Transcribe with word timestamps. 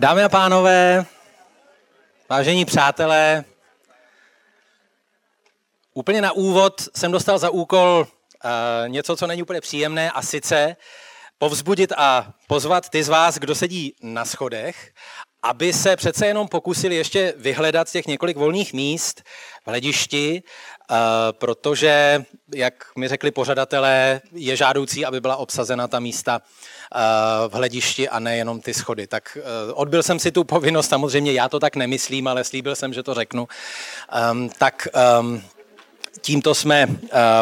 Dámy 0.00 0.24
a 0.24 0.28
pánové, 0.28 1.06
vážení 2.28 2.64
přátelé, 2.64 3.44
úplně 5.94 6.22
na 6.22 6.32
úvod 6.32 6.88
jsem 6.96 7.12
dostal 7.12 7.38
za 7.38 7.50
úkol 7.50 8.06
uh, 8.44 8.88
něco, 8.88 9.16
co 9.16 9.26
není 9.26 9.42
úplně 9.42 9.60
příjemné, 9.60 10.10
a 10.10 10.22
sice 10.22 10.76
povzbudit 11.38 11.92
a 11.96 12.32
pozvat 12.46 12.88
ty 12.88 13.02
z 13.02 13.08
vás, 13.08 13.38
kdo 13.38 13.54
sedí 13.54 13.94
na 14.02 14.24
schodech, 14.24 14.92
aby 15.42 15.72
se 15.72 15.96
přece 15.96 16.26
jenom 16.26 16.48
pokusili 16.48 16.96
ještě 16.96 17.34
vyhledat 17.36 17.90
těch 17.90 18.06
několik 18.06 18.36
volných 18.36 18.72
míst 18.72 19.22
v 19.64 19.66
hledišti, 19.66 20.42
protože, 21.30 22.24
jak 22.54 22.74
mi 22.96 23.08
řekli 23.08 23.30
pořadatelé, 23.30 24.20
je 24.32 24.56
žádoucí, 24.56 25.04
aby 25.04 25.20
byla 25.20 25.36
obsazena 25.36 25.88
ta 25.88 26.00
místa 26.00 26.42
v 27.48 27.52
hledišti 27.52 28.08
a 28.08 28.18
nejenom 28.18 28.60
ty 28.60 28.74
schody. 28.74 29.06
Tak 29.06 29.38
eh, 29.40 29.72
odbil 29.72 30.02
jsem 30.02 30.18
si 30.18 30.32
tu 30.32 30.44
povinnost, 30.44 30.88
samozřejmě 30.88 31.32
já 31.32 31.48
to 31.48 31.60
tak 31.60 31.76
nemyslím, 31.76 32.28
ale 32.28 32.44
slíbil 32.44 32.76
jsem, 32.76 32.92
že 32.92 33.02
to 33.02 33.14
řeknu. 33.14 33.48
Um, 34.32 34.48
tak 34.58 34.88
um, 35.20 35.42
tímto 36.20 36.54
jsme 36.54 36.86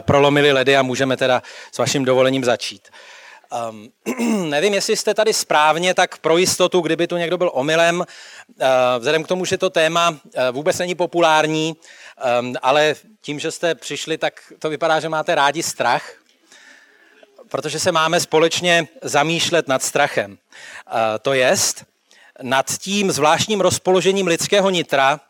prolomili 0.00 0.52
ledy 0.52 0.76
a 0.76 0.82
můžeme 0.82 1.16
teda 1.16 1.42
s 1.72 1.78
vaším 1.78 2.04
dovolením 2.04 2.44
začít. 2.44 2.88
Um, 3.70 3.88
nevím, 4.50 4.74
jestli 4.74 4.96
jste 4.96 5.14
tady 5.14 5.32
správně, 5.32 5.94
tak 5.94 6.18
pro 6.18 6.36
jistotu, 6.36 6.80
kdyby 6.80 7.06
tu 7.06 7.16
někdo 7.16 7.38
byl 7.38 7.50
omylem, 7.54 7.98
uh, 8.00 8.06
vzhledem 8.98 9.24
k 9.24 9.28
tomu, 9.28 9.44
že 9.44 9.58
to 9.58 9.70
téma 9.70 10.10
uh, 10.10 10.16
vůbec 10.52 10.78
není 10.78 10.94
populární, 10.94 11.76
um, 12.40 12.54
ale 12.62 12.94
tím, 13.20 13.40
že 13.40 13.50
jste 13.50 13.74
přišli, 13.74 14.18
tak 14.18 14.52
to 14.58 14.70
vypadá, 14.70 15.00
že 15.00 15.08
máte 15.08 15.34
rádi 15.34 15.62
strach 15.62 16.18
protože 17.48 17.80
se 17.80 17.92
máme 17.92 18.20
společně 18.20 18.88
zamýšlet 19.02 19.68
nad 19.68 19.82
strachem. 19.82 20.38
To 21.22 21.32
jest 21.32 21.84
nad 22.42 22.78
tím 22.78 23.12
zvláštním 23.12 23.60
rozpoložením 23.60 24.26
lidského 24.26 24.70
nitra, 24.70 25.20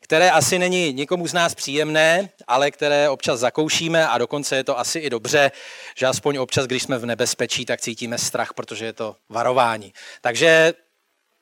které 0.00 0.30
asi 0.30 0.58
není 0.58 0.92
nikomu 0.92 1.26
z 1.26 1.32
nás 1.32 1.54
příjemné, 1.54 2.30
ale 2.46 2.70
které 2.70 3.08
občas 3.08 3.40
zakoušíme 3.40 4.08
a 4.08 4.18
dokonce 4.18 4.56
je 4.56 4.64
to 4.64 4.78
asi 4.78 4.98
i 4.98 5.10
dobře, 5.10 5.52
že 5.96 6.06
aspoň 6.06 6.36
občas, 6.36 6.66
když 6.66 6.82
jsme 6.82 6.98
v 6.98 7.06
nebezpečí, 7.06 7.64
tak 7.64 7.80
cítíme 7.80 8.18
strach, 8.18 8.52
protože 8.54 8.84
je 8.84 8.92
to 8.92 9.16
varování. 9.28 9.92
Takže 10.20 10.74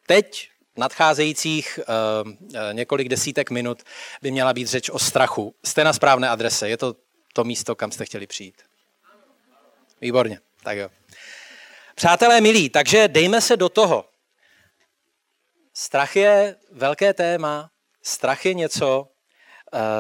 teď 0.07 0.49
nadcházejících 0.77 1.81
uh, 2.25 2.33
několik 2.73 3.09
desítek 3.09 3.51
minut 3.51 3.83
by 4.23 4.31
měla 4.31 4.53
být 4.53 4.69
řeč 4.69 4.91
o 4.91 4.99
strachu. 4.99 5.55
Jste 5.65 5.85
na 5.85 5.93
správné 5.93 6.29
adrese, 6.29 6.69
je 6.69 6.77
to 6.77 6.95
to 7.35 7.45
místo, 7.45 7.75
kam 7.75 7.93
jste 7.93 8.05
chtěli 8.05 8.27
přijít. 8.27 8.63
Výborně, 10.01 10.41
tak 10.63 10.77
jo. 10.77 10.89
Přátelé 11.95 12.41
milí, 12.41 12.71
takže 12.71 13.09
dejme 13.09 13.41
se 13.41 13.57
do 13.57 13.69
toho. 13.69 14.05
Strach 15.75 16.17
je 16.17 16.57
velké 16.71 17.15
téma, 17.15 17.71
strach 18.03 18.47
je 18.47 18.55
něco, 18.55 19.09
eh, 19.09 19.14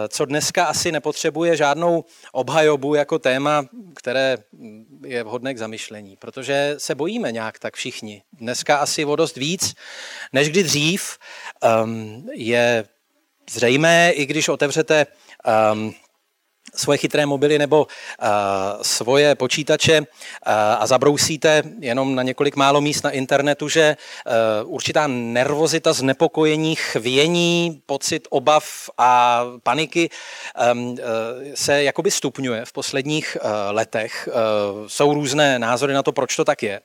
co 0.09 0.25
dneska 0.25 0.65
asi 0.65 0.93
nepotřebuje 0.93 1.57
žádnou 1.57 2.05
obhajobu 2.33 2.95
jako 2.95 3.19
téma, 3.19 3.67
které 3.97 4.39
je 5.07 5.23
vhodné 5.23 5.55
k 5.55 5.59
zamyšlení, 5.59 6.17
protože 6.17 6.75
se 6.79 6.95
bojíme 6.95 7.33
nějak 7.33 7.59
tak 7.59 7.75
všichni. 7.75 8.23
Dneska 8.33 8.77
asi 8.77 9.05
o 9.05 9.17
dost 9.17 9.37
víc, 9.37 9.75
než 10.33 10.49
kdy 10.49 10.63
dřív. 10.63 11.19
Ehm, 11.63 12.27
je 12.33 12.85
zřejmé, 13.51 14.11
i 14.11 14.27
když 14.27 14.49
otevřete 14.49 15.07
ehm, 15.45 15.95
svoje 16.75 16.99
chytré 16.99 17.27
mobily 17.27 17.59
nebo 17.59 17.87
uh, 17.87 18.29
svoje 18.83 19.35
počítače 19.35 20.01
uh, 20.01 20.07
a 20.79 20.87
zabrousíte 20.87 21.63
jenom 21.81 22.15
na 22.15 22.23
několik 22.23 22.57
málo 22.57 22.81
míst 22.81 23.05
na 23.05 23.11
internetu, 23.11 23.69
že 23.69 23.97
uh, 24.67 24.75
určitá 24.75 25.07
nervozita, 25.07 25.93
znepokojení, 25.93 26.75
chvění, 26.75 27.83
pocit 27.87 28.29
obav 28.31 28.91
a 28.99 29.45
paniky 29.63 30.11
um, 30.73 30.89
uh, 30.89 30.99
se 31.55 31.83
jakoby 31.83 32.11
stupňuje 32.11 32.65
v 32.65 32.73
posledních 32.73 33.37
uh, 33.41 33.51
letech. 33.71 34.29
Uh, 34.29 34.89
jsou 34.89 35.15
různé 35.15 35.59
názory 35.59 35.95
na 35.95 36.03
to, 36.03 36.13
proč 36.13 36.37
to 36.37 36.45
tak 36.45 36.63
je. 36.63 36.81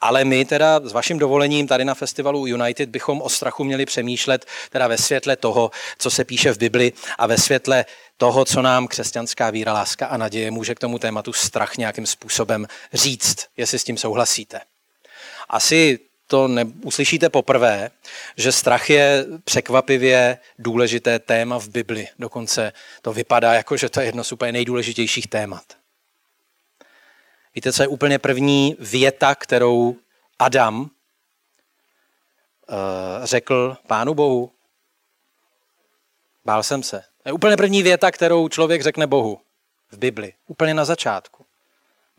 Ale 0.00 0.24
my 0.24 0.44
teda 0.44 0.80
s 0.84 0.92
vaším 0.92 1.18
dovolením 1.18 1.66
tady 1.66 1.84
na 1.84 1.94
festivalu 1.94 2.46
United 2.46 2.88
bychom 2.88 3.22
o 3.22 3.28
strachu 3.28 3.64
měli 3.64 3.86
přemýšlet 3.86 4.46
teda 4.70 4.86
ve 4.86 4.98
světle 4.98 5.36
toho, 5.36 5.70
co 5.98 6.10
se 6.10 6.24
píše 6.24 6.52
v 6.52 6.58
Bibli 6.58 6.92
a 7.18 7.26
ve 7.26 7.38
světle 7.38 7.84
toho, 8.20 8.44
co 8.44 8.62
nám 8.62 8.88
křesťanská 8.88 9.50
víra, 9.50 9.72
láska 9.72 10.06
a 10.06 10.16
naděje 10.16 10.50
může 10.50 10.74
k 10.74 10.78
tomu 10.78 10.98
tématu 10.98 11.32
strach 11.32 11.76
nějakým 11.76 12.06
způsobem 12.06 12.66
říct, 12.92 13.46
jestli 13.56 13.78
s 13.78 13.84
tím 13.84 13.96
souhlasíte. 13.96 14.60
Asi 15.48 15.98
to 16.26 16.48
neuslyšíte 16.48 17.28
poprvé, 17.28 17.90
že 18.36 18.52
strach 18.52 18.90
je 18.90 19.26
překvapivě 19.44 20.38
důležité 20.58 21.18
téma 21.18 21.58
v 21.58 21.68
Bibli. 21.68 22.08
Dokonce 22.18 22.72
to 23.02 23.12
vypadá 23.12 23.54
jako, 23.54 23.76
že 23.76 23.88
to 23.88 24.00
je 24.00 24.06
jedno 24.06 24.24
z 24.24 24.32
úplně 24.32 24.52
nejdůležitějších 24.52 25.26
témat. 25.26 25.64
Víte, 27.54 27.72
co 27.72 27.82
je 27.82 27.88
úplně 27.88 28.18
první 28.18 28.76
věta, 28.78 29.34
kterou 29.34 29.96
Adam 30.38 30.80
uh, 30.80 30.88
řekl 33.22 33.76
Pánu 33.86 34.14
Bohu? 34.14 34.52
Bál 36.44 36.62
jsem 36.62 36.82
se. 36.82 37.09
To 37.22 37.28
je 37.28 37.32
úplně 37.32 37.56
první 37.56 37.82
věta, 37.82 38.10
kterou 38.10 38.48
člověk 38.48 38.82
řekne 38.82 39.06
Bohu 39.06 39.40
v 39.90 39.98
Bibli. 39.98 40.32
Úplně 40.46 40.74
na 40.74 40.84
začátku. 40.84 41.46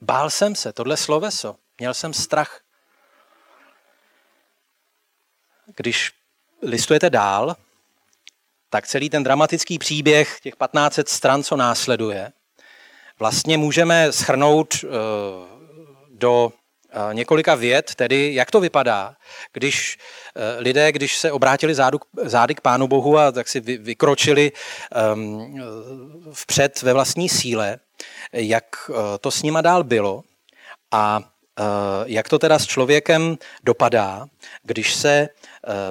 Bál 0.01 0.29
jsem 0.29 0.55
se, 0.55 0.73
tohle 0.73 0.97
sloveso. 0.97 1.55
Měl 1.79 1.93
jsem 1.93 2.13
strach. 2.13 2.61
Když 5.75 6.11
listujete 6.61 7.09
dál, 7.09 7.55
tak 8.69 8.87
celý 8.87 9.09
ten 9.09 9.23
dramatický 9.23 9.79
příběh, 9.79 10.39
těch 10.39 10.53
1500 10.55 11.09
stran, 11.09 11.43
co 11.43 11.55
následuje, 11.55 12.31
vlastně 13.19 13.57
můžeme 13.57 14.11
schrnout 14.11 14.73
eh, 14.83 14.87
do 16.09 16.53
několika 17.11 17.55
věd, 17.55 17.95
tedy 17.95 18.33
jak 18.33 18.51
to 18.51 18.59
vypadá, 18.59 19.15
když 19.53 19.97
eh, 20.35 20.59
lidé, 20.59 20.91
když 20.91 21.17
se 21.17 21.31
obrátili 21.31 21.75
zádu, 21.75 21.99
zády 22.23 22.55
k 22.55 22.61
Pánu 22.61 22.87
Bohu 22.87 23.17
a 23.17 23.31
tak 23.31 23.47
si 23.47 23.59
vykročili 23.59 24.51
um, 25.13 25.61
vpřed 26.33 26.81
ve 26.81 26.93
vlastní 26.93 27.29
síle, 27.29 27.79
jak 28.33 28.65
eh, 28.89 28.93
to 29.19 29.31
s 29.31 29.43
nima 29.43 29.61
dál 29.61 29.83
bylo 29.83 30.23
a 30.91 31.21
jak 32.05 32.29
to 32.29 32.39
teda 32.39 32.59
s 32.59 32.65
člověkem 32.65 33.37
dopadá, 33.63 34.25
když 34.63 34.93
se 34.93 35.29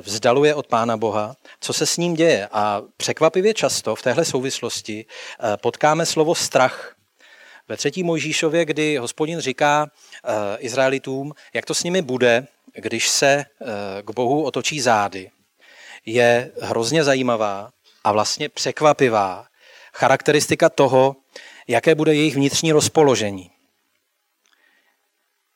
vzdaluje 0.01 0.55
od 0.55 0.67
Pána 0.67 0.97
Boha, 0.97 1.37
co 1.61 1.73
se 1.73 1.87
s 1.87 1.97
ním 1.97 2.15
děje. 2.15 2.49
A 2.53 2.83
překvapivě 2.97 3.55
často 3.55 3.97
v 3.97 4.03
téhle 4.03 4.25
souvislosti 4.25 5.07
potkáme 5.61 6.07
slovo 6.07 6.35
strach. 6.35 6.95
Ve 7.71 7.77
třetí 7.77 8.03
Mojžíšově, 8.03 8.65
kdy 8.65 8.97
hospodin 8.97 9.41
říká, 9.41 9.91
Eh, 10.25 10.57
Izraelitům, 10.59 11.33
jak 11.55 11.65
to 11.65 11.75
s 11.75 11.83
nimi 11.83 12.03
bude, 12.03 12.47
když 12.75 13.09
se 13.09 13.27
eh, 13.29 14.03
k 14.03 14.11
Bohu 14.11 14.45
otočí 14.45 14.81
zády, 14.81 15.31
je 16.07 16.53
hrozně 16.61 17.05
zajímavá 17.05 17.71
a 18.05 18.13
vlastně 18.13 18.49
překvapivá 18.49 19.47
charakteristika 19.95 20.69
toho, 20.69 21.17
jaké 21.69 21.95
bude 21.95 22.15
jejich 22.15 22.35
vnitřní 22.35 22.73
rozpoložení. 22.73 23.51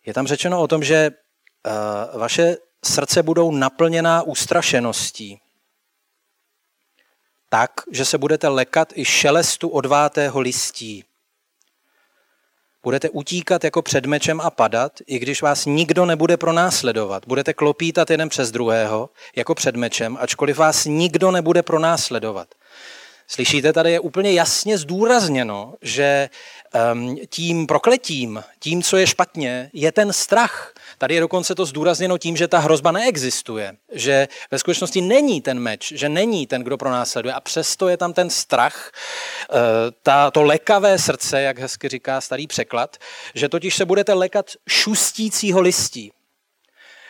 Je 0.06 0.14
tam 0.14 0.26
řečeno 0.26 0.60
o 0.60 0.68
tom, 0.68 0.84
že 0.84 0.96
eh, 0.96 2.18
vaše 2.18 2.56
srdce 2.84 3.22
budou 3.22 3.50
naplněná 3.50 4.22
ústrašeností, 4.22 5.40
tak, 7.48 7.70
že 7.90 8.04
se 8.04 8.18
budete 8.18 8.48
lekat 8.48 8.92
i 8.94 9.04
šelestu 9.04 9.68
odvátého 9.68 10.40
listí. 10.40 11.04
Budete 12.84 13.10
utíkat 13.10 13.64
jako 13.64 13.82
před 13.82 14.06
mečem 14.06 14.40
a 14.40 14.50
padat, 14.50 14.92
i 15.06 15.18
když 15.18 15.42
vás 15.42 15.66
nikdo 15.66 16.06
nebude 16.06 16.36
pronásledovat. 16.36 17.22
Budete 17.26 17.52
klopítat 17.52 18.10
jeden 18.10 18.28
přes 18.28 18.50
druhého 18.50 19.10
jako 19.36 19.54
před 19.54 19.76
mečem, 19.76 20.18
ačkoliv 20.20 20.58
vás 20.58 20.84
nikdo 20.84 21.30
nebude 21.30 21.62
pronásledovat. 21.62 22.48
Slyšíte, 23.26 23.72
tady 23.72 23.92
je 23.92 24.00
úplně 24.00 24.32
jasně 24.32 24.78
zdůrazněno, 24.78 25.74
že 25.82 26.30
um, 26.92 27.16
tím 27.28 27.66
prokletím, 27.66 28.44
tím, 28.58 28.82
co 28.82 28.96
je 28.96 29.06
špatně, 29.06 29.70
je 29.72 29.92
ten 29.92 30.12
strach. 30.12 30.74
Tady 30.98 31.14
je 31.14 31.20
dokonce 31.20 31.54
to 31.54 31.66
zdůrazněno 31.66 32.18
tím, 32.18 32.36
že 32.36 32.48
ta 32.48 32.58
hrozba 32.58 32.92
neexistuje, 32.92 33.76
že 33.92 34.28
ve 34.50 34.58
skutečnosti 34.58 35.00
není 35.00 35.40
ten 35.40 35.58
meč, 35.58 35.92
že 35.92 36.08
není 36.08 36.46
ten, 36.46 36.62
kdo 36.62 36.76
pro 36.78 36.90
nás 36.90 37.10
sleduje 37.10 37.34
a 37.34 37.40
přesto 37.40 37.88
je 37.88 37.96
tam 37.96 38.12
ten 38.12 38.30
strach, 38.30 38.92
eh, 39.50 39.56
ta, 40.02 40.30
to 40.30 40.42
lekavé 40.42 40.98
srdce, 40.98 41.42
jak 41.42 41.58
hezky 41.58 41.88
říká 41.88 42.20
starý 42.20 42.46
překlad, 42.46 42.96
že 43.34 43.48
totiž 43.48 43.76
se 43.76 43.84
budete 43.84 44.12
lekat 44.12 44.50
šustícího 44.68 45.60
listí. 45.60 46.12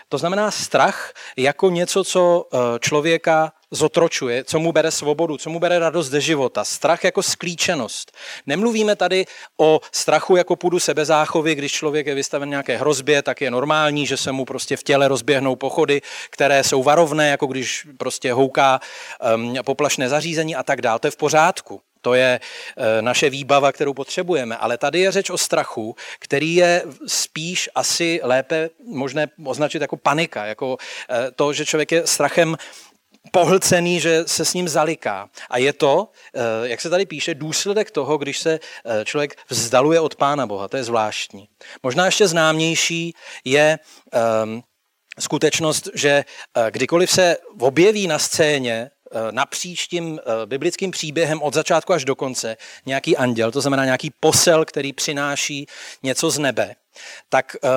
To 0.09 0.19
znamená 0.19 0.51
strach 0.51 1.13
jako 1.37 1.71
něco, 1.71 2.05
co 2.05 2.49
eh, 2.53 2.59
člověka 2.81 3.53
zotročuje, 3.75 4.45
co 4.45 4.59
mu 4.59 4.73
bere 4.73 4.91
svobodu, 4.91 5.37
co 5.37 5.51
mu 5.51 5.59
bere 5.59 5.79
radost 5.79 6.09
ze 6.09 6.21
života. 6.21 6.65
Strach 6.65 7.05
jako 7.05 7.23
sklíčenost. 7.23 8.13
Nemluvíme 8.47 8.97
tady 8.97 9.27
o 9.57 9.81
strachu 9.93 10.37
jako 10.37 10.57
půdu 10.57 10.81
sebezáchovy, 10.81 11.55
když 11.55 11.73
člověk 11.73 12.07
je 12.07 12.15
vystaven 12.15 12.51
nějaké 12.51 12.77
hrozbě, 12.77 13.23
tak 13.23 13.41
je 13.41 13.51
normální, 13.51 14.07
že 14.07 14.17
se 14.17 14.33
mu 14.33 14.45
prostě 14.45 14.77
v 14.77 14.83
těle 14.83 15.09
rozběhnou 15.09 15.57
pochody, 15.57 16.03
které 16.31 16.65
jsou 16.65 16.83
varovné, 16.83 17.29
jako 17.29 17.47
když 17.47 17.87
prostě 17.97 18.33
houká 18.33 18.81
um, 19.35 19.55
poplašné 19.65 20.09
zařízení 20.09 20.57
a 20.57 20.63
tak 20.63 20.83
dále. 20.83 20.99
To 20.99 21.07
je 21.07 21.11
v 21.11 21.17
pořádku. 21.17 21.81
To 22.05 22.15
je 22.15 22.41
eh, 22.41 23.03
naše 23.03 23.31
výbava, 23.31 23.73
kterou 23.73 23.95
potřebujeme. 23.95 24.57
Ale 24.57 24.79
tady 24.79 25.01
je 25.01 25.13
řeč 25.13 25.31
o 25.31 25.39
strachu, 25.39 25.97
který 26.19 26.55
je 26.55 26.83
spíš 27.07 27.71
asi 27.75 28.21
lépe 28.23 28.71
možné 28.87 29.27
označit 29.45 29.83
jako 29.83 29.97
panika, 29.97 30.45
jako 30.45 30.77
eh, 31.11 31.31
to, 31.37 31.53
že 31.53 31.67
člověk 31.67 31.93
je 31.93 32.07
strachem 32.07 32.57
pohlcený, 33.33 34.01
že 34.01 34.25
se 34.27 34.45
s 34.45 34.55
ním 34.55 34.69
zaliká. 34.69 35.29
A 35.51 35.59
je 35.59 35.73
to, 35.73 36.09
eh, 36.35 36.69
jak 36.69 36.81
se 36.81 36.91
tady 36.91 37.07
píše, 37.07 37.35
důsledek 37.35 37.91
toho, 37.91 38.19
když 38.19 38.39
se 38.39 38.61
člověk 39.05 39.37
vzdaluje 39.49 40.01
od 40.01 40.17
Pána 40.17 40.47
Boha. 40.47 40.69
To 40.69 40.77
je 40.77 40.85
zvláštní. 40.85 41.49
Možná 41.83 42.07
ještě 42.07 42.29
známější 42.29 43.15
je 43.45 43.79
um, 44.45 44.63
skutečnost, 45.19 45.89
že 45.95 46.25
kdykoliv 46.71 47.11
se 47.11 47.37
objeví 47.59 48.07
na 48.07 48.19
scéně 48.19 48.91
Eh, 49.15 49.33
napříč 49.33 49.87
tím 49.87 50.21
eh, 50.21 50.47
biblickým 50.47 50.91
příběhem 50.91 51.43
od 51.43 51.55
začátku 51.55 51.93
až 51.93 52.05
do 52.05 52.17
konce 52.17 52.57
nějaký 52.87 53.17
anděl, 53.17 53.51
to 53.51 53.61
znamená 53.61 53.85
nějaký 53.85 54.13
posel, 54.21 54.65
který 54.65 54.93
přináší 54.93 55.67
něco 56.03 56.31
z 56.31 56.39
nebe, 56.39 56.77
tak 57.29 57.57
eh, 57.57 57.69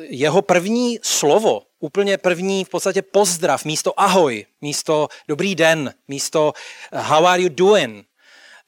jeho 0.00 0.42
první 0.42 0.98
slovo, 1.02 1.62
úplně 1.80 2.18
první 2.18 2.64
v 2.64 2.68
podstatě 2.68 3.02
pozdrav, 3.02 3.64
místo 3.64 4.00
ahoj, 4.00 4.46
místo 4.60 5.08
dobrý 5.28 5.54
den, 5.54 5.94
místo 6.08 6.52
how 6.92 7.26
are 7.26 7.42
you 7.42 7.48
doing, 7.48 8.06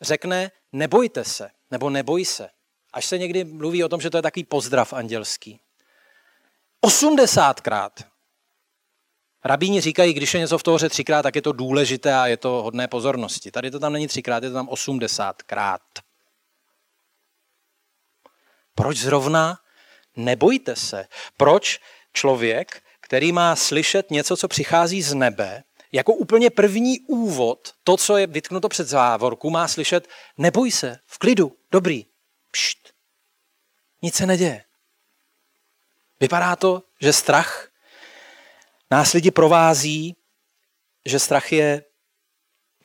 řekne 0.00 0.50
nebojte 0.72 1.24
se, 1.24 1.50
nebo 1.70 1.90
neboj 1.90 2.24
se. 2.24 2.48
Až 2.92 3.06
se 3.06 3.18
někdy 3.18 3.44
mluví 3.44 3.84
o 3.84 3.88
tom, 3.88 4.00
že 4.00 4.10
to 4.10 4.18
je 4.18 4.22
takový 4.22 4.44
pozdrav 4.44 4.92
andělský. 4.92 5.60
Osmdesátkrát 6.80 8.12
Rabíni 9.44 9.80
říkají, 9.80 10.14
když 10.14 10.34
je 10.34 10.40
něco 10.40 10.58
v 10.58 10.62
tohoře 10.62 10.88
třikrát, 10.88 11.22
tak 11.22 11.36
je 11.36 11.42
to 11.42 11.52
důležité 11.52 12.14
a 12.14 12.26
je 12.26 12.36
to 12.36 12.48
hodné 12.48 12.88
pozornosti. 12.88 13.50
Tady 13.50 13.70
to 13.70 13.80
tam 13.80 13.92
není 13.92 14.08
třikrát, 14.08 14.42
je 14.42 14.48
to 14.48 14.54
tam 14.54 14.68
osmdesátkrát. 14.68 15.82
Proč 18.74 18.96
zrovna? 18.96 19.58
Nebojte 20.16 20.76
se. 20.76 21.06
Proč 21.36 21.80
člověk, 22.12 22.82
který 23.12 23.32
má 23.32 23.56
slyšet 23.56 24.10
něco, 24.10 24.36
co 24.36 24.48
přichází 24.48 25.02
z 25.02 25.14
nebe, 25.14 25.64
jako 25.92 26.14
úplně 26.14 26.50
první 26.50 27.00
úvod, 27.00 27.74
to, 27.84 27.96
co 27.96 28.16
je 28.16 28.26
vytknuto 28.26 28.68
před 28.68 28.88
závorku, 28.88 29.50
má 29.50 29.68
slyšet, 29.68 30.08
neboj 30.38 30.70
se, 30.70 30.98
v 31.06 31.18
klidu, 31.18 31.56
dobrý, 31.72 32.06
pšt, 32.50 32.78
nic 34.02 34.14
se 34.14 34.26
neděje. 34.26 34.64
Vypadá 36.20 36.56
to, 36.56 36.82
že 37.00 37.12
strach 37.12 37.68
nás 38.90 39.12
lidi 39.12 39.30
provází, 39.30 40.16
že 41.06 41.18
strach 41.18 41.52
je 41.52 41.84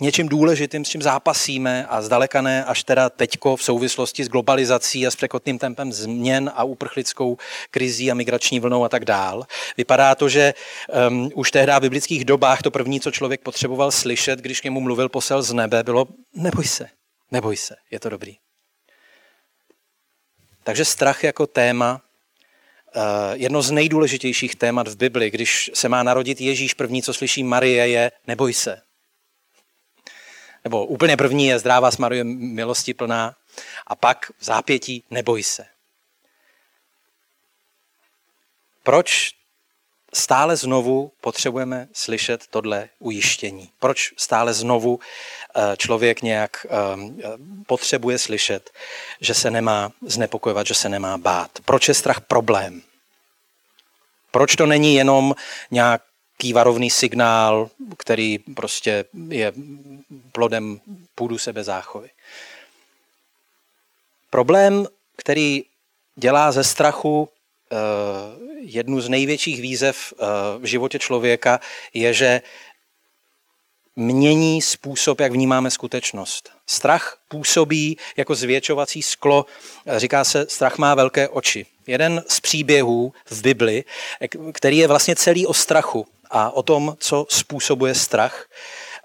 něčím 0.02 0.28
důležitým, 0.30 0.86
s 0.86 0.90
čím 0.90 1.02
zápasíme 1.02 1.86
a 1.90 2.02
zdaleka 2.02 2.42
ne 2.42 2.66
až 2.66 2.84
teda 2.84 3.10
teďko 3.10 3.56
v 3.56 3.64
souvislosti 3.64 4.24
s 4.24 4.30
globalizací 4.30 5.08
a 5.08 5.12
s 5.12 5.16
překotným 5.16 5.60
tempem 5.60 5.94
změn 5.94 6.52
a 6.56 6.64
uprchlickou 6.64 7.38
krizí 7.72 8.12
a 8.12 8.14
migrační 8.14 8.60
vlnou 8.60 8.84
a 8.84 8.90
tak 8.90 9.06
dál. 9.06 9.46
Vypadá 9.78 10.16
to, 10.16 10.30
že 10.30 10.54
um, 11.10 11.32
už 11.36 11.52
tehdy 11.52 11.72
v 11.78 11.80
biblických 11.80 12.26
dobách 12.26 12.62
to 12.62 12.72
první, 12.72 13.00
co 13.00 13.12
člověk 13.12 13.42
potřeboval 13.42 13.92
slyšet, 13.92 14.40
když 14.40 14.62
k 14.62 14.64
němu 14.64 14.82
mluvil 14.82 15.10
posel 15.10 15.44
z 15.44 15.54
nebe, 15.54 15.84
bylo 15.84 16.08
neboj 16.36 16.66
se, 16.66 16.90
neboj 17.32 17.58
se, 17.58 17.76
je 17.92 18.00
to 18.00 18.10
dobrý. 18.10 18.36
Takže 20.64 20.86
strach 20.86 21.24
jako 21.24 21.48
téma 21.48 22.02
Eh, 22.98 23.38
jedno 23.38 23.62
z 23.62 23.72
nejdůležitějších 23.72 24.56
témat 24.56 24.88
v 24.88 24.98
Bibli, 24.98 25.32
když 25.32 25.72
se 25.74 25.90
má 25.90 26.04
narodit 26.04 26.42
Ježíš, 26.42 26.74
první, 26.74 27.04
co 27.04 27.14
slyší 27.14 27.44
Marie, 27.44 27.88
je 27.88 28.12
neboj 28.28 28.54
se. 28.54 28.82
Nebo 30.68 30.86
úplně 30.86 31.18
první 31.18 31.48
je 31.48 31.60
zdrává 31.60 31.92
s 31.92 31.98
Marie 31.98 32.24
milosti 32.24 32.94
plná 32.94 33.36
a 33.88 33.96
pak 33.96 34.32
v 34.40 34.46
zápětí 34.46 35.04
neboj 35.10 35.44
se. 35.44 35.66
Proč 38.84 39.32
stále 40.14 40.56
znovu 40.56 41.12
potřebujeme 41.22 41.88
slyšet 41.94 42.48
tohle 42.50 42.90
ujištění? 43.00 43.70
Proč 43.80 44.14
stále 44.18 44.54
znovu 44.54 45.00
eh, 45.56 45.78
člověk 45.78 46.22
nějak 46.22 46.66
eh, 46.66 46.70
potřebuje 47.68 48.20
slyšet, 48.20 48.72
že 49.22 49.34
se 49.34 49.52
nemá 49.52 49.92
znepokojovat, 50.02 50.68
že 50.68 50.74
se 50.74 50.90
nemá 50.90 51.18
bát? 51.18 51.52
Proč 51.66 51.88
je 51.88 51.94
strach 51.94 52.22
problém? 52.22 52.82
Proč 54.32 54.56
to 54.56 54.66
není 54.66 54.96
jenom 54.96 55.36
nějaký 55.72 56.17
varovný 56.54 56.90
signál, 56.90 57.70
který 57.98 58.40
prostě 58.40 59.06
je 59.30 59.54
plodem 60.32 60.80
půdu 61.16 61.38
sebezáchovy? 61.38 62.10
Problém, 64.30 64.88
který 65.16 65.64
dělá 66.16 66.52
ze 66.52 66.64
strachu 66.64 67.30
eh, 67.72 67.76
jednu 68.60 69.02
z 69.02 69.10
největších 69.10 69.62
výzev 69.62 70.14
eh, 70.14 70.26
v 70.60 70.66
životě 70.66 71.00
člověka, 71.00 71.60
je, 71.94 72.14
že 72.14 72.42
mění 73.96 74.62
způsob, 74.62 75.20
jak 75.20 75.32
vnímáme 75.32 75.72
skutečnost. 75.72 76.52
Strach 76.68 77.18
působí 77.28 77.98
jako 78.18 78.36
zvětšovací 78.36 79.02
sklo. 79.04 79.46
Říká 79.98 80.24
se, 80.24 80.46
strach 80.50 80.78
má 80.78 80.96
velké 80.96 81.30
oči. 81.30 81.66
Jeden 81.88 82.24
z 82.28 82.40
příběhů 82.40 83.14
v 83.26 83.42
Bibli, 83.42 83.84
který 84.54 84.78
je 84.78 84.88
vlastně 84.88 85.16
celý 85.16 85.48
o 85.48 85.54
strachu 85.54 86.08
a 86.30 86.52
o 86.52 86.64
tom, 86.64 86.96
co 87.00 87.26
způsobuje 87.30 87.96
strach, 87.96 88.48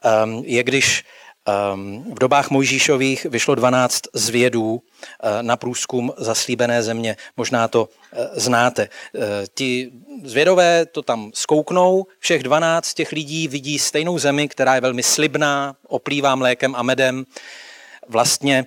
ehm, 0.02 0.42
je 0.46 0.62
když 0.62 1.04
ehm, 1.46 2.04
v 2.14 2.18
dobách 2.18 2.50
Mojžíšových 2.50 3.24
vyšlo 3.24 3.54
12 3.54 4.00
zvědů 4.12 4.82
eh, 4.82 5.42
na 5.42 5.56
průzkum 5.56 6.12
zaslíbené 6.16 6.82
země. 6.82 7.16
Možná 7.36 7.68
to 7.68 7.88
eh, 8.12 8.28
znáte. 8.32 8.88
Eh, 9.14 9.18
ti 9.54 9.90
zvědové 10.24 10.86
to 10.86 11.02
tam 11.02 11.30
skouknou, 11.34 12.06
všech 12.18 12.42
12 12.42 12.94
těch 12.94 13.12
lidí 13.12 13.48
vidí 13.48 13.78
stejnou 13.78 14.18
zemi, 14.18 14.48
která 14.48 14.74
je 14.74 14.80
velmi 14.80 15.02
slibná, 15.02 15.76
oplývá 15.88 16.34
mlékem 16.34 16.74
a 16.74 16.82
medem. 16.82 17.24
Vlastně 18.08 18.66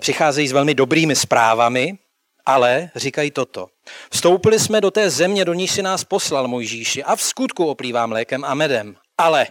přicházejí 0.00 0.48
s 0.48 0.52
velmi 0.52 0.74
dobrými 0.74 1.16
zprávami, 1.16 1.98
ale 2.46 2.90
říkají 2.94 3.30
toto. 3.30 3.68
Vstoupili 4.10 4.58
jsme 4.58 4.80
do 4.80 4.90
té 4.90 5.10
země, 5.10 5.44
do 5.44 5.54
níž 5.54 5.70
si 5.70 5.82
nás 5.82 6.04
poslal 6.04 6.48
Mojžíši 6.48 7.04
a 7.04 7.16
v 7.16 7.22
skutku 7.22 7.66
oplývá 7.66 8.06
mlékem 8.06 8.44
a 8.44 8.54
medem. 8.54 8.96
Ale 9.18 9.46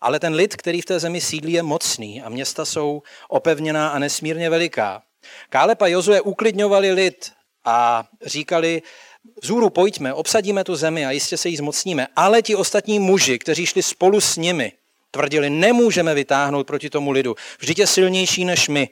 ale 0.00 0.20
ten 0.20 0.34
lid, 0.34 0.56
který 0.56 0.80
v 0.80 0.84
té 0.84 1.00
zemi 1.00 1.20
sídlí, 1.20 1.52
je 1.52 1.62
mocný 1.62 2.22
a 2.22 2.28
města 2.28 2.64
jsou 2.64 3.02
opevněná 3.28 3.88
a 3.88 3.98
nesmírně 3.98 4.50
veliká. 4.50 5.02
Kálep 5.50 5.82
a 5.82 5.86
Jozue 5.86 6.20
uklidňovali 6.20 6.92
lid 6.92 7.32
a 7.64 8.04
říkali, 8.26 8.82
vzůru 9.42 9.70
pojďme, 9.70 10.14
obsadíme 10.14 10.64
tu 10.64 10.76
zemi 10.76 11.06
a 11.06 11.10
jistě 11.10 11.36
se 11.36 11.48
jí 11.48 11.56
zmocníme. 11.56 12.06
Ale 12.16 12.42
ti 12.42 12.56
ostatní 12.56 12.98
muži, 12.98 13.38
kteří 13.38 13.66
šli 13.66 13.82
spolu 13.82 14.20
s 14.20 14.36
nimi, 14.36 14.72
tvrdili, 15.10 15.50
nemůžeme 15.50 16.14
vytáhnout 16.14 16.66
proti 16.66 16.90
tomu 16.90 17.10
lidu. 17.10 17.36
Vždyť 17.58 17.78
je 17.78 17.86
silnější 17.86 18.44
než 18.44 18.68
my 18.68 18.88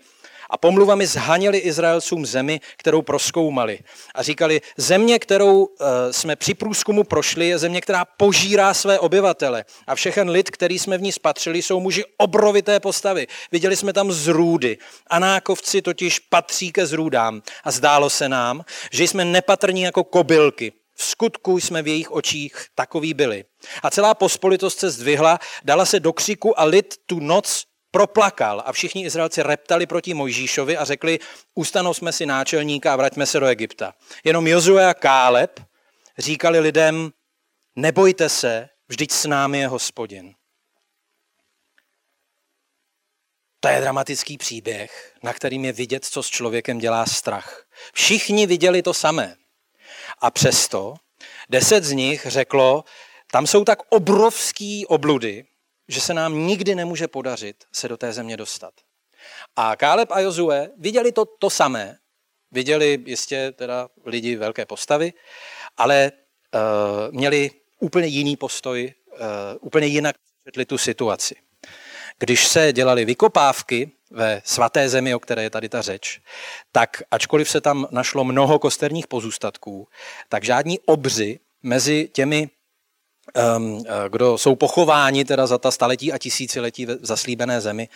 a 0.50 0.59
pomluvami 0.59 1.07
zhaněli 1.07 1.59
Izraelcům 1.59 2.26
zemi, 2.26 2.61
kterou 2.76 3.02
proskoumali. 3.02 3.78
A 4.14 4.23
říkali, 4.23 4.61
země, 4.76 5.19
kterou 5.19 5.69
eh, 5.69 6.12
jsme 6.12 6.37
při 6.37 6.55
průzkumu 6.55 7.05
prošli, 7.05 7.49
je 7.49 7.59
země, 7.59 7.81
která 7.81 8.05
požírá 8.05 8.75
své 8.75 8.99
obyvatele. 8.99 9.64
A 9.87 9.95
všechen 9.95 10.31
lid, 10.31 10.50
který 10.50 10.78
jsme 10.78 10.99
v 10.99 11.02
ní 11.02 11.12
spatřili, 11.12 11.62
jsou 11.62 11.81
muži 11.81 12.05
obrovité 12.17 12.81
postavy. 12.81 13.26
Viděli 13.52 13.76
jsme 13.76 13.93
tam 13.93 14.12
zrůdy. 14.12 14.78
Anákovci 15.07 15.83
totiž 15.83 16.19
patří 16.19 16.73
ke 16.73 16.87
zrůdám. 16.87 17.43
A 17.64 17.71
zdálo 17.71 18.11
se 18.11 18.28
nám, 18.28 18.64
že 18.93 19.05
jsme 19.05 19.25
nepatrní 19.25 19.83
jako 19.83 20.05
kobylky. 20.05 20.73
V 20.95 21.05
skutku 21.05 21.61
jsme 21.61 21.83
v 21.83 21.88
jejich 21.88 22.11
očích 22.11 22.67
takový 22.75 23.14
byli. 23.14 23.45
A 23.83 23.90
celá 23.90 24.14
pospolitost 24.14 24.78
se 24.78 24.90
zdvihla, 24.90 25.38
dala 25.64 25.87
se 25.87 26.00
do 26.00 26.12
křiku 26.12 26.61
a 26.61 26.64
lid 26.64 26.95
tu 27.07 27.21
noc 27.21 27.64
proplakal 27.90 28.62
a 28.66 28.73
všichni 28.73 29.04
Izraelci 29.04 29.42
reptali 29.42 29.87
proti 29.87 30.14
Mojžíšovi 30.14 30.76
a 30.76 30.85
řekli, 30.85 31.18
jsme 31.92 32.12
si 32.12 32.26
náčelníka 32.26 32.92
a 32.92 32.97
vraťme 32.97 33.26
se 33.26 33.40
do 33.40 33.47
Egypta. 33.47 33.95
Jenom 34.25 34.47
Jozue 34.47 34.87
a 34.87 34.95
Káleb 34.95 35.61
říkali 36.18 36.61
lidem, 36.61 37.11
nebojte 37.76 38.28
se, 38.28 38.68
vždyť 38.88 39.12
s 39.12 39.25
námi 39.25 39.59
je 39.59 39.68
hospodin. 39.68 40.35
To 43.61 43.68
je 43.68 43.80
dramatický 43.80 44.38
příběh, 44.38 45.14
na 45.23 45.33
kterým 45.33 45.64
je 45.64 45.73
vidět, 45.73 46.04
co 46.04 46.23
s 46.23 46.28
člověkem 46.28 46.78
dělá 46.78 47.07
strach. 47.07 47.64
Všichni 47.92 48.47
viděli 48.47 48.83
to 48.83 48.95
samé. 48.95 49.37
A 50.18 50.30
přesto 50.30 50.95
deset 51.49 51.85
z 51.85 51.92
nich 51.92 52.26
řeklo, 52.26 52.85
tam 53.33 53.47
jsou 53.47 53.64
tak 53.64 53.78
obrovský 53.88 54.87
obludy, 54.87 55.45
že 55.88 56.00
se 56.00 56.14
nám 56.14 56.47
nikdy 56.47 56.75
nemůže 56.75 57.09
podařit 57.09 57.64
se 57.73 57.88
do 57.88 57.97
té 57.97 58.12
země 58.12 58.37
dostat. 58.37 58.75
A 59.57 59.76
Káleb 59.76 60.11
a 60.11 60.21
Jozue 60.21 60.71
viděli 60.76 61.12
to, 61.12 61.25
to 61.25 61.50
samé. 61.50 61.99
Viděli 62.50 63.02
jistě 63.07 63.52
teda 63.52 63.88
lidi 64.04 64.37
velké 64.37 64.66
postavy, 64.66 65.12
ale 65.76 66.12
uh, 66.54 67.14
měli 67.14 67.50
úplně 67.80 68.07
jiný 68.07 68.37
postoj, 68.37 68.95
uh, 69.12 69.18
úplně 69.61 69.87
jinak 69.87 70.16
četli 70.45 70.64
tu 70.64 70.78
situaci. 70.78 71.35
Když 72.18 72.47
se 72.47 72.73
dělali 72.73 73.04
vykopávky 73.04 73.90
ve 74.11 74.42
svaté 74.45 74.88
zemi, 74.88 75.14
o 75.14 75.21
které 75.21 75.42
je 75.42 75.50
tady 75.50 75.68
ta 75.68 75.83
řeč, 75.83 76.21
tak 76.73 77.02
ačkoliv 77.11 77.50
se 77.50 77.61
tam 77.61 77.87
našlo 77.90 78.25
mnoho 78.25 78.59
kosterních 78.59 79.07
pozůstatků, 79.07 79.88
tak 80.28 80.45
žádní 80.45 80.80
obři 80.80 81.40
mezi 81.62 82.09
těmi 82.12 82.50
kdo 84.08 84.38
jsou 84.38 84.54
pochováni 84.54 85.25
teda 85.25 85.47
za 85.47 85.58
ta 85.58 85.70
staletí 85.70 86.12
a 86.12 86.18
tisíciletí 86.18 86.87
v 86.87 86.99
zaslíbené 87.02 87.61
zemi, 87.61 87.88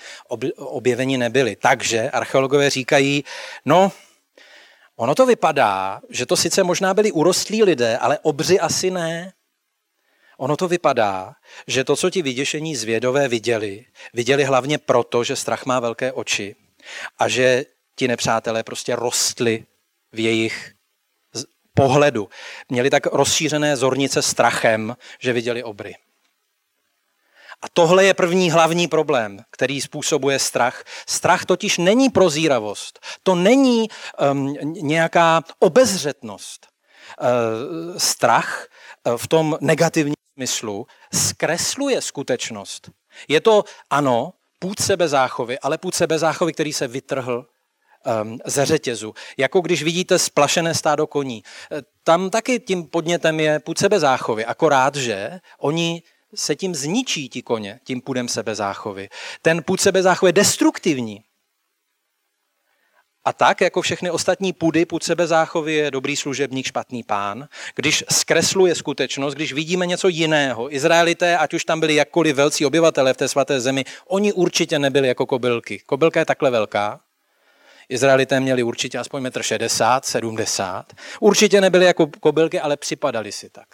objeveni 0.56 1.18
nebyli. 1.18 1.56
Takže 1.56 2.10
archeologové 2.10 2.70
říkají, 2.70 3.24
no, 3.64 3.92
ono 4.96 5.14
to 5.14 5.26
vypadá, 5.26 6.00
že 6.10 6.26
to 6.26 6.36
sice 6.36 6.62
možná 6.62 6.94
byli 6.94 7.12
urostlí 7.12 7.62
lidé, 7.62 7.98
ale 7.98 8.18
obři 8.22 8.60
asi 8.60 8.90
ne. 8.90 9.32
Ono 10.38 10.56
to 10.56 10.68
vypadá, 10.68 11.34
že 11.66 11.84
to, 11.84 11.96
co 11.96 12.10
ti 12.10 12.22
vyděšení 12.22 12.76
zvědové 12.76 13.28
viděli, 13.28 13.84
viděli 14.14 14.44
hlavně 14.44 14.78
proto, 14.78 15.24
že 15.24 15.36
strach 15.36 15.66
má 15.66 15.80
velké 15.80 16.12
oči 16.12 16.56
a 17.18 17.28
že 17.28 17.64
ti 17.96 18.08
nepřátelé 18.08 18.62
prostě 18.62 18.96
rostli 18.96 19.64
v 20.12 20.18
jejich 20.18 20.72
pohledu. 21.74 22.28
Měli 22.68 22.90
tak 22.90 23.06
rozšířené 23.06 23.76
zornice 23.76 24.22
strachem, 24.22 24.96
že 25.18 25.32
viděli 25.32 25.62
obry. 25.62 25.96
A 27.62 27.68
tohle 27.72 28.04
je 28.04 28.14
první 28.14 28.50
hlavní 28.50 28.88
problém, 28.88 29.38
který 29.50 29.80
způsobuje 29.80 30.38
strach. 30.38 30.84
Strach 31.06 31.44
totiž 31.44 31.78
není 31.78 32.10
prozíravost, 32.10 33.00
to 33.22 33.34
není 33.34 33.88
um, 34.32 34.54
nějaká 34.72 35.42
obezřetnost. 35.58 36.66
Uh, 37.20 37.98
strach 37.98 38.66
uh, 39.06 39.16
v 39.16 39.28
tom 39.28 39.58
negativním 39.60 40.14
smyslu 40.34 40.86
zkresluje 41.14 42.02
skutečnost. 42.02 42.90
Je 43.28 43.40
to, 43.40 43.64
ano, 43.90 44.32
půd 44.58 44.80
sebezáchovy, 44.80 45.58
ale 45.58 45.78
půd 45.78 45.94
sebezáchovy, 45.94 46.52
který 46.52 46.72
se 46.72 46.88
vytrhl 46.88 47.46
ze 48.46 48.66
řetězu. 48.66 49.14
Jako 49.36 49.60
když 49.60 49.82
vidíte 49.82 50.18
splašené 50.18 50.74
stádo 50.74 51.06
koní. 51.06 51.42
E, 51.72 51.82
tam 52.04 52.30
taky 52.30 52.60
tím 52.60 52.86
podnětem 52.86 53.40
je 53.40 53.58
půd 53.58 53.78
sebezáchovy, 53.78 54.44
akorát, 54.44 54.94
že 54.94 55.40
oni 55.58 56.02
se 56.34 56.56
tím 56.56 56.74
zničí 56.74 57.28
ti 57.28 57.42
koně, 57.42 57.80
tím 57.84 58.00
půdem 58.00 58.28
sebezáchovy. 58.28 59.08
Ten 59.42 59.62
půd 59.62 59.80
sebezáchovy 59.80 60.28
je 60.28 60.32
destruktivní. 60.32 61.22
A 63.24 63.32
tak, 63.32 63.60
jako 63.60 63.82
všechny 63.82 64.10
ostatní 64.10 64.52
půdy, 64.52 64.86
půd 64.86 65.02
sebezáchovy 65.02 65.74
je 65.74 65.90
dobrý 65.90 66.16
služebník, 66.16 66.66
špatný 66.66 67.02
pán. 67.02 67.48
Když 67.74 68.04
zkresluje 68.10 68.74
skutečnost, 68.74 69.34
když 69.34 69.52
vidíme 69.52 69.86
něco 69.86 70.08
jiného, 70.08 70.74
Izraelité, 70.74 71.38
ať 71.38 71.54
už 71.54 71.64
tam 71.64 71.80
byli 71.80 71.94
jakkoliv 71.94 72.36
velcí 72.36 72.66
obyvatele 72.66 73.14
v 73.14 73.16
té 73.16 73.28
svaté 73.28 73.60
zemi, 73.60 73.84
oni 74.08 74.32
určitě 74.32 74.78
nebyli 74.78 75.08
jako 75.08 75.26
kobylky. 75.26 75.78
Kobylka 75.86 76.20
je 76.20 76.26
takhle 76.26 76.50
velká, 76.50 77.00
Izraelité 77.92 78.40
měli 78.40 78.62
určitě 78.62 78.98
aspoň 78.98 79.22
1,60 79.24 79.96
m, 79.96 80.00
70 80.04 80.92
Určitě 81.20 81.60
nebyli 81.60 81.84
jako 81.84 82.06
kobylky, 82.06 82.60
ale 82.60 82.76
připadali 82.76 83.32
si 83.32 83.50
tak. 83.50 83.68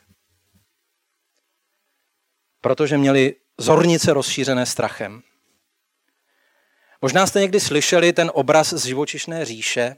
Protože 2.60 2.98
měli 2.98 3.34
zornice 3.58 4.12
rozšířené 4.12 4.66
strachem. 4.66 5.22
Možná 7.02 7.26
jste 7.26 7.40
někdy 7.40 7.60
slyšeli 7.60 8.12
ten 8.12 8.30
obraz 8.34 8.72
z 8.72 8.84
živočišné 8.84 9.44
říše, 9.44 9.96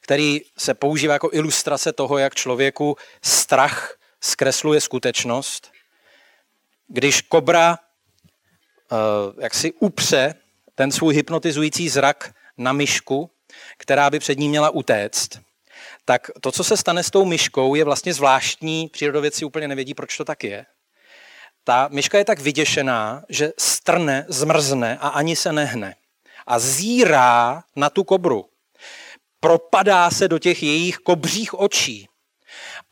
který 0.00 0.40
se 0.58 0.74
používá 0.74 1.12
jako 1.12 1.30
ilustrace 1.32 1.92
toho, 1.92 2.18
jak 2.18 2.34
člověku 2.34 2.96
strach 3.22 3.96
zkresluje 4.20 4.80
skutečnost. 4.80 5.72
Když 6.88 7.20
kobra 7.20 7.78
uh, 8.92 9.42
jak 9.42 9.54
si 9.54 9.72
upře 9.72 10.34
ten 10.74 10.92
svůj 10.92 11.14
hypnotizující 11.14 11.88
zrak 11.88 12.34
na 12.58 12.72
myšku, 12.72 13.30
která 13.78 14.10
by 14.10 14.18
před 14.18 14.38
ní 14.38 14.48
měla 14.48 14.70
utéct, 14.70 15.28
tak 16.04 16.30
to, 16.40 16.52
co 16.52 16.64
se 16.64 16.76
stane 16.76 17.02
s 17.02 17.10
tou 17.10 17.24
myškou, 17.24 17.74
je 17.74 17.84
vlastně 17.84 18.14
zvláštní. 18.14 18.88
Přírodovědci 18.92 19.44
úplně 19.44 19.68
nevědí, 19.68 19.94
proč 19.94 20.16
to 20.16 20.24
tak 20.24 20.44
je. 20.44 20.66
Ta 21.64 21.88
myška 21.92 22.18
je 22.18 22.24
tak 22.24 22.40
vyděšená, 22.40 23.24
že 23.28 23.52
strne, 23.58 24.26
zmrzne 24.28 24.98
a 25.00 25.08
ani 25.08 25.36
se 25.36 25.52
nehne. 25.52 25.94
A 26.46 26.58
zírá 26.58 27.62
na 27.76 27.90
tu 27.90 28.04
kobru. 28.04 28.48
Propadá 29.40 30.10
se 30.10 30.28
do 30.28 30.38
těch 30.38 30.62
jejich 30.62 30.96
kobřích 30.96 31.54
očí. 31.54 32.08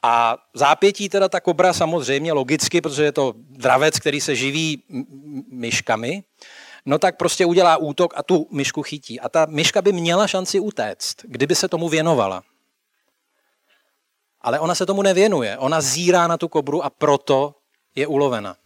A 0.02 0.36
zápětí 0.54 1.08
teda 1.08 1.28
ta 1.28 1.40
kobra 1.40 1.72
samozřejmě 1.72 2.32
logicky, 2.32 2.80
protože 2.80 3.04
je 3.04 3.12
to 3.12 3.34
dravec, 3.36 3.98
který 3.98 4.20
se 4.20 4.36
živí 4.36 4.82
myškami, 5.50 6.22
no 6.86 6.98
tak 6.98 7.16
prostě 7.16 7.46
udělá 7.46 7.76
útok 7.76 8.14
a 8.16 8.22
tu 8.22 8.48
myšku 8.50 8.82
chytí. 8.82 9.20
A 9.20 9.28
ta 9.28 9.46
myška 9.46 9.82
by 9.82 9.92
měla 9.92 10.26
šanci 10.26 10.60
utéct, 10.60 11.16
kdyby 11.22 11.54
se 11.54 11.68
tomu 11.68 11.88
věnovala. 11.88 12.42
Ale 14.40 14.60
ona 14.60 14.74
se 14.74 14.86
tomu 14.86 15.02
nevěnuje. 15.02 15.58
Ona 15.58 15.80
zírá 15.80 16.26
na 16.26 16.36
tu 16.36 16.48
kobru 16.48 16.84
a 16.84 16.90
proto 16.90 17.54
je 17.94 18.06
ulovena. 18.06 18.56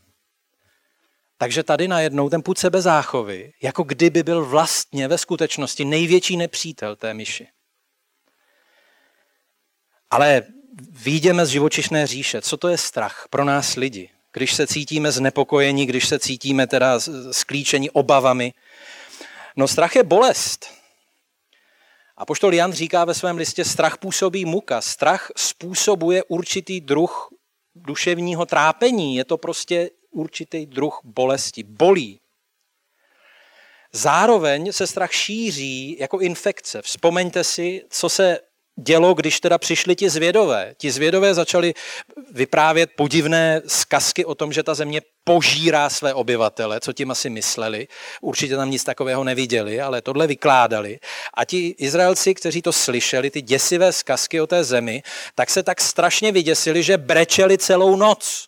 Takže 1.37 1.63
tady 1.63 1.89
najednou 1.89 2.29
ten 2.29 2.43
půd 2.43 2.59
sebezáchovy, 2.59 3.53
jako 3.63 3.83
kdyby 3.83 4.23
byl 4.23 4.45
vlastně 4.45 5.09
ve 5.09 5.19
skutečnosti 5.19 5.85
největší 5.85 6.37
nepřítel 6.37 6.97
té 6.97 7.15
myši. 7.15 7.49
Ale 10.11 10.43
výjdeme 10.91 11.47
z 11.47 11.49
živočišné 11.49 12.07
říše. 12.07 12.43
Co 12.43 12.57
to 12.57 12.69
je 12.69 12.79
strach 12.79 13.27
pro 13.31 13.45
nás 13.45 13.77
lidi? 13.77 14.11
Když 14.33 14.55
se 14.55 14.67
cítíme 14.67 15.13
znepokojení, 15.13 15.87
když 15.87 16.09
se 16.09 16.19
cítíme 16.19 16.67
teda 16.67 17.01
sklíčení 17.31 17.91
obavami. 17.91 18.53
No 19.57 19.69
strach 19.69 19.97
je 19.97 20.03
bolest. 20.03 20.67
A 22.17 22.27
poštol 22.27 22.55
Jan 22.55 22.73
říká 22.73 23.05
ve 23.05 23.15
svém 23.15 23.37
listě, 23.37 23.65
strach 23.65 23.99
působí 23.99 24.45
muka. 24.45 24.81
Strach 24.81 25.31
způsobuje 25.37 26.25
určitý 26.25 26.81
druh 26.81 27.29
duševního 27.75 28.47
trápení. 28.47 29.17
Je 29.17 29.25
to 29.25 29.39
prostě 29.39 29.91
určitý 30.11 30.67
druh 30.67 31.01
bolesti. 31.05 31.63
Bolí. 31.63 32.21
Zároveň 33.93 34.73
se 34.73 34.87
strach 34.87 35.13
šíří 35.13 35.97
jako 35.99 36.19
infekce. 36.19 36.83
Vzpomeňte 36.83 37.45
si, 37.45 37.85
co 37.91 38.09
se 38.09 38.41
dělo, 38.79 39.15
když 39.15 39.41
teda 39.41 39.59
přišli 39.59 39.97
ti 39.97 40.11
zvědové. 40.11 40.75
Ti 40.79 40.91
zvědové 40.91 41.35
začali 41.35 41.75
vyprávět 42.33 42.91
podivné 42.97 43.63
zkazky 43.67 44.25
o 44.25 44.35
tom, 44.35 44.53
že 44.53 44.63
ta 44.63 44.75
země 44.75 45.03
požírá 45.25 45.91
své 45.91 46.15
obyvatele, 46.15 46.81
co 46.81 46.93
tím 46.93 47.11
asi 47.11 47.31
mysleli. 47.31 47.89
Určitě 48.21 48.57
tam 48.57 48.71
nic 48.71 48.85
takového 48.85 49.25
neviděli, 49.25 49.81
ale 49.81 50.03
tohle 50.03 50.27
vykládali. 50.27 50.99
A 51.35 51.45
ti 51.45 51.69
Izraelci, 51.79 52.35
kteří 52.35 52.63
to 52.63 52.73
slyšeli, 52.73 53.31
ty 53.31 53.43
děsivé 53.43 53.93
zkazky 53.93 54.41
o 54.41 54.47
té 54.47 54.65
zemi, 54.65 55.03
tak 55.35 55.51
se 55.51 55.63
tak 55.63 55.81
strašně 55.81 56.33
vyděsili, 56.33 56.83
že 56.83 56.99
brečeli 56.99 57.59
celou 57.59 57.97
noc. 57.97 58.47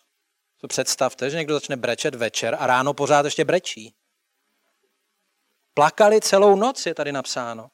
To 0.61 0.67
představte, 0.67 1.29
že 1.29 1.37
někdo 1.37 1.53
začne 1.53 1.75
brečet 1.75 2.15
večer 2.15 2.57
a 2.59 2.67
ráno 2.67 2.93
pořád 2.93 3.25
ještě 3.25 3.45
brečí. 3.45 3.93
Plakali 5.73 6.21
celou 6.21 6.55
noc, 6.55 6.85
je 6.85 6.93
tady 6.93 7.11
napsáno 7.11 7.67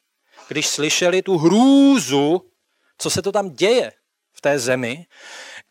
když 0.47 0.67
slyšeli 0.67 1.21
tu 1.21 1.37
hrůzu, 1.37 2.51
co 2.97 3.09
se 3.09 3.21
to 3.21 3.31
tam 3.31 3.49
děje 3.49 3.91
v 4.33 4.41
té 4.41 4.59
zemi, 4.59 5.05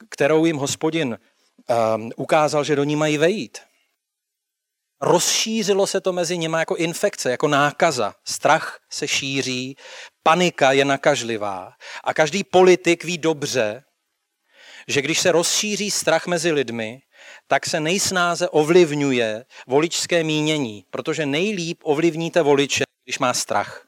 kterou 0.08 0.44
jim 0.44 0.56
hospodin 0.56 1.18
um, 1.96 2.12
ukázal, 2.16 2.64
že 2.64 2.76
do 2.76 2.84
ní 2.84 2.96
mají 2.96 3.18
vejít. 3.18 3.58
Rozšířilo 5.00 5.86
se 5.86 6.00
to 6.00 6.12
mezi 6.12 6.38
nimi 6.38 6.56
jako 6.58 6.76
infekce, 6.76 7.30
jako 7.30 7.48
nákaza. 7.48 8.14
Strach 8.24 8.80
se 8.90 9.08
šíří, 9.08 9.76
panika 10.22 10.72
je 10.72 10.84
nakažlivá. 10.84 11.72
A 12.04 12.14
každý 12.14 12.44
politik 12.44 13.04
ví 13.04 13.18
dobře, 13.18 13.84
že 14.88 15.02
když 15.02 15.20
se 15.20 15.32
rozšíří 15.32 15.90
strach 15.90 16.26
mezi 16.26 16.52
lidmi, 16.52 17.00
tak 17.46 17.66
se 17.66 17.80
nejsnáze 17.80 18.48
ovlivňuje 18.48 19.44
voličské 19.66 20.24
mínění, 20.24 20.84
protože 20.90 21.26
nejlíp 21.26 21.78
ovlivníte 21.82 22.42
voliče, 22.42 22.84
když 23.04 23.18
má 23.18 23.34
strach. 23.34 23.85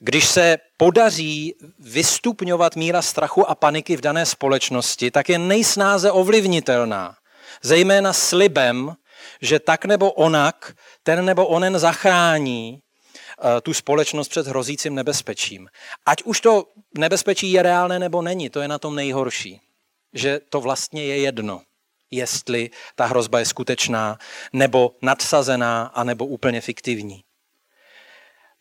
Když 0.00 0.28
se 0.28 0.58
podaří 0.76 1.54
vystupňovat 1.78 2.76
míra 2.76 3.02
strachu 3.02 3.50
a 3.50 3.54
paniky 3.54 3.96
v 3.96 4.00
dané 4.00 4.26
společnosti, 4.26 5.10
tak 5.10 5.28
je 5.28 5.38
nejsnáze 5.38 6.10
ovlivnitelná. 6.10 7.16
Zejména 7.62 8.12
slibem, 8.12 8.94
že 9.42 9.58
tak 9.60 9.84
nebo 9.84 10.12
onak, 10.12 10.74
ten 11.02 11.24
nebo 11.24 11.46
onen 11.46 11.78
zachrání 11.78 12.78
eh, 12.78 13.60
tu 13.60 13.74
společnost 13.74 14.28
před 14.28 14.46
hrozícím 14.46 14.94
nebezpečím. 14.94 15.68
Ať 16.06 16.22
už 16.22 16.40
to 16.40 16.64
nebezpečí 16.98 17.52
je 17.52 17.62
reálné 17.62 17.98
nebo 17.98 18.22
není, 18.22 18.50
to 18.50 18.60
je 18.60 18.68
na 18.68 18.78
tom 18.78 18.94
nejhorší. 18.94 19.60
Že 20.12 20.40
to 20.50 20.60
vlastně 20.60 21.04
je 21.04 21.18
jedno. 21.18 21.62
jestli 22.10 22.70
ta 22.94 23.06
hrozba 23.06 23.38
je 23.38 23.46
skutečná, 23.46 24.18
nebo 24.52 24.94
nadsazená, 25.02 25.86
anebo 25.94 26.26
úplně 26.26 26.60
fiktivní. 26.60 27.25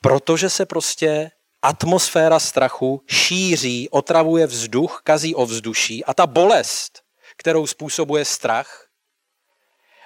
Protože 0.02 0.50
se 0.50 0.66
prostě 0.66 1.32
atmosféra 1.62 2.40
strachu 2.40 3.04
šíří, 3.08 3.90
otravuje 3.90 4.48
vzduch, 4.48 5.02
kazí 5.04 5.36
ovzduší 5.36 6.06
a 6.06 6.14
ta 6.14 6.28
bolest, 6.28 7.02
kterou 7.38 7.68
způsobuje 7.68 8.26
strach, 8.26 8.88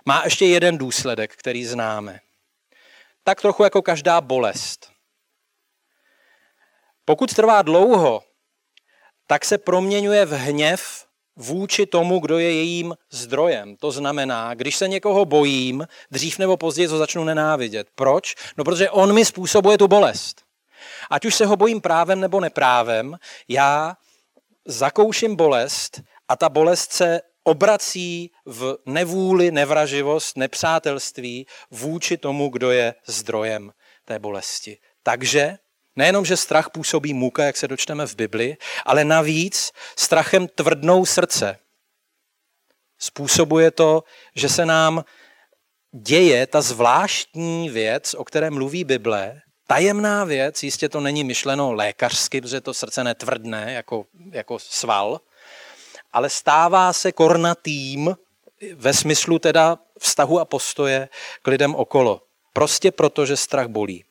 má 0.06 0.22
ještě 0.24 0.46
jeden 0.46 0.78
důsledek, 0.78 1.36
který 1.36 1.66
známe. 1.66 2.20
Tak 3.24 3.42
trochu 3.42 3.64
jako 3.64 3.82
každá 3.82 4.22
bolest. 4.22 4.92
Pokud 7.06 7.36
trvá 7.36 7.62
dlouho, 7.62 8.24
tak 9.28 9.46
se 9.46 9.58
proměňuje 9.58 10.26
v 10.26 10.32
hněv 10.32 11.09
vůči 11.40 11.86
tomu, 11.86 12.20
kdo 12.20 12.40
je 12.40 12.54
jejím 12.54 12.96
zdrojem. 13.12 13.76
To 13.76 13.92
znamená, 13.92 14.54
když 14.54 14.76
se 14.76 14.88
někoho 14.88 15.26
bojím, 15.26 15.88
dřív 16.12 16.40
nebo 16.40 16.58
později 16.58 16.88
to 16.88 16.98
začnu 16.98 17.24
nenávidět. 17.24 17.88
Proč? 17.96 18.36
No 18.58 18.64
protože 18.64 18.90
on 18.90 19.14
mi 19.14 19.26
způsobuje 19.26 19.78
tu 19.78 19.88
bolest. 19.88 20.42
Ať 21.10 21.26
už 21.26 21.36
se 21.36 21.46
ho 21.46 21.56
bojím 21.56 21.82
právem 21.82 22.20
nebo 22.20 22.40
neprávem, 22.40 23.18
já 23.48 23.96
zakouším 24.66 25.36
bolest 25.36 26.02
a 26.28 26.36
ta 26.36 26.50
bolest 26.50 26.92
se 26.92 27.22
obrací 27.44 28.32
v 28.46 28.78
nevůli, 28.86 29.52
nevraživost, 29.52 30.38
nepřátelství 30.38 31.48
vůči 31.72 32.18
tomu, 32.18 32.50
kdo 32.50 32.72
je 32.72 32.96
zdrojem 33.06 33.72
té 34.06 34.20
bolesti. 34.20 34.78
Takže 35.04 35.58
nejenom, 36.00 36.26
že 36.26 36.38
strach 36.38 36.70
působí 36.70 37.14
muka, 37.14 37.44
jak 37.44 37.58
se 37.58 37.68
dočteme 37.68 38.08
v 38.08 38.16
Bibli, 38.16 38.58
ale 38.86 39.04
navíc 39.06 39.72
strachem 39.96 40.48
tvrdnou 40.48 41.06
srdce. 41.06 41.60
Způsobuje 43.00 43.72
to, 43.72 44.04
že 44.36 44.50
se 44.50 44.66
nám 44.66 45.04
děje 45.92 46.48
ta 46.48 46.62
zvláštní 46.62 47.70
věc, 47.70 48.14
o 48.14 48.24
které 48.24 48.50
mluví 48.50 48.84
Bible, 48.84 49.42
tajemná 49.68 50.24
věc, 50.24 50.64
jistě 50.64 50.90
to 50.90 51.00
není 51.00 51.24
myšleno 51.24 51.74
lékařsky, 51.74 52.42
protože 52.42 52.62
to 52.62 52.74
srdce 52.74 53.04
netvrdné 53.04 53.74
jako, 53.74 54.06
jako 54.32 54.60
sval, 54.60 55.22
ale 56.12 56.30
stává 56.30 56.94
se 56.94 57.12
kornatým 57.12 58.16
ve 58.76 58.94
smyslu 58.94 59.40
teda 59.40 59.78
vztahu 60.00 60.40
a 60.40 60.46
postoje 60.46 61.10
k 61.42 61.48
lidem 61.48 61.76
okolo. 61.76 62.22
Prostě 62.54 62.92
proto, 62.92 63.26
že 63.26 63.38
strach 63.38 63.68
bolí. 63.68 64.09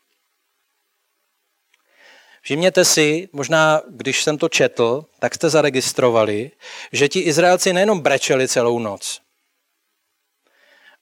Všimněte 2.48 2.84
si, 2.84 3.28
možná 3.32 3.82
když 3.88 4.22
jsem 4.24 4.38
to 4.38 4.48
četl, 4.48 5.04
tak 5.18 5.34
jste 5.34 5.50
zaregistrovali, 5.50 6.50
že 6.92 7.08
ti 7.08 7.20
Izraelci 7.20 7.72
nejenom 7.72 8.00
brečeli 8.00 8.48
celou 8.48 8.78
noc. 8.78 9.20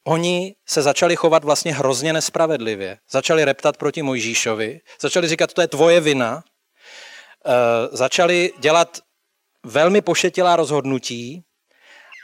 Oni 0.04 0.54
se 0.66 0.82
začali 0.82 1.16
chovat 1.16 1.44
vlastně 1.44 1.74
hrozně 1.74 2.12
nespravedlivě. 2.12 2.98
Začali 3.10 3.44
reptat 3.44 3.76
proti 3.76 4.02
Mojžíšovi, 4.02 4.80
začali 5.00 5.28
říkat, 5.28 5.52
to 5.52 5.60
je 5.60 5.68
tvoje 5.68 6.00
vina, 6.00 6.42
e, 7.46 7.96
začali 7.96 8.52
dělat 8.58 8.98
velmi 9.62 10.00
pošetilá 10.00 10.56
rozhodnutí 10.56 11.44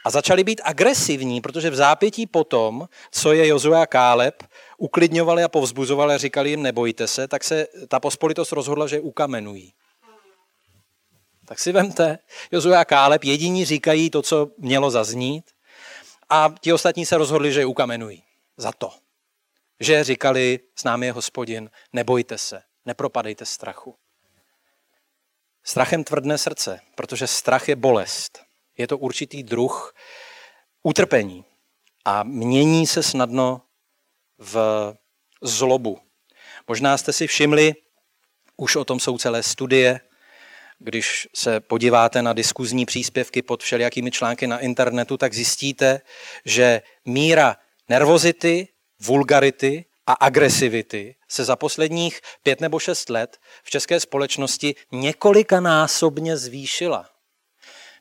a 0.04 0.10
začali 0.10 0.44
být 0.44 0.60
agresivní, 0.64 1.40
protože 1.40 1.70
v 1.70 1.74
zápětí 1.74 2.26
potom, 2.26 2.88
co 3.12 3.32
je 3.32 3.46
Jozue 3.46 3.80
a 3.80 3.86
Káleb, 3.86 4.42
uklidňovali 4.82 5.44
a 5.44 5.48
povzbuzovali 5.48 6.14
a 6.14 6.18
říkali 6.18 6.50
jim 6.50 6.62
nebojte 6.62 7.06
se, 7.06 7.28
tak 7.28 7.44
se 7.44 7.66
ta 7.88 8.00
pospolitost 8.00 8.52
rozhodla, 8.52 8.86
že 8.86 9.00
ukamenují. 9.00 9.74
Tak 11.46 11.58
si 11.58 11.72
vemte, 11.72 12.18
Jozue 12.52 12.76
a 12.76 12.84
Káleb 12.84 13.24
jediní 13.24 13.64
říkají 13.64 14.10
to, 14.10 14.22
co 14.22 14.50
mělo 14.58 14.90
zaznít 14.90 15.50
a 16.30 16.54
ti 16.60 16.72
ostatní 16.72 17.06
se 17.06 17.18
rozhodli, 17.18 17.52
že 17.52 17.60
je 17.60 17.66
ukamenují. 17.66 18.24
Za 18.56 18.72
to. 18.72 18.90
Že 19.80 20.04
říkali, 20.04 20.60
s 20.76 20.84
námi 20.84 21.06
je 21.06 21.12
hospodin, 21.12 21.70
nebojte 21.92 22.38
se, 22.38 22.62
nepropadejte 22.86 23.46
strachu. 23.46 23.94
Strachem 25.64 26.04
tvrdné 26.04 26.38
srdce, 26.38 26.80
protože 26.94 27.26
strach 27.26 27.68
je 27.68 27.76
bolest. 27.76 28.42
Je 28.78 28.86
to 28.86 28.98
určitý 28.98 29.42
druh 29.42 29.94
utrpení 30.82 31.44
a 32.04 32.22
mění 32.22 32.86
se 32.86 33.02
snadno 33.02 33.62
v 34.42 34.94
zlobu. 35.42 35.98
Možná 36.68 36.96
jste 36.96 37.12
si 37.12 37.26
všimli, 37.26 37.74
už 38.56 38.76
o 38.76 38.84
tom 38.84 39.00
jsou 39.00 39.18
celé 39.18 39.42
studie, 39.42 40.00
když 40.78 41.28
se 41.34 41.60
podíváte 41.60 42.22
na 42.22 42.32
diskuzní 42.32 42.86
příspěvky 42.86 43.42
pod 43.42 43.62
všelijakými 43.62 44.10
články 44.10 44.46
na 44.46 44.58
internetu, 44.58 45.16
tak 45.16 45.34
zjistíte, 45.34 46.00
že 46.44 46.82
míra 47.04 47.56
nervozity, 47.88 48.68
vulgarity 49.00 49.84
a 50.06 50.12
agresivity 50.12 51.16
se 51.28 51.44
za 51.44 51.56
posledních 51.56 52.20
pět 52.42 52.60
nebo 52.60 52.78
šest 52.78 53.10
let 53.10 53.38
v 53.62 53.70
české 53.70 54.00
společnosti 54.00 54.74
několikanásobně 54.92 56.36
zvýšila. 56.36 57.08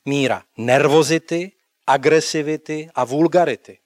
Míra 0.04 0.42
nervozity, 0.56 1.52
agresivity 1.86 2.88
a 2.94 3.04
vulgarity. 3.04 3.78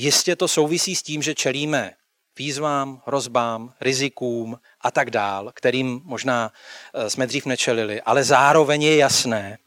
Jistě 0.00 0.36
to 0.36 0.48
souvisí 0.48 0.96
s 0.96 1.02
tím, 1.02 1.22
že 1.22 1.34
čelíme 1.34 1.94
výzvám, 2.38 3.02
hrozbám, 3.06 3.74
rizikům 3.80 4.60
a 4.80 4.90
tak 4.90 5.10
dál, 5.10 5.52
kterým 5.54 6.00
možná 6.04 6.52
eh, 6.94 7.10
jsme 7.10 7.26
dřív 7.26 7.46
nečelili, 7.46 8.02
ale 8.02 8.24
zároveň 8.24 8.82
je 8.82 8.96
jasné, 8.96 9.58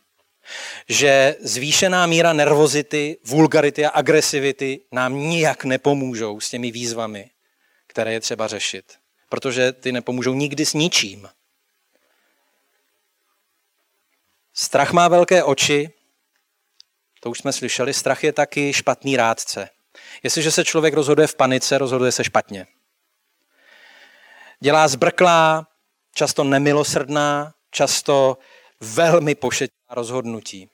že 0.89 1.36
zvýšená 1.39 2.06
míra 2.06 2.34
nervozity, 2.34 3.17
vulgarity 3.26 3.86
a 3.86 3.89
agresivity 3.89 4.82
nám 4.91 5.15
nijak 5.15 5.63
nepomůžou 5.65 6.39
s 6.39 6.50
těmi 6.50 6.72
výzvami, 6.72 7.30
které 7.88 8.13
je 8.13 8.20
třeba 8.20 8.48
řešit. 8.48 8.94
Protože 9.30 9.72
ty 9.72 9.91
nepomůžou 9.91 10.34
nikdy 10.34 10.65
s 10.65 10.74
ničím. 10.74 11.30
Strach 14.54 14.91
má 14.91 15.08
velké 15.08 15.44
oči, 15.44 15.89
to 17.20 17.30
už 17.30 17.39
jsme 17.39 17.54
slyšeli, 17.54 17.94
strach 17.94 18.24
je 18.24 18.34
taky 18.34 18.74
špatný 18.74 19.17
rádce. 19.17 19.70
Jestliže 20.24 20.52
se 20.52 20.65
člověk 20.65 20.93
rozhoduje 20.93 21.28
v 21.28 21.36
panice, 21.36 21.78
rozhoduje 21.78 22.12
se 22.12 22.24
špatně. 22.24 22.67
Dělá 24.60 24.88
zbrklá, 24.88 25.67
často 26.15 26.43
nemilosrdná, 26.43 27.54
často 27.71 28.38
velmi 28.80 29.36
pošetilá 29.36 29.95
rozhodnutí. 29.95 30.69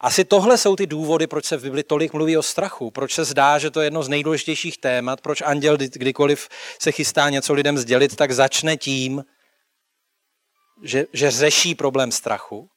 Asi 0.00 0.24
tohle 0.24 0.58
jsou 0.58 0.76
ty 0.76 0.86
důvody, 0.86 1.26
proč 1.26 1.44
se 1.44 1.56
v 1.56 1.62
Bibli 1.62 1.82
tolik 1.82 2.12
mluví 2.12 2.36
o 2.36 2.42
strachu, 2.42 2.90
proč 2.90 3.14
se 3.14 3.24
zdá, 3.24 3.58
že 3.58 3.70
to 3.70 3.80
je 3.80 3.86
jedno 3.86 4.02
z 4.02 4.08
nejdůležitějších 4.08 4.78
témat, 4.78 5.20
proč 5.20 5.40
anděl 5.40 5.76
kdykoliv 5.76 6.48
se 6.78 6.92
chystá 6.92 7.30
něco 7.30 7.54
lidem 7.54 7.78
sdělit, 7.78 8.16
tak 8.16 8.32
začne 8.32 8.76
tím, 8.76 9.24
že, 10.82 11.06
že 11.12 11.30
řeší 11.30 11.74
problém 11.74 12.12
strachu. 12.12 12.68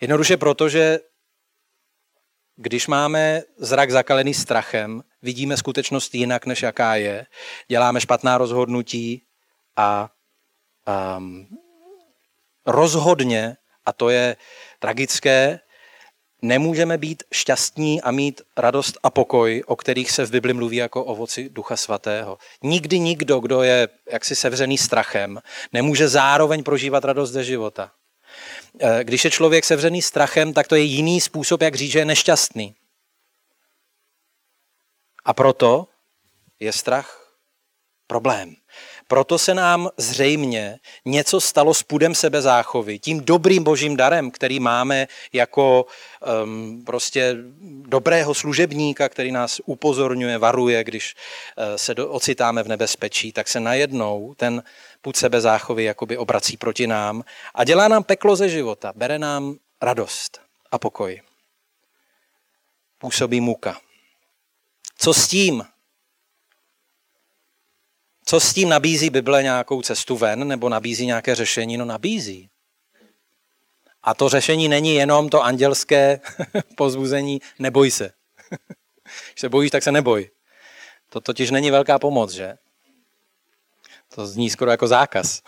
Jednoduše 0.00 0.36
proto, 0.36 0.68
že 0.68 1.00
když 2.60 2.86
máme 2.86 3.42
zrak 3.56 3.90
zakalený 3.90 4.34
strachem, 4.34 5.02
vidíme 5.22 5.56
skutečnost 5.56 6.14
jinak, 6.14 6.46
než 6.46 6.62
jaká 6.62 6.94
je, 6.94 7.26
děláme 7.68 8.00
špatná 8.00 8.38
rozhodnutí 8.38 9.22
a 9.76 10.10
um, 11.16 11.48
rozhodně, 12.66 13.56
a 13.86 13.92
to 13.92 14.08
je 14.08 14.36
tragické, 14.78 15.60
nemůžeme 16.42 16.98
být 16.98 17.22
šťastní 17.32 18.02
a 18.02 18.10
mít 18.10 18.42
radost 18.56 18.98
a 19.02 19.10
pokoj, 19.10 19.62
o 19.66 19.76
kterých 19.76 20.10
se 20.10 20.26
v 20.26 20.30
Bibli 20.30 20.54
mluví 20.54 20.76
jako 20.76 21.04
ovoci 21.04 21.48
Ducha 21.48 21.76
Svatého. 21.76 22.38
Nikdy 22.62 22.98
nikdo, 22.98 23.40
kdo 23.40 23.62
je 23.62 23.88
jaksi 24.12 24.36
sevřený 24.36 24.78
strachem, 24.78 25.40
nemůže 25.72 26.08
zároveň 26.08 26.62
prožívat 26.62 27.04
radost 27.04 27.30
ze 27.30 27.44
života. 27.44 27.92
Eh, 28.78 29.04
když 29.04 29.24
je 29.24 29.30
člověk 29.30 29.64
sevřený 29.64 30.02
strachem, 30.02 30.52
tak 30.52 30.68
to 30.68 30.74
je 30.74 30.82
jiný 30.82 31.20
způsob, 31.20 31.62
jak 31.62 31.74
říct, 31.74 31.92
že 31.92 31.98
je 31.98 32.04
nešťastný. 32.04 32.74
A 35.24 35.34
proto 35.34 35.88
je 36.60 36.72
strach 36.72 37.36
problém. 38.06 38.59
Proto 39.10 39.38
se 39.38 39.54
nám 39.54 39.90
zřejmě 39.96 40.78
něco 41.04 41.40
stalo 41.40 41.74
s 41.74 41.82
půdem 41.82 42.14
sebezáchovy, 42.14 42.98
tím 42.98 43.20
dobrým 43.20 43.64
božím 43.64 43.96
darem, 43.96 44.30
který 44.30 44.60
máme 44.60 45.08
jako 45.32 45.86
um, 46.44 46.84
prostě 46.86 47.36
dobrého 47.82 48.34
služebníka, 48.34 49.08
který 49.08 49.32
nás 49.32 49.60
upozorňuje, 49.66 50.38
varuje, 50.38 50.84
když 50.84 51.14
uh, 51.14 51.64
se 51.76 51.94
do, 51.94 52.10
ocitáme 52.10 52.62
v 52.62 52.68
nebezpečí, 52.68 53.32
tak 53.32 53.48
se 53.48 53.60
najednou 53.60 54.34
ten 54.36 54.62
půd 55.02 55.16
sebezáchovy 55.16 55.84
jakoby 55.84 56.16
obrací 56.16 56.56
proti 56.56 56.86
nám 56.86 57.24
a 57.54 57.64
dělá 57.64 57.88
nám 57.88 58.04
peklo 58.04 58.36
ze 58.36 58.48
života, 58.48 58.92
bere 58.96 59.18
nám 59.18 59.56
radost 59.82 60.40
a 60.70 60.78
pokoj. 60.78 61.22
Působí 62.98 63.40
muka. 63.40 63.80
Co 64.98 65.14
s 65.14 65.28
tím? 65.28 65.64
Co 68.30 68.40
s 68.40 68.54
tím 68.54 68.68
nabízí 68.68 69.10
Bible 69.10 69.42
nějakou 69.42 69.82
cestu 69.82 70.16
ven 70.16 70.48
nebo 70.48 70.68
nabízí 70.68 71.06
nějaké 71.06 71.34
řešení? 71.34 71.76
No 71.76 71.84
nabízí. 71.84 72.50
A 74.02 74.14
to 74.14 74.28
řešení 74.28 74.68
není 74.68 74.94
jenom 74.94 75.28
to 75.28 75.42
andělské 75.42 76.20
pozbuzení, 76.76 77.40
neboj 77.58 77.90
se. 77.90 78.12
Když 79.32 79.40
se 79.40 79.48
bojíš, 79.48 79.70
tak 79.70 79.82
se 79.82 79.92
neboj. 79.92 80.30
To 81.08 81.20
totiž 81.20 81.50
není 81.50 81.70
velká 81.70 81.98
pomoc, 81.98 82.30
že? 82.32 82.54
To 84.14 84.26
zní 84.26 84.50
skoro 84.50 84.70
jako 84.70 84.88
zákaz. 84.88 85.42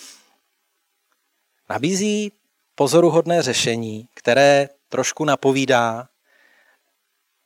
Nabízí 1.70 2.32
pozoruhodné 2.74 3.42
řešení, 3.42 4.08
které 4.14 4.68
trošku 4.88 5.24
napovídá 5.24 6.08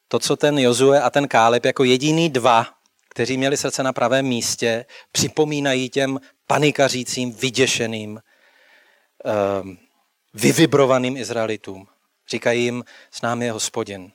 to, 0.09 0.19
co 0.19 0.37
ten 0.37 0.59
Jozue 0.59 1.03
a 1.03 1.11
ten 1.11 1.29
Káleb 1.29 1.65
jako 1.65 1.85
jediný 1.85 2.31
dva, 2.31 2.84
kteří 3.15 3.37
měli 3.37 3.57
srdce 3.57 3.83
na 3.83 3.93
pravém 3.93 4.27
místě, 4.27 4.87
připomínají 5.13 5.91
těm 5.91 6.21
panikařícím, 6.47 7.33
vyděšeným, 7.33 8.21
ehm, 9.25 9.79
vyvibrovaným 10.35 11.17
Izraelitům. 11.17 11.87
Říkají 12.29 12.65
jim, 12.65 12.85
s 13.11 13.23
námi 13.23 13.45
je 13.45 13.53
hospodin. 13.53 14.13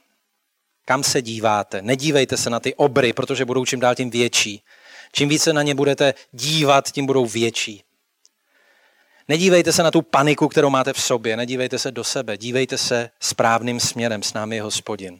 Kam 0.86 1.04
se 1.04 1.22
díváte? 1.22 1.82
Nedívejte 1.82 2.38
se 2.38 2.50
na 2.50 2.60
ty 2.60 2.76
obry, 2.76 3.14
protože 3.14 3.46
budou 3.46 3.66
čím 3.66 3.80
dál 3.80 3.96
tím 3.96 4.10
větší. 4.10 4.64
Čím 5.12 5.30
více 5.30 5.54
na 5.54 5.64
ně 5.64 5.76
budete 5.76 6.14
dívat, 6.32 6.92
tím 6.92 7.06
budou 7.06 7.26
větší. 7.26 7.84
Nedívejte 9.28 9.72
se 9.72 9.84
na 9.84 9.92
tu 9.92 10.02
paniku, 10.02 10.48
kterou 10.48 10.70
máte 10.70 10.94
v 10.94 11.02
sobě, 11.02 11.38
nedívejte 11.38 11.80
se 11.80 11.92
do 11.92 12.04
sebe, 12.04 12.38
dívejte 12.38 12.78
se 12.78 13.10
správným 13.20 13.80
směrem, 13.80 14.24
s 14.24 14.34
námi 14.34 14.56
je 14.56 14.62
hospodin. 14.62 15.20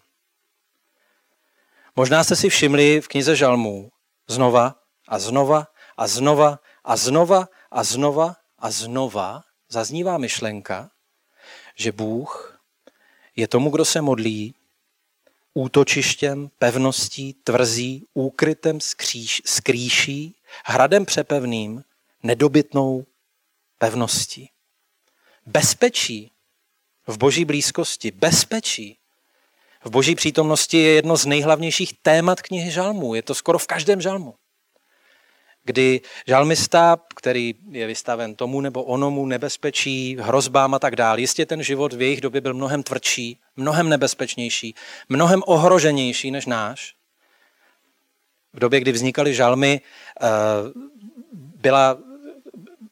Možná 1.96 2.24
jste 2.24 2.36
si 2.36 2.50
všimli 2.50 3.02
v 3.02 3.08
knize 3.08 3.36
Žalmů 3.36 3.92
znova 4.28 4.76
a 5.08 5.20
znova 5.20 5.68
a 5.98 6.08
znova 6.08 6.60
a 6.84 6.96
znova 6.96 7.48
a 7.72 7.84
znova 7.84 8.36
a 8.60 8.72
znova 8.72 9.44
zaznívá 9.70 10.18
myšlenka, 10.18 10.92
že 11.76 11.92
Bůh 11.92 12.62
je 13.36 13.48
tomu, 13.48 13.70
kdo 13.70 13.86
se 13.86 14.02
modlí, 14.02 14.56
útočištěm, 15.54 16.50
pevností, 16.60 17.34
tvrzí, 17.34 18.06
úkrytem 18.14 18.82
skříš, 18.82 19.42
skrýší, 19.46 20.36
hradem 20.66 21.06
přepevným, 21.06 21.84
nedobytnou 22.24 23.06
pevností. 23.78 24.50
Bezpečí 25.46 26.32
v 27.08 27.18
boží 27.18 27.46
blízkosti, 27.46 28.12
bezpečí 28.12 28.99
v 29.86 29.90
boží 29.90 30.16
přítomnosti 30.16 30.78
je 30.78 30.94
jedno 30.94 31.18
z 31.18 31.26
nejhlavnějších 31.26 31.94
témat 32.02 32.42
knihy 32.42 32.72
žalmů. 32.72 33.16
Je 33.16 33.22
to 33.22 33.36
skoro 33.36 33.60
v 33.60 33.68
každém 33.68 34.02
žalmu. 34.02 34.36
Kdy 35.64 36.02
žalmista, 36.28 36.98
který 37.16 37.56
je 37.72 37.88
vystaven 37.88 38.36
tomu 38.36 38.62
nebo 38.62 38.84
onomu 38.84 39.26
nebezpečí, 39.26 40.18
hrozbám 40.20 40.74
a 40.74 40.80
tak 40.80 40.96
dále, 40.96 41.22
jistě 41.22 41.46
ten 41.46 41.64
život 41.64 41.94
v 41.94 42.02
jejich 42.02 42.22
době 42.22 42.42
byl 42.42 42.54
mnohem 42.54 42.84
tvrdší, 42.84 43.40
mnohem 43.56 43.90
nebezpečnější, 43.90 44.76
mnohem 45.10 45.44
ohroženější 45.46 46.32
než 46.32 46.46
náš. 46.46 46.94
V 48.54 48.60
době, 48.60 48.80
kdy 48.80 48.92
vznikaly 48.92 49.34
žalmy, 49.34 49.82
eh, 50.22 50.28
byla, 51.34 51.98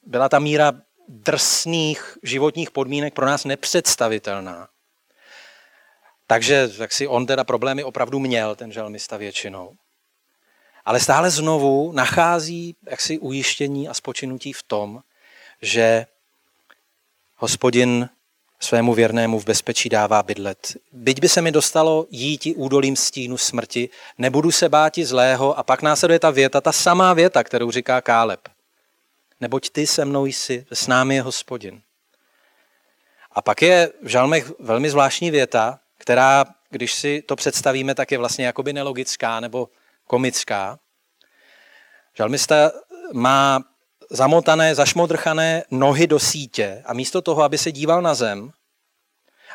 byla 0.06 0.30
ta 0.30 0.40
míra 0.40 0.74
drsných 1.08 2.18
životních 2.24 2.72
podmínek 2.72 3.14
pro 3.14 3.26
nás 3.26 3.46
nepředstavitelná. 3.46 4.68
Takže 6.28 6.68
tak 6.68 6.92
si 6.92 7.08
on 7.08 7.26
teda 7.26 7.44
problémy 7.44 7.84
opravdu 7.84 8.20
měl, 8.20 8.56
ten 8.56 8.72
žalmista 8.72 9.18
většinou. 9.18 9.76
Ale 10.86 11.00
stále 11.00 11.30
znovu 11.30 11.92
nachází 11.92 12.76
jaksi 12.90 13.20
ujištění 13.20 13.90
a 13.90 13.94
spočinutí 13.94 14.54
v 14.54 14.64
tom, 14.64 15.02
že 15.62 16.06
hospodin 17.36 18.10
svému 18.60 18.94
věrnému 18.94 19.40
v 19.40 19.46
bezpečí 19.46 19.90
dává 19.90 20.24
bydlet. 20.24 20.78
Byť 20.92 21.20
by 21.22 21.30
se 21.30 21.42
mi 21.42 21.52
dostalo 21.52 22.08
jíti 22.10 22.56
údolím 22.56 22.96
stínu 22.96 23.38
smrti, 23.38 23.90
nebudu 24.18 24.52
se 24.52 24.70
báti 24.70 25.06
zlého 25.06 25.60
a 25.60 25.64
pak 25.64 25.82
následuje 25.82 26.20
ta 26.20 26.32
věta, 26.32 26.62
ta 26.62 26.72
samá 26.72 27.14
věta, 27.14 27.44
kterou 27.44 27.72
říká 27.72 28.02
Káleb. 28.02 28.50
Neboť 29.42 29.70
ty 29.70 29.88
se 29.88 30.06
mnou 30.06 30.26
jsi, 30.26 30.66
s 30.74 30.88
námi 30.88 31.16
je 31.16 31.22
hospodin. 31.22 31.82
A 33.32 33.42
pak 33.42 33.62
je 33.62 33.92
v 34.04 34.08
žalmech 34.08 34.52
velmi 34.60 34.90
zvláštní 34.90 35.32
věta, 35.32 35.80
která, 35.98 36.46
když 36.70 36.94
si 36.94 37.22
to 37.22 37.36
představíme, 37.36 37.96
tak 37.96 38.12
je 38.12 38.18
vlastně 38.18 38.46
jakoby 38.46 38.74
nelogická 38.74 39.40
nebo 39.40 39.70
komická. 40.08 40.80
Žalmista 42.14 42.72
má 43.14 43.60
zamotané, 44.10 44.76
zašmodrchané 44.76 45.64
nohy 45.72 46.08
do 46.08 46.20
sítě 46.20 46.84
a 46.86 46.94
místo 46.94 47.22
toho, 47.22 47.44
aby 47.44 47.58
se 47.58 47.72
díval 47.72 48.02
na 48.02 48.16
zem, 48.16 48.52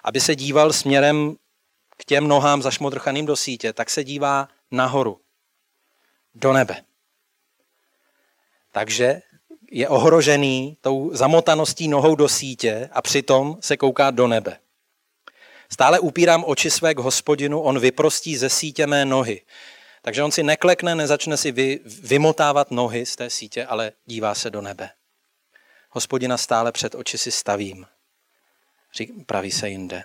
aby 0.05 0.21
se 0.21 0.35
díval 0.35 0.73
směrem 0.73 1.37
k 1.97 2.05
těm 2.05 2.29
nohám 2.29 2.63
zašmodrchaným 2.63 3.27
do 3.27 3.37
sítě, 3.37 3.73
tak 3.73 3.91
se 3.91 4.05
dívá 4.05 4.49
nahoru, 4.71 5.21
do 6.35 6.53
nebe. 6.53 6.85
Takže 8.73 9.23
je 9.71 9.89
ohrožený 9.89 10.77
tou 10.81 11.11
zamotaností 11.15 11.89
nohou 11.89 12.15
do 12.15 12.29
sítě 12.29 12.89
a 12.93 13.03
přitom 13.03 13.57
se 13.61 13.77
kouká 13.77 14.11
do 14.11 14.27
nebe. 14.27 14.62
Stále 15.73 16.01
upírám 16.01 16.45
oči 16.47 16.71
své 16.71 16.95
k 16.95 16.99
hospodinu, 16.99 17.61
on 17.61 17.79
vyprostí 17.79 18.37
ze 18.37 18.51
sítě 18.51 18.87
mé 18.87 19.05
nohy. 19.05 19.43
Takže 20.03 20.23
on 20.23 20.33
si 20.33 20.43
neklekne, 20.43 20.95
nezačne 20.95 21.37
si 21.37 21.53
vy, 21.53 21.81
vymotávat 21.85 22.71
nohy 22.71 23.07
z 23.07 23.17
té 23.17 23.31
sítě, 23.31 23.67
ale 23.67 23.93
dívá 24.07 24.35
se 24.35 24.51
do 24.51 24.61
nebe. 24.61 24.91
Hospodina 25.91 26.37
stále 26.37 26.73
před 26.73 26.95
oči 26.95 27.19
si 27.19 27.31
stavím. 27.33 27.87
Řík, 28.95 29.11
praví 29.27 29.51
se 29.51 29.69
jinde. 29.69 30.05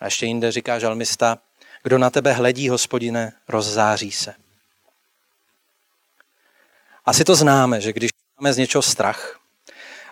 A 0.00 0.04
ještě 0.04 0.26
jinde 0.26 0.52
říká 0.52 0.78
žalmista, 0.78 1.38
kdo 1.82 1.98
na 1.98 2.10
tebe 2.10 2.32
hledí, 2.32 2.68
hospodine, 2.68 3.32
rozzáří 3.48 4.12
se. 4.12 4.34
Asi 7.04 7.24
to 7.24 7.34
známe, 7.34 7.80
že 7.80 7.92
když 7.92 8.10
máme 8.40 8.52
z 8.52 8.56
něčeho 8.56 8.82
strach, 8.82 9.40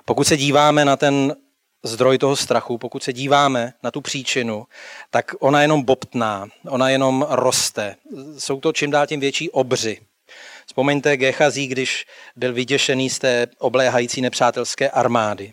pokud 0.04 0.26
se 0.26 0.36
díváme 0.36 0.84
na 0.84 0.96
ten 0.96 1.36
zdroj 1.86 2.18
toho 2.18 2.36
strachu, 2.36 2.78
pokud 2.78 3.02
se 3.02 3.12
díváme 3.12 3.72
na 3.82 3.90
tu 3.90 4.00
příčinu, 4.00 4.66
tak 5.10 5.34
ona 5.40 5.62
jenom 5.62 5.82
bobtná, 5.82 6.48
ona 6.68 6.90
jenom 6.90 7.26
roste. 7.30 7.96
Jsou 8.38 8.60
to 8.60 8.72
čím 8.72 8.90
dál 8.90 9.06
tím 9.06 9.20
větší 9.20 9.50
obři. 9.50 10.00
Vzpomeňte 10.66 11.16
Gechazí, 11.16 11.66
když 11.66 12.06
byl 12.36 12.52
vyděšený 12.52 13.10
z 13.10 13.18
té 13.18 13.46
obléhající 13.58 14.20
nepřátelské 14.20 14.90
armády. 14.90 15.52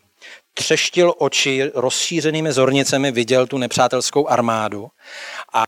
Třeštil 0.53 1.13
oči, 1.17 1.71
rozšířenými 1.73 2.53
zornicemi 2.53 3.11
viděl 3.11 3.47
tu 3.47 3.57
nepřátelskou 3.57 4.27
armádu 4.27 4.87
a 5.53 5.63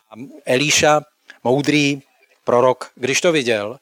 Elíša, 0.46 1.02
moudrý 1.44 2.02
prorok, 2.44 2.92
když 2.96 3.22
to 3.22 3.32
viděl, 3.32 3.78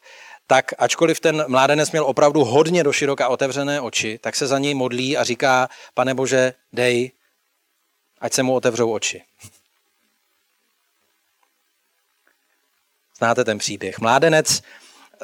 tak 0.48 0.74
ačkoliv 0.78 1.20
ten 1.20 1.46
mládenec 1.48 1.92
měl 1.92 2.06
opravdu 2.06 2.44
hodně 2.44 2.84
do 2.84 2.94
široka 2.94 3.28
otevřené 3.28 3.82
oči, 3.82 4.20
tak 4.22 4.36
se 4.36 4.48
za 4.48 4.60
něj 4.60 4.74
modlí 4.74 5.18
a 5.18 5.24
říká, 5.24 5.70
pane 5.94 6.14
Bože, 6.14 6.54
dej, 6.74 7.12
ať 8.20 8.34
se 8.34 8.44
mu 8.44 8.56
otevřou 8.56 8.92
oči. 8.92 9.24
Znáte 13.18 13.44
ten 13.44 13.58
příběh. 13.58 14.00
Mládenec 14.00 14.62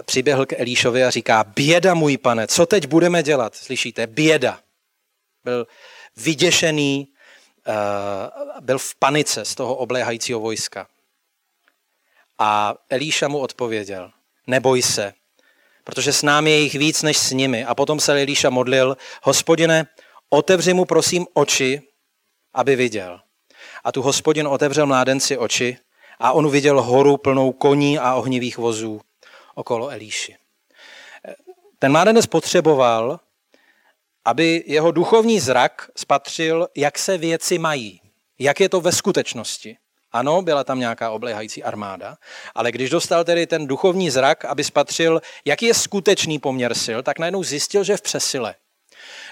přiběhl 0.06 0.46
k 0.46 0.60
Elíšovi 0.60 1.04
a 1.04 1.10
říká, 1.10 1.44
běda 1.44 1.94
můj 1.94 2.18
pane, 2.18 2.48
co 2.48 2.66
teď 2.66 2.88
budeme 2.88 3.24
dělat? 3.24 3.56
Slyšíte, 3.56 4.08
běda. 4.08 4.60
Byl 5.44 5.68
vyděšený, 6.18 7.08
eh, 7.68 7.72
byl 8.62 8.80
v 8.80 8.96
panice 8.96 9.46
z 9.46 9.56
toho 9.56 9.76
obléhajícího 9.76 10.40
vojska. 10.40 10.88
A 12.40 12.74
Elíša 12.90 13.28
mu 13.28 13.40
odpověděl, 13.40 14.12
neboj 14.50 14.82
se, 14.82 15.14
protože 15.84 16.14
s 16.14 16.24
námi 16.24 16.52
je 16.52 16.60
jich 16.60 16.76
víc 16.76 17.02
než 17.02 17.18
s 17.18 17.32
nimi. 17.32 17.66
A 17.66 17.76
potom 17.76 18.00
se 18.00 18.22
Elíša 18.22 18.50
modlil, 18.50 18.98
hospodine, 19.24 19.88
otevři 20.30 20.74
mu 20.74 20.86
prosím 20.86 21.28
oči, 21.34 21.82
aby 22.54 22.76
viděl. 22.76 23.20
A 23.84 23.92
tu 23.92 24.02
hospodin 24.02 24.48
otevřel 24.48 24.86
mládenci 24.86 25.38
oči 25.38 25.78
a 26.20 26.32
on 26.32 26.52
viděl 26.52 26.82
horu 26.82 27.18
plnou 27.18 27.52
koní 27.52 28.00
a 28.00 28.16
ohnivých 28.16 28.58
vozů 28.58 29.02
okolo 29.56 29.90
Elíši. 29.90 30.36
Ten 31.80 31.92
mládenec 31.92 32.26
potřeboval, 32.26 33.20
aby 34.26 34.64
jeho 34.68 34.92
duchovní 34.92 35.40
zrak 35.40 35.92
spatřil, 35.98 36.68
jak 36.76 37.00
se 37.00 37.18
věci 37.18 37.58
mají, 37.58 38.02
jak 38.40 38.60
je 38.60 38.70
to 38.70 38.82
ve 38.82 38.92
skutečnosti. 38.92 39.78
Ano, 40.12 40.42
byla 40.42 40.64
tam 40.64 40.80
nějaká 40.80 41.12
oblehající 41.12 41.64
armáda, 41.64 42.18
ale 42.56 42.72
když 42.72 42.90
dostal 42.90 43.24
tedy 43.24 43.48
ten 43.48 43.68
duchovní 43.68 44.10
zrak, 44.10 44.46
aby 44.46 44.64
spatřil, 44.64 45.22
jaký 45.46 45.66
je 45.66 45.74
skutečný 45.74 46.40
poměr 46.40 46.74
sil, 46.86 47.00
tak 47.04 47.20
najednou 47.20 47.44
zjistil, 47.44 47.84
že 47.84 47.94
je 47.94 47.98
v 47.98 48.02
přesile, 48.02 48.56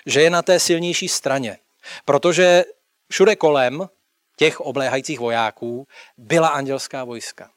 že 0.05 0.21
je 0.21 0.29
na 0.29 0.41
té 0.41 0.59
silnější 0.59 1.07
straně. 1.07 1.57
Protože 2.05 2.65
všude 3.09 3.35
kolem 3.35 3.89
těch 4.37 4.59
obléhajících 4.59 5.19
vojáků 5.19 5.87
byla 6.17 6.47
andělská 6.47 7.03
vojska. 7.03 7.49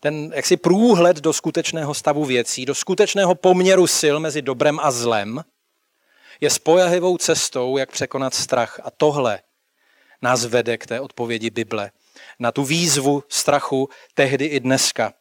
Ten 0.00 0.32
jaksi 0.34 0.56
průhled 0.56 1.16
do 1.16 1.32
skutečného 1.32 1.94
stavu 1.94 2.24
věcí, 2.24 2.66
do 2.66 2.74
skutečného 2.74 3.34
poměru 3.34 3.86
sil 4.00 4.16
mezi 4.20 4.42
dobrem 4.42 4.80
a 4.80 4.90
zlem, 4.90 5.44
je 6.40 6.50
spojahivou 6.50 7.18
cestou, 7.18 7.76
jak 7.76 7.90
překonat 7.90 8.34
strach. 8.34 8.80
A 8.84 8.90
tohle 8.90 9.40
nás 10.22 10.44
vede 10.44 10.78
k 10.78 10.86
té 10.86 11.00
odpovědi 11.00 11.50
Bible. 11.50 11.90
Na 12.38 12.52
tu 12.52 12.64
výzvu 12.64 13.24
strachu 13.28 13.88
tehdy 14.14 14.44
i 14.44 14.60
dneska. 14.60 15.12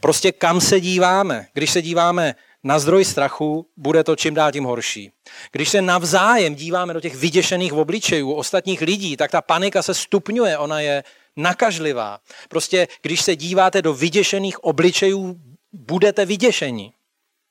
Prostě 0.00 0.32
kam 0.32 0.60
se 0.60 0.80
díváme? 0.80 1.46
Když 1.52 1.70
se 1.70 1.82
díváme 1.82 2.34
na 2.64 2.78
zdroj 2.78 3.04
strachu, 3.04 3.66
bude 3.76 4.04
to 4.04 4.16
čím 4.16 4.34
dál 4.34 4.52
tím 4.52 4.64
horší. 4.64 5.12
Když 5.52 5.68
se 5.68 5.82
navzájem 5.82 6.54
díváme 6.54 6.94
do 6.94 7.00
těch 7.00 7.14
vyděšených 7.14 7.72
obličejů 7.72 8.32
ostatních 8.32 8.80
lidí, 8.80 9.16
tak 9.16 9.30
ta 9.30 9.42
panika 9.42 9.82
se 9.82 9.94
stupňuje, 9.94 10.58
ona 10.58 10.80
je 10.80 11.04
nakažlivá. 11.36 12.18
Prostě 12.48 12.88
když 13.02 13.22
se 13.22 13.36
díváte 13.36 13.82
do 13.82 13.94
vyděšených 13.94 14.64
obličejů, 14.64 15.36
budete 15.72 16.24
vyděšeni. 16.24 16.92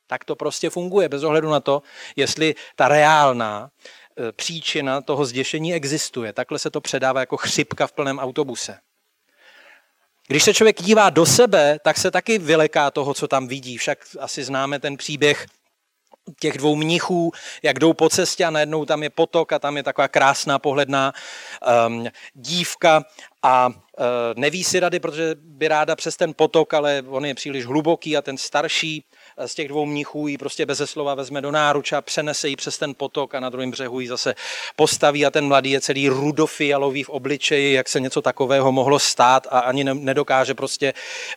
Tak 0.07 0.25
to 0.25 0.35
prostě 0.35 0.69
funguje, 0.69 1.09
bez 1.09 1.23
ohledu 1.23 1.49
na 1.49 1.59
to, 1.59 1.81
jestli 2.15 2.55
ta 2.75 2.87
reálná 2.87 3.69
příčina 4.31 5.01
toho 5.01 5.25
zděšení 5.25 5.73
existuje. 5.73 6.33
Takhle 6.33 6.59
se 6.59 6.69
to 6.69 6.81
předává 6.81 7.19
jako 7.19 7.37
chřipka 7.37 7.87
v 7.87 7.91
plném 7.91 8.19
autobuse. 8.19 8.77
Když 10.27 10.43
se 10.43 10.53
člověk 10.53 10.81
dívá 10.81 11.09
do 11.09 11.25
sebe, 11.25 11.79
tak 11.83 11.97
se 11.97 12.11
taky 12.11 12.37
vyleká 12.37 12.91
toho, 12.91 13.13
co 13.13 13.27
tam 13.27 13.47
vidí. 13.47 13.77
Však 13.77 13.99
asi 14.19 14.43
známe 14.43 14.79
ten 14.79 14.97
příběh 14.97 15.45
těch 16.39 16.57
dvou 16.57 16.75
mnichů, 16.75 17.31
jak 17.63 17.79
jdou 17.79 17.93
po 17.93 18.09
cestě 18.09 18.45
a 18.45 18.49
najednou 18.49 18.85
tam 18.85 19.03
je 19.03 19.09
potok 19.09 19.53
a 19.53 19.59
tam 19.59 19.77
je 19.77 19.83
taková 19.83 20.07
krásná 20.07 20.59
pohledná 20.59 21.13
um, 21.87 22.07
dívka 22.33 23.03
a 23.43 23.67
uh, 23.67 23.73
neví 24.35 24.63
si 24.63 24.79
rady, 24.79 24.99
protože 24.99 25.35
by 25.35 25.67
ráda 25.67 25.95
přes 25.95 26.17
ten 26.17 26.33
potok, 26.33 26.73
ale 26.73 27.03
on 27.07 27.25
je 27.25 27.35
příliš 27.35 27.65
hluboký 27.65 28.17
a 28.17 28.21
ten 28.21 28.37
starší 28.37 29.05
z 29.45 29.55
těch 29.55 29.67
dvou 29.67 29.85
mnichů 29.85 30.27
ji 30.27 30.37
prostě 30.37 30.65
bez 30.65 30.81
slova 30.85 31.15
vezme 31.15 31.41
do 31.41 31.51
náruča, 31.51 32.01
přenese 32.01 32.49
ji 32.49 32.55
přes 32.55 32.77
ten 32.77 32.93
potok 32.97 33.35
a 33.35 33.39
na 33.39 33.49
druhém 33.49 33.71
břehu 33.71 33.99
ji 33.99 34.07
zase 34.07 34.35
postaví 34.75 35.25
a 35.25 35.31
ten 35.31 35.47
mladý 35.47 35.71
je 35.71 35.81
celý 35.81 36.09
rudofialový 36.09 37.03
v 37.03 37.09
obličeji, 37.09 37.73
jak 37.73 37.89
se 37.89 37.99
něco 37.99 38.21
takového 38.21 38.71
mohlo 38.71 38.99
stát 38.99 39.47
a 39.51 39.59
ani 39.59 39.83
nedokáže 39.83 40.53
prostě 40.53 40.93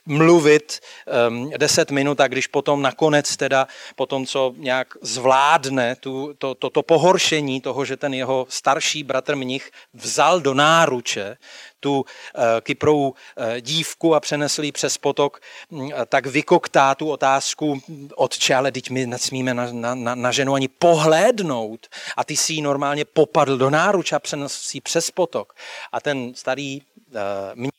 mluvit 0.07 0.81
um, 1.29 1.51
deset 1.51 1.91
minut 1.91 2.21
a 2.21 2.29
když 2.29 2.47
potom 2.47 2.83
nakonec 2.83 3.37
teda, 3.37 3.69
potom 3.97 4.27
co 4.27 4.55
nějak 4.57 4.89
zvládne 5.03 5.97
tu, 5.97 6.35
to, 6.39 6.55
to, 6.55 6.71
to 6.71 6.83
pohoršení 6.83 7.61
toho, 7.61 7.85
že 7.85 7.97
ten 7.97 8.15
jeho 8.15 8.47
starší 8.49 9.03
bratr 9.05 9.37
mnich 9.37 9.71
vzal 9.95 10.41
do 10.41 10.55
náruče 10.55 11.37
tu 11.81 12.05
eh, 12.35 12.61
kyprou 12.61 13.15
eh, 13.37 13.61
dívku 13.61 14.15
a 14.15 14.21
přenesl 14.21 14.65
ji 14.65 14.73
přes 14.73 14.99
potok, 14.99 15.41
mm, 15.71 15.91
tak 16.07 16.27
vykoktá 16.27 16.95
tu 16.95 17.11
otázku, 17.11 17.81
otče, 18.15 18.55
ale 18.55 18.73
teď 18.73 18.91
my 18.91 19.07
nesmíme 19.07 19.55
na, 19.55 19.95
na, 19.95 20.15
na 20.15 20.33
ženu 20.33 20.55
ani 20.55 20.69
pohlédnout. 20.69 21.87
A 22.17 22.25
ty 22.25 22.37
si 22.37 22.53
ji 22.53 22.63
normálně 22.63 23.05
popadl 23.05 23.57
do 23.57 23.71
náruče 23.71 24.17
a 24.17 24.19
přenesl 24.19 24.59
si 24.63 24.77
ji 24.77 24.81
přes 24.81 25.11
potok. 25.11 25.55
A 25.93 26.01
ten 26.01 26.35
starý 26.35 26.81
uh, 26.81 27.21
mních 27.55 27.73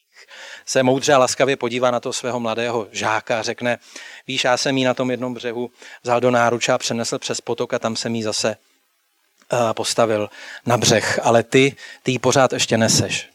se 0.65 0.83
moudře 0.83 1.13
a 1.13 1.17
laskavě 1.17 1.57
podívá 1.57 1.91
na 1.91 1.99
toho 1.99 2.13
svého 2.13 2.39
mladého 2.39 2.87
žáka 2.91 3.39
a 3.39 3.41
řekne, 3.41 3.77
víš, 4.27 4.43
já 4.43 4.57
jsem 4.57 4.77
jí 4.77 4.83
na 4.83 4.93
tom 4.93 5.11
jednom 5.11 5.33
břehu 5.33 5.71
vzal 6.03 6.19
do 6.19 6.31
náruče 6.31 6.71
a 6.71 6.77
přenesl 6.77 7.19
přes 7.19 7.41
potok 7.41 7.73
a 7.73 7.79
tam 7.79 7.95
jsem 7.95 8.15
jí 8.15 8.23
zase 8.23 8.57
postavil 9.73 10.29
na 10.65 10.77
břeh, 10.77 11.19
ale 11.23 11.43
ty, 11.43 11.75
ty 12.03 12.11
ji 12.11 12.19
pořád 12.19 12.53
ještě 12.53 12.77
neseš 12.77 13.29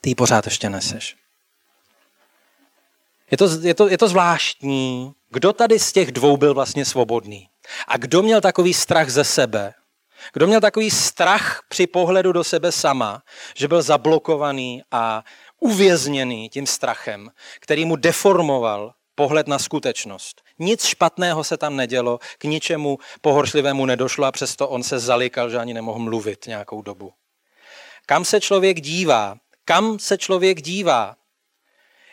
ty 0.00 0.10
ji 0.10 0.14
pořád 0.14 0.44
ještě 0.44 0.70
neseš. 0.70 1.16
Je 3.30 3.36
to, 3.36 3.48
je, 3.60 3.74
to, 3.74 3.88
je 3.88 3.98
to 3.98 4.08
zvláštní, 4.08 5.12
kdo 5.30 5.52
tady 5.52 5.78
z 5.78 5.92
těch 5.92 6.12
dvou 6.12 6.36
byl 6.36 6.54
vlastně 6.54 6.84
svobodný. 6.84 7.48
A 7.88 7.96
kdo 7.96 8.22
měl 8.22 8.40
takový 8.40 8.74
strach 8.74 9.10
ze 9.10 9.24
sebe, 9.24 9.74
kdo 10.32 10.46
měl 10.46 10.60
takový 10.60 10.90
strach 10.90 11.62
při 11.68 11.86
pohledu 11.86 12.32
do 12.32 12.44
sebe 12.44 12.72
sama, 12.72 13.22
že 13.56 13.68
byl 13.68 13.82
zablokovaný 13.82 14.82
a 14.90 15.24
uvězněný 15.60 16.48
tím 16.48 16.66
strachem, 16.66 17.30
který 17.60 17.84
mu 17.84 17.96
deformoval 17.96 18.92
pohled 19.14 19.48
na 19.48 19.58
skutečnost. 19.58 20.42
Nic 20.58 20.84
špatného 20.84 21.44
se 21.44 21.56
tam 21.56 21.76
nedělo, 21.76 22.18
k 22.38 22.44
ničemu 22.44 22.98
pohoršlivému 23.20 23.86
nedošlo 23.86 24.26
a 24.26 24.32
přesto 24.32 24.68
on 24.68 24.82
se 24.82 24.98
zalikal, 24.98 25.50
že 25.50 25.58
ani 25.58 25.74
nemohl 25.74 25.98
mluvit 25.98 26.46
nějakou 26.46 26.82
dobu. 26.82 27.12
Kam 28.06 28.24
se 28.24 28.40
člověk 28.40 28.80
dívá, 28.80 29.36
kam 29.70 29.98
se 29.98 30.18
člověk 30.18 30.62
dívá, 30.62 31.16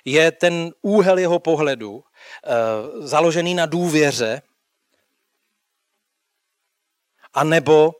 je 0.05 0.31
ten 0.31 0.71
úhel 0.81 1.17
jeho 1.17 1.39
pohledu 1.39 2.03
eh, 2.03 3.07
založený 3.07 3.53
na 3.53 3.65
důvěře, 3.65 4.41
a 7.33 7.43
nebo 7.43 7.91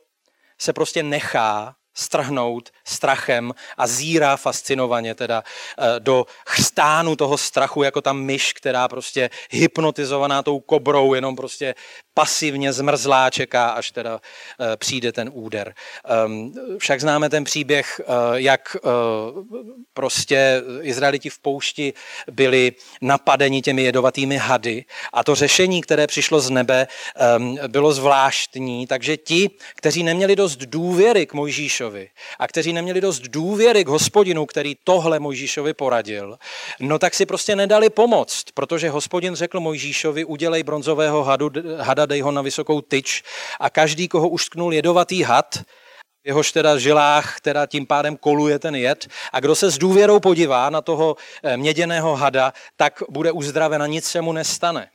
se 0.58 0.72
prostě 0.72 1.02
nechá 1.02 1.76
strhnout 1.94 2.70
strachem 2.88 3.54
a 3.76 3.86
zírá 3.86 4.36
fascinovaně 4.36 5.14
teda 5.14 5.42
eh, 5.78 6.00
do 6.00 6.26
chrstánu 6.46 7.16
toho 7.16 7.38
strachu, 7.38 7.82
jako 7.82 8.00
ta 8.00 8.12
myš, 8.12 8.52
která 8.52 8.88
prostě 8.88 9.30
hypnotizovaná 9.50 10.42
tou 10.42 10.60
kobrou, 10.60 11.14
jenom 11.14 11.36
prostě 11.36 11.74
pasivně 12.14 12.72
zmrzlá, 12.72 13.30
čeká, 13.30 13.68
až 13.68 13.90
teda 13.90 14.20
eh, 14.20 14.76
přijde 14.76 15.12
ten 15.12 15.30
úder. 15.32 15.74
Ehm, 16.04 16.52
však 16.78 17.00
známe 17.00 17.30
ten 17.30 17.44
příběh, 17.44 18.00
eh, 18.00 18.04
jak 18.34 18.76
prostě 19.94 20.62
Izraeliti 20.82 21.30
v 21.30 21.38
poušti 21.38 21.92
byli 22.30 22.72
napadeni 23.00 23.62
těmi 23.62 23.82
jedovatými 23.82 24.36
hady 24.36 24.84
a 25.12 25.24
to 25.24 25.34
řešení, 25.34 25.82
které 25.82 26.06
přišlo 26.06 26.40
z 26.40 26.50
nebe, 26.50 26.86
ehm, 27.16 27.58
bylo 27.68 27.92
zvláštní, 27.92 28.86
takže 28.86 29.16
ti, 29.16 29.50
kteří 29.74 30.02
neměli 30.02 30.36
dost 30.36 30.56
důvěry 30.56 31.26
k 31.26 31.34
Mojžíšovi 31.34 32.10
a 32.38 32.48
kteří 32.48 32.72
neměli 32.78 33.00
dost 33.00 33.22
důvěry 33.22 33.84
k 33.84 33.88
hospodinu, 33.88 34.46
který 34.46 34.76
tohle 34.84 35.18
Mojžíšovi 35.18 35.74
poradil, 35.74 36.38
no 36.80 36.98
tak 36.98 37.14
si 37.14 37.26
prostě 37.26 37.56
nedali 37.56 37.90
pomoct, 37.90 38.44
protože 38.54 38.90
hospodin 38.90 39.34
řekl 39.34 39.60
Mojžíšovi, 39.60 40.24
udělej 40.24 40.62
bronzového 40.62 41.24
hadu, 41.24 41.50
hada, 41.78 42.06
dej 42.06 42.20
ho 42.20 42.30
na 42.30 42.42
vysokou 42.42 42.80
tyč 42.80 43.22
a 43.60 43.70
každý, 43.70 44.08
koho 44.08 44.28
uštknul 44.28 44.74
jedovatý 44.74 45.22
had, 45.22 45.58
jehož 46.24 46.52
teda 46.52 46.78
žilách 46.78 47.40
teda 47.40 47.66
tím 47.66 47.86
pádem 47.86 48.16
koluje 48.16 48.58
ten 48.58 48.74
jed. 48.74 49.06
A 49.32 49.40
kdo 49.40 49.54
se 49.54 49.70
s 49.70 49.78
důvěrou 49.78 50.20
podívá 50.20 50.70
na 50.70 50.80
toho 50.80 51.16
eh, 51.42 51.56
měděného 51.56 52.16
hada, 52.16 52.52
tak 52.76 53.02
bude 53.10 53.32
uzdraven 53.32 53.82
a 53.82 53.86
nic 53.86 54.04
se 54.04 54.20
mu 54.20 54.32
nestane 54.32 54.90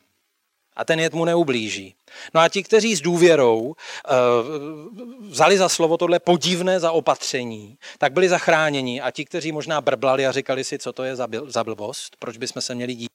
a 0.76 0.86
ten 0.86 1.00
jed 1.00 1.14
mu 1.14 1.26
neublíží. 1.26 1.96
No 2.34 2.42
a 2.42 2.50
ti, 2.50 2.64
kteří 2.64 2.96
s 2.96 3.02
důvěrou 3.02 3.60
uh, 3.60 3.74
vzali 5.30 5.58
za 5.58 5.70
slovo 5.70 5.98
tohle 5.98 6.20
podivné 6.20 6.80
zaopatření, 6.80 7.78
tak 7.98 8.14
byli 8.14 8.30
zachráněni 8.30 9.02
a 9.02 9.12
ti, 9.12 9.26
kteří 9.26 9.52
možná 9.52 9.82
brblali 9.82 10.28
a 10.28 10.32
říkali 10.32 10.64
si, 10.64 10.80
co 10.80 10.94
to 10.94 11.04
je 11.04 11.16
za, 11.46 11.64
blbost, 11.64 12.16
proč 12.20 12.38
bychom 12.38 12.62
se 12.62 12.76
měli 12.76 12.96
dít 12.96 13.10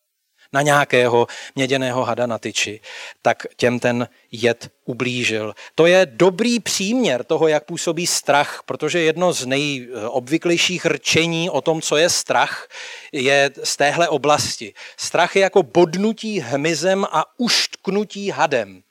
na 0.52 0.62
nějakého 0.62 1.26
měděného 1.54 2.04
hada 2.04 2.26
na 2.26 2.38
tyči, 2.38 2.80
tak 3.22 3.46
těm 3.56 3.80
ten 3.80 4.08
jed 4.32 4.70
ublížil. 4.84 5.54
To 5.74 5.86
je 5.86 6.06
dobrý 6.06 6.60
příměr 6.60 7.24
toho, 7.24 7.48
jak 7.48 7.64
působí 7.64 8.06
strach, 8.06 8.62
protože 8.66 9.00
jedno 9.00 9.32
z 9.32 9.46
nejobvyklejších 9.46 10.86
rčení 10.86 11.50
o 11.50 11.60
tom, 11.60 11.82
co 11.82 11.96
je 11.96 12.10
strach, 12.10 12.68
je 13.12 13.50
z 13.64 13.76
téhle 13.76 14.08
oblasti. 14.08 14.74
Strach 14.96 15.36
je 15.36 15.42
jako 15.42 15.62
bodnutí 15.62 16.40
hmyzem 16.40 17.04
a 17.04 17.24
uštknutí 17.38 18.30
hadem. 18.30 18.82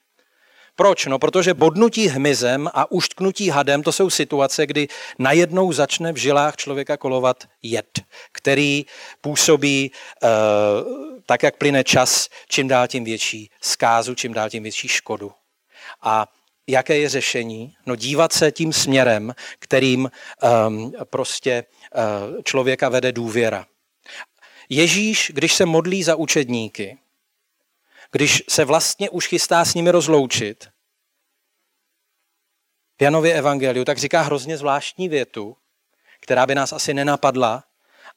Proč? 0.77 1.05
No, 1.05 1.19
protože 1.19 1.53
bodnutí 1.53 2.07
hmyzem 2.07 2.69
a 2.73 2.91
uštknutí 2.91 3.49
hadem 3.49 3.83
to 3.83 3.91
jsou 3.91 4.09
situace, 4.09 4.65
kdy 4.65 4.87
najednou 5.19 5.73
začne 5.73 6.13
v 6.13 6.17
žilách 6.17 6.55
člověka 6.55 6.97
kolovat 6.97 7.43
jed, 7.61 7.99
který 8.31 8.85
působí 9.21 9.91
uh, 10.23 10.29
tak, 11.25 11.43
jak 11.43 11.57
plyne 11.57 11.83
čas, 11.83 12.29
čím 12.49 12.67
dál 12.67 12.87
tím 12.87 13.03
větší 13.03 13.49
zkázu, 13.61 14.15
čím 14.15 14.33
dál 14.33 14.49
tím 14.49 14.63
větší 14.63 14.87
škodu. 14.87 15.31
A 16.01 16.27
jaké 16.67 16.97
je 16.97 17.09
řešení? 17.09 17.75
No 17.85 17.95
dívat 17.95 18.33
se 18.33 18.51
tím 18.51 18.73
směrem, 18.73 19.33
kterým 19.59 20.11
um, 20.67 20.93
prostě 21.03 21.65
uh, 21.95 22.41
člověka 22.43 22.89
vede 22.89 23.11
důvěra. 23.11 23.65
Ježíš, 24.69 25.31
když 25.35 25.53
se 25.53 25.65
modlí 25.65 26.03
za 26.03 26.15
učedníky, 26.15 26.97
když 28.11 28.43
se 28.49 28.65
vlastně 28.65 29.09
už 29.09 29.27
chystá 29.27 29.65
s 29.65 29.73
nimi 29.73 29.91
rozloučit, 29.91 30.69
v 32.99 33.03
Janově 33.03 33.33
evangeliu, 33.33 33.85
tak 33.85 33.97
říká 33.97 34.21
hrozně 34.21 34.57
zvláštní 34.57 35.09
větu, 35.09 35.57
která 36.19 36.45
by 36.45 36.55
nás 36.55 36.73
asi 36.73 36.93
nenapadla 36.93 37.63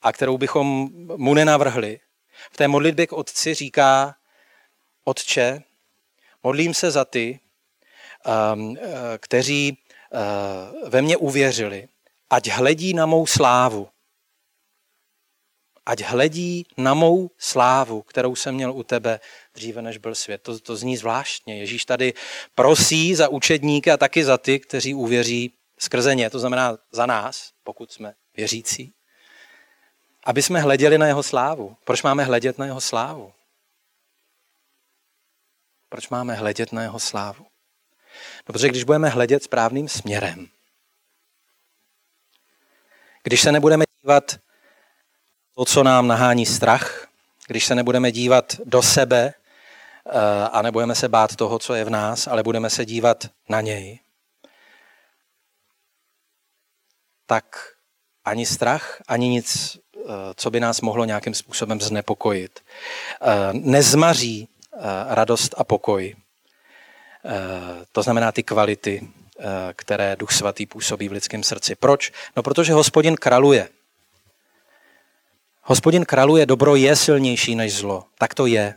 a 0.02 0.12
kterou 0.12 0.38
bychom 0.38 0.88
mu 1.16 1.34
nenavrhli. 1.34 2.00
V 2.52 2.56
té 2.56 2.68
modlitbě 2.68 3.06
k 3.06 3.12
otci 3.12 3.54
říká, 3.54 4.14
otče, 5.04 5.62
modlím 6.42 6.74
se 6.74 6.90
za 6.90 7.04
ty, 7.04 7.40
um, 8.54 8.76
kteří 9.18 9.78
uh, 10.12 10.88
ve 10.88 11.02
mně 11.02 11.16
uvěřili, 11.16 11.88
ať 12.30 12.48
hledí 12.48 12.94
na 12.94 13.06
mou 13.06 13.26
slávu, 13.26 13.88
ať 15.90 16.02
hledí 16.02 16.66
na 16.76 16.94
mou 16.94 17.30
slávu, 17.38 18.02
kterou 18.02 18.36
jsem 18.36 18.54
měl 18.54 18.72
u 18.72 18.82
tebe 18.82 19.20
dříve, 19.54 19.82
než 19.82 19.98
byl 19.98 20.14
svět. 20.14 20.42
To, 20.42 20.58
to 20.58 20.76
zní 20.76 20.96
zvláštně. 20.96 21.58
Ježíš 21.58 21.84
tady 21.84 22.14
prosí 22.54 23.14
za 23.14 23.28
učedníky 23.28 23.90
a 23.90 23.96
taky 23.96 24.24
za 24.24 24.38
ty, 24.38 24.60
kteří 24.60 24.94
uvěří 24.94 25.52
skrze 25.78 26.14
ně, 26.14 26.30
to 26.30 26.38
znamená 26.38 26.78
za 26.92 27.06
nás, 27.06 27.50
pokud 27.64 27.92
jsme 27.92 28.14
věřící, 28.36 28.94
aby 30.24 30.42
jsme 30.42 30.60
hleděli 30.60 30.98
na 30.98 31.06
jeho 31.06 31.22
slávu. 31.22 31.76
Proč 31.84 32.02
máme 32.02 32.24
hledět 32.24 32.58
na 32.58 32.66
jeho 32.66 32.80
slávu? 32.80 33.32
Proč 35.88 36.08
máme 36.08 36.34
hledět 36.34 36.72
na 36.72 36.82
jeho 36.82 37.00
slávu? 37.00 37.44
No, 37.44 38.44
protože 38.44 38.68
když 38.68 38.84
budeme 38.84 39.08
hledět 39.08 39.42
správným 39.42 39.88
směrem, 39.88 40.48
když 43.22 43.40
se 43.40 43.52
nebudeme 43.52 43.84
dívat 44.02 44.38
to, 45.60 45.64
co 45.64 45.82
nám 45.82 46.06
nahání 46.06 46.46
strach, 46.46 47.06
když 47.46 47.66
se 47.66 47.74
nebudeme 47.74 48.12
dívat 48.12 48.56
do 48.64 48.82
sebe 48.82 49.34
eh, 49.34 50.10
a 50.52 50.62
nebudeme 50.62 50.94
se 50.94 51.08
bát 51.08 51.36
toho, 51.36 51.58
co 51.58 51.74
je 51.74 51.84
v 51.84 51.90
nás, 51.90 52.26
ale 52.26 52.42
budeme 52.42 52.70
se 52.70 52.84
dívat 52.84 53.26
na 53.48 53.60
něj, 53.60 53.98
tak 57.26 57.44
ani 58.24 58.46
strach, 58.46 59.02
ani 59.08 59.28
nic, 59.28 59.78
eh, 59.96 60.00
co 60.36 60.50
by 60.50 60.60
nás 60.60 60.80
mohlo 60.80 61.04
nějakým 61.04 61.34
způsobem 61.34 61.80
znepokojit, 61.80 62.60
eh, 62.60 63.26
nezmaří 63.52 64.48
radost 65.08 65.54
a 65.58 65.64
pokoj. 65.64 66.16
To 67.92 68.02
znamená 68.02 68.32
ty 68.32 68.42
kvality, 68.42 69.08
které 69.74 70.16
Duch 70.16 70.32
Svatý 70.32 70.66
působí 70.66 71.08
v 71.08 71.12
lidském 71.12 71.42
srdci. 71.42 71.74
Proč? 71.74 72.12
No 72.36 72.42
protože 72.42 72.72
hospodin 72.72 73.16
kraluje. 73.16 73.68
Hospodin 75.70 76.04
kraluje, 76.04 76.46
dobro 76.46 76.76
je 76.76 76.96
silnější 76.96 77.54
než 77.54 77.76
zlo. 77.76 78.04
Tak 78.18 78.34
to 78.34 78.46
je. 78.46 78.74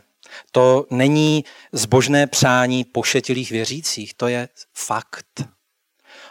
To 0.52 0.86
není 0.90 1.44
zbožné 1.72 2.26
přání 2.26 2.84
pošetilých 2.84 3.50
věřících, 3.50 4.14
to 4.14 4.28
je 4.28 4.48
fakt. 4.74 5.42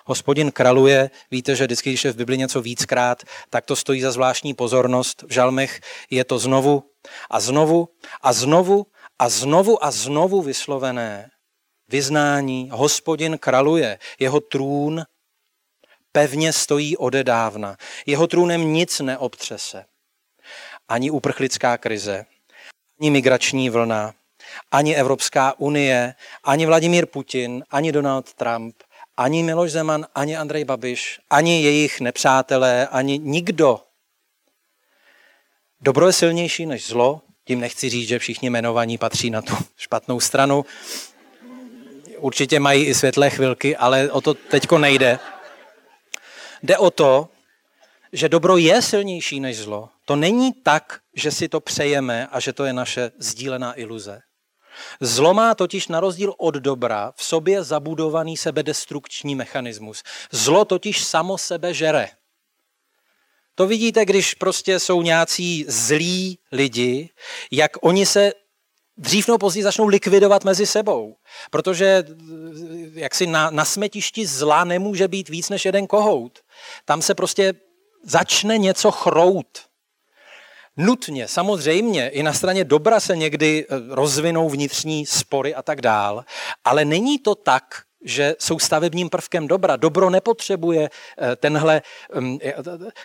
Hospodin 0.06 0.52
kraluje, 0.52 1.10
víte, 1.32 1.56
že 1.56 1.66
vždycky, 1.66 1.90
když 1.90 2.06
je 2.06 2.12
v 2.12 2.16
Bibli 2.16 2.38
něco 2.38 2.62
víckrát, 2.62 3.24
tak 3.50 3.66
to 3.66 3.76
stojí 3.76 4.02
za 4.02 4.12
zvláštní 4.12 4.54
pozornost. 4.54 5.24
V 5.28 5.34
žalmech 5.34 5.82
je 6.10 6.24
to 6.24 6.40
znovu 6.40 6.84
a 7.30 7.40
znovu 7.40 7.90
a 8.22 8.34
znovu 8.34 8.86
a 9.20 9.30
znovu 9.30 9.86
a 9.86 9.92
znovu 9.92 10.42
vyslovené 10.42 11.30
vyznání. 11.88 12.70
Hospodin 12.74 13.38
kraluje, 13.38 14.00
jeho 14.20 14.40
trůn 14.40 15.04
pevně 16.12 16.54
stojí 16.54 16.98
odedávna. 16.98 17.78
Jeho 18.06 18.28
trůnem 18.28 18.74
nic 18.74 19.00
neobtřese 19.00 19.86
ani 20.88 21.12
uprchlická 21.12 21.78
krize, 21.78 22.26
ani 23.00 23.10
migrační 23.10 23.70
vlna, 23.70 24.14
ani 24.72 24.96
Evropská 24.96 25.54
unie, 25.60 26.16
ani 26.44 26.66
Vladimír 26.66 27.06
Putin, 27.06 27.64
ani 27.72 27.92
Donald 27.92 28.34
Trump, 28.34 28.76
ani 29.18 29.44
Miloš 29.44 29.72
Zeman, 29.72 30.08
ani 30.16 30.38
Andrej 30.38 30.64
Babiš, 30.64 31.20
ani 31.30 31.64
jejich 31.64 32.02
nepřátelé, 32.02 32.88
ani 32.88 33.20
nikdo. 33.20 33.80
Dobro 35.82 36.08
je 36.08 36.14
silnější 36.14 36.66
než 36.66 36.88
zlo, 36.88 37.22
tím 37.46 37.60
nechci 37.60 37.90
říct, 37.90 38.08
že 38.08 38.20
všichni 38.20 38.48
jmenovaní 38.48 38.98
patří 38.98 39.30
na 39.30 39.42
tu 39.42 39.54
špatnou 39.78 40.20
stranu. 40.20 40.66
Určitě 42.18 42.60
mají 42.60 42.86
i 42.86 42.96
světlé 42.96 43.30
chvilky, 43.30 43.78
ale 43.78 44.12
o 44.12 44.22
to 44.22 44.34
teďko 44.34 44.78
nejde. 44.78 45.20
Jde 46.64 46.78
o 46.78 46.92
to, 46.92 47.30
že 48.14 48.30
dobro 48.30 48.58
je 48.58 48.82
silnější 48.82 49.40
než 49.40 49.58
zlo. 49.58 49.90
To 50.06 50.16
není 50.16 50.54
tak, 50.54 51.00
že 51.16 51.32
si 51.32 51.50
to 51.50 51.60
přejeme 51.60 52.28
a 52.28 52.40
že 52.40 52.54
to 52.54 52.66
je 52.66 52.74
naše 52.74 53.12
sdílená 53.18 53.80
iluze. 53.80 54.20
Zlo 55.02 55.34
má 55.34 55.56
totiž 55.56 55.88
na 55.88 56.00
rozdíl 56.00 56.34
od 56.38 56.56
dobra 56.56 57.14
v 57.16 57.24
sobě 57.24 57.64
zabudovaný 57.64 58.38
sebedestrukční 58.38 59.36
mechanismus. 59.36 60.04
Zlo 60.32 60.66
totiž 60.66 61.04
samo 61.04 61.38
sebe 61.38 61.74
žere. 61.74 62.10
To 63.56 63.68
vidíte, 63.68 64.06
když 64.06 64.34
prostě 64.34 64.80
jsou 64.80 65.02
nějací 65.02 65.66
zlí 65.68 66.40
lidi, 66.52 67.10
jak 67.52 67.72
oni 67.82 68.06
se 68.06 68.34
dřív 68.98 69.28
nebo 69.28 69.38
později 69.38 69.64
začnou 69.64 69.88
likvidovat 69.88 70.44
mezi 70.44 70.66
sebou. 70.66 71.16
Protože 71.52 72.04
jaksi 72.94 73.28
na, 73.28 73.50
na 73.50 73.66
smetišti 73.66 74.26
zla 74.26 74.64
nemůže 74.64 75.08
být 75.08 75.30
víc 75.30 75.50
než 75.50 75.66
jeden 75.66 75.88
kohout. 75.88 76.40
Tam 76.86 77.02
se 77.02 77.16
prostě 77.16 77.54
začne 78.04 78.58
něco 78.58 78.92
chrout. 78.92 79.74
Nutně, 80.78 81.28
samozřejmě, 81.28 82.10
i 82.10 82.24
na 82.24 82.34
straně 82.34 82.64
dobra 82.64 83.00
se 83.00 83.18
někdy 83.18 83.66
eh, 83.70 83.76
rozvinou 83.96 84.50
vnitřní 84.50 85.06
spory 85.06 85.56
a 85.56 85.62
tak 85.62 85.82
dál, 85.82 86.26
ale 86.64 86.86
není 86.86 87.20
to 87.20 87.36
tak, 87.36 87.64
že 88.04 88.36
jsou 88.40 88.60
stavebním 88.60 89.10
prvkem 89.10 89.48
dobra. 89.48 89.76
Dobro 89.76 90.10
nepotřebuje 90.10 90.90
eh, 90.90 91.36
tenhle, 91.36 91.82
mm, 92.20 92.38
eh, 92.44 92.54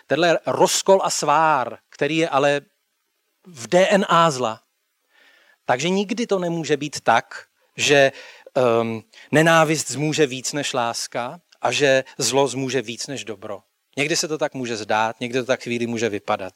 tenhle 0.07 0.39
rozkol 0.45 1.01
a 1.03 1.09
svár, 1.09 1.77
který 1.89 2.17
je 2.17 2.29
ale 2.29 2.61
v 3.47 3.67
DNA 3.67 4.31
zla. 4.31 4.61
Takže 5.65 5.89
nikdy 5.89 6.27
to 6.27 6.39
nemůže 6.39 6.77
být 6.77 7.01
tak, 7.01 7.45
že 7.77 8.11
um, 8.81 9.03
nenávist 9.31 9.91
zmůže 9.91 10.27
víc 10.27 10.53
než 10.53 10.73
láska 10.73 11.39
a 11.61 11.71
že 11.71 12.03
zlo 12.17 12.47
zmůže 12.47 12.81
víc 12.81 13.07
než 13.07 13.23
dobro. 13.23 13.61
Někdy 13.99 14.15
se 14.15 14.27
to 14.27 14.37
tak 14.37 14.53
může 14.53 14.77
zdát, 14.77 15.19
někdy 15.19 15.39
to 15.39 15.45
tak 15.45 15.63
chvíli 15.63 15.87
může 15.87 16.09
vypadat. 16.09 16.53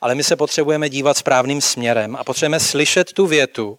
Ale 0.00 0.14
my 0.14 0.24
se 0.24 0.36
potřebujeme 0.36 0.88
dívat 0.88 1.16
správným 1.16 1.60
směrem 1.60 2.16
a 2.16 2.24
potřebujeme 2.24 2.60
slyšet 2.60 3.12
tu 3.12 3.26
větu, 3.26 3.78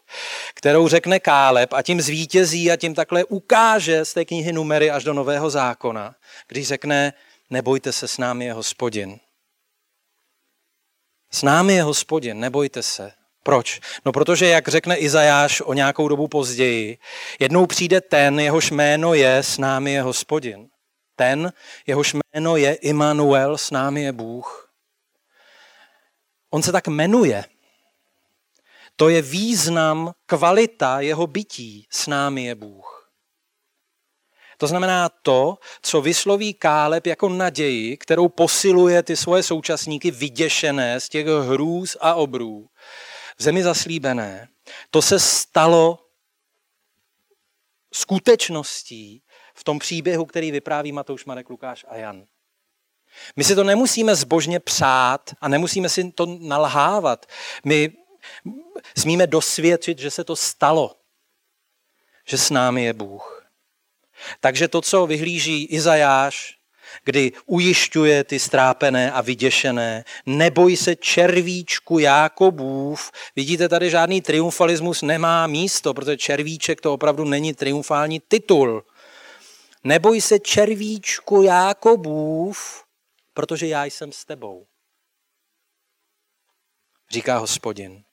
kterou 0.54 0.88
řekne 0.88 1.20
Káleb 1.20 1.74
a 1.74 1.82
tím 1.82 2.02
zvítězí 2.02 2.72
a 2.72 2.76
tím 2.76 2.96
takhle 2.96 3.24
ukáže 3.24 4.06
z 4.06 4.14
té 4.14 4.26
knihy 4.26 4.54
Numery 4.54 4.92
až 4.92 5.04
do 5.04 5.14
Nového 5.14 5.50
zákona, 5.50 6.16
když 6.48 6.68
řekne, 6.68 7.14
nebojte 7.50 7.92
se, 7.92 8.08
s 8.08 8.18
námi 8.18 8.46
je 8.46 8.54
hospodin. 8.54 9.20
S 11.32 11.44
námi 11.44 11.74
je 11.74 11.84
hospodin, 11.84 12.40
nebojte 12.40 12.84
se. 12.84 13.12
Proč? 13.44 13.80
No 14.06 14.12
protože, 14.12 14.48
jak 14.48 14.68
řekne 14.68 14.98
Izajáš 14.98 15.62
o 15.62 15.74
nějakou 15.74 16.08
dobu 16.08 16.28
později, 16.28 16.98
jednou 17.40 17.66
přijde 17.66 18.02
ten, 18.02 18.40
jehož 18.40 18.72
jméno 18.72 19.14
je, 19.14 19.38
s 19.38 19.58
námi 19.58 19.92
je 19.92 20.02
hospodin. 20.02 20.70
Ten, 21.16 21.54
jehož 21.88 22.14
jméno 22.14 22.58
je 22.58 22.74
Immanuel, 22.74 23.58
s 23.58 23.72
námi 23.72 24.04
je 24.04 24.12
Bůh. 24.12 24.74
On 26.50 26.64
se 26.64 26.72
tak 26.72 26.88
jmenuje. 26.88 27.46
To 28.96 29.10
je 29.10 29.22
význam, 29.22 30.14
kvalita 30.26 31.00
jeho 31.00 31.28
bytí, 31.28 31.88
s 31.90 32.08
námi 32.08 32.46
je 32.46 32.56
Bůh. 32.56 33.12
To 34.58 34.68
znamená 34.68 35.10
to, 35.10 35.58
co 35.82 36.02
vysloví 36.02 36.54
Káleb 36.54 37.08
jako 37.08 37.30
naději, 37.30 37.98
kterou 37.98 38.30
posiluje 38.30 39.04
ty 39.04 39.16
svoje 39.16 39.44
současníky 39.44 40.12
vyděšené 40.12 41.00
z 41.00 41.10
těch 41.10 41.28
hrůz 41.28 41.98
a 42.02 42.14
obrů. 42.14 42.70
V 43.38 43.44
zemi 43.44 43.64
zaslíbené. 43.64 44.48
To 44.92 45.02
se 45.02 45.20
stalo 45.20 46.00
skutečností 47.94 49.24
tom 49.66 49.80
příběhu, 49.80 50.26
který 50.26 50.52
vypráví 50.52 50.92
Matouš, 50.92 51.26
Marek, 51.26 51.50
Lukáš 51.50 51.86
a 51.90 51.96
Jan. 51.96 52.26
My 53.36 53.44
si 53.44 53.56
to 53.56 53.64
nemusíme 53.64 54.16
zbožně 54.16 54.60
přát 54.60 55.34
a 55.42 55.48
nemusíme 55.48 55.90
si 55.90 56.12
to 56.12 56.26
nalhávat. 56.40 57.26
My 57.66 57.92
smíme 58.98 59.28
dosvědčit, 59.28 60.00
že 60.00 60.12
se 60.12 60.24
to 60.24 60.36
stalo, 60.36 60.96
že 62.28 62.38
s 62.38 62.50
námi 62.50 62.84
je 62.84 62.94
Bůh. 62.94 63.52
Takže 64.40 64.68
to, 64.68 64.82
co 64.82 65.08
vyhlíží 65.08 65.64
Izajáš, 65.64 66.58
kdy 67.04 67.32
ujišťuje 67.46 68.24
ty 68.24 68.40
strápené 68.40 69.12
a 69.12 69.22
vyděšené, 69.22 70.06
neboj 70.26 70.78
se 70.78 70.96
červíčku 70.96 72.00
Jákobův. 72.00 73.12
Vidíte, 73.36 73.70
tady 73.70 73.90
žádný 73.90 74.22
triumfalismus 74.22 75.02
nemá 75.02 75.48
místo, 75.48 75.94
protože 75.94 76.18
červíček 76.18 76.82
to 76.82 76.94
opravdu 76.94 77.26
není 77.26 77.54
triumfální 77.54 78.20
titul. 78.20 78.84
Neboj 79.86 80.22
se 80.22 80.40
červíčku 80.40 81.42
Jákobův, 81.42 82.84
protože 83.34 83.68
já 83.68 83.86
jsem 83.86 84.12
s 84.12 84.26
tebou. 84.26 84.68
Říká 87.12 87.38
hospodin. 87.38 88.04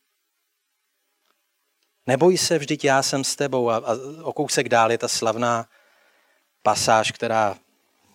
Neboj 2.06 2.38
se, 2.38 2.58
vždyť 2.58 2.84
já 2.84 3.02
jsem 3.02 3.24
s 3.24 3.36
tebou. 3.36 3.70
A, 3.70 3.76
a 3.76 3.96
o 4.22 4.32
kousek 4.32 4.68
dál 4.68 4.92
je 4.92 4.98
ta 4.98 5.08
slavná 5.08 5.68
pasáž, 6.62 7.12
která 7.12 7.58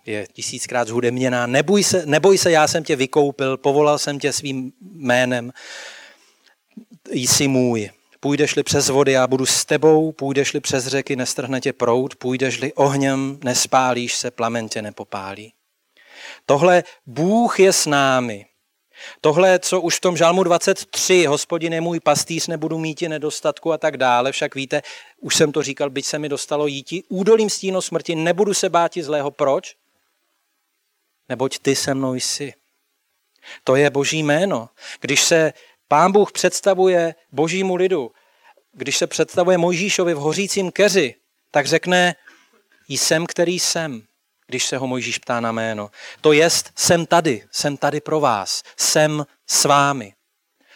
je 0.06 0.28
tisíckrát 0.28 0.88
zhudemněná. 0.88 1.48
Neboj 1.48 1.84
se, 1.84 2.06
neboj 2.06 2.38
se, 2.38 2.52
já 2.52 2.68
jsem 2.68 2.84
tě 2.84 2.96
vykoupil, 2.96 3.58
povolal 3.58 4.00
jsem 4.00 4.20
tě 4.20 4.34
svým 4.34 4.74
jménem. 4.82 5.54
Jsi 7.12 7.48
můj. 7.48 7.97
Půjdeš-li 8.20 8.64
přes 8.64 8.90
vody, 8.90 9.12
já 9.12 9.28
budu 9.28 9.46
s 9.46 9.66
tebou, 9.66 10.12
půjdeš-li 10.12 10.60
přes 10.60 10.88
řeky, 10.88 11.16
nestrhne 11.16 11.62
tě 11.62 11.74
prout, 11.74 12.16
půjdeš-li 12.16 12.74
ohněm, 12.74 13.40
nespálíš 13.44 14.16
se, 14.16 14.32
plamen 14.32 14.70
tě 14.70 14.82
nepopálí. 14.82 15.54
Tohle 16.46 16.84
Bůh 17.06 17.60
je 17.60 17.74
s 17.74 17.86
námi. 17.86 18.46
Tohle, 19.22 19.60
co 19.60 19.82
už 19.82 19.98
v 19.98 20.02
tom 20.02 20.18
žalmu 20.18 20.44
23, 20.44 21.26
hospodin 21.26 21.74
je 21.74 21.82
můj 21.82 22.00
pastýř, 22.00 22.48
nebudu 22.48 22.78
mít 22.78 23.02
nedostatku 23.02 23.74
a 23.74 23.78
tak 23.78 23.98
dále, 23.98 24.32
však 24.32 24.56
víte, 24.56 24.82
už 25.20 25.36
jsem 25.36 25.52
to 25.52 25.64
říkal, 25.64 25.90
byť 25.90 26.06
se 26.06 26.20
mi 26.20 26.30
dostalo 26.30 26.68
jíti, 26.68 27.04
údolím 27.10 27.50
stínu 27.50 27.82
smrti, 27.82 28.16
nebudu 28.16 28.54
se 28.54 28.70
báti 28.70 29.04
zlého. 29.04 29.32
Proč? 29.32 29.76
Neboť 31.30 31.60
ty 31.60 31.76
se 31.76 31.94
mnou 31.94 32.14
jsi. 32.14 32.54
To 33.64 33.76
je 33.76 33.90
boží 33.90 34.24
jméno. 34.24 34.70
Když 35.02 35.24
se 35.24 35.54
pán 35.88 36.12
Bůh 36.12 36.32
představuje 36.32 37.16
božímu 37.32 37.76
lidu, 37.76 38.12
když 38.74 38.98
se 38.98 39.08
představuje 39.08 39.58
Mojžíšovi 39.58 40.14
v 40.14 40.18
hořícím 40.18 40.72
keři, 40.72 41.16
tak 41.52 41.68
řekne, 41.68 42.16
jsem, 42.90 43.26
který 43.26 43.60
jsem 43.60 44.08
když 44.48 44.66
se 44.66 44.78
ho 44.78 44.88
Mojžíš 44.88 45.18
ptá 45.18 45.40
na 45.40 45.52
jméno. 45.52 45.90
To 46.22 46.32
jest, 46.32 46.72
jsem 46.76 47.06
tady, 47.06 47.48
jsem 47.52 47.78
tady 47.78 48.02
pro 48.02 48.20
vás, 48.20 48.64
jsem 48.78 49.26
s 49.48 49.66
vámi. 49.66 50.14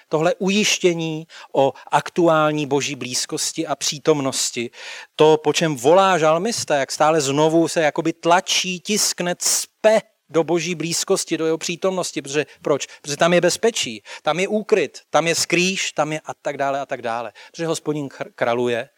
Tohle 0.10 0.36
ujištění 0.36 1.28
o 1.54 1.74
aktuální 1.92 2.68
boží 2.68 2.96
blízkosti 2.96 3.68
a 3.68 3.76
přítomnosti, 3.76 4.70
to, 5.16 5.38
po 5.38 5.54
čem 5.54 5.76
volá 5.76 6.18
žalmista, 6.18 6.76
jak 6.76 6.92
stále 6.92 7.22
znovu 7.22 7.68
se 7.68 7.82
jakoby 7.82 8.14
tlačí, 8.14 8.80
tiskne, 8.80 9.36
cpe 9.36 10.02
do 10.32 10.44
boží 10.44 10.76
blízkosti, 10.76 11.38
do 11.38 11.46
jeho 11.46 11.58
přítomnosti. 11.58 12.22
Protože, 12.22 12.46
proč? 12.62 12.88
Protože 13.02 13.18
tam 13.18 13.34
je 13.34 13.42
bezpečí, 13.42 14.04
tam 14.22 14.40
je 14.40 14.48
úkryt, 14.48 15.00
tam 15.10 15.28
je 15.28 15.36
skrýš, 15.36 15.92
tam 15.92 16.14
je 16.14 16.22
a 16.26 16.34
tak 16.34 16.58
dále 16.58 16.80
a 16.80 16.86
tak 16.86 17.02
dále. 17.02 17.34
Protože 17.52 17.68
hospodin 17.68 18.10
kraluje 18.36 18.90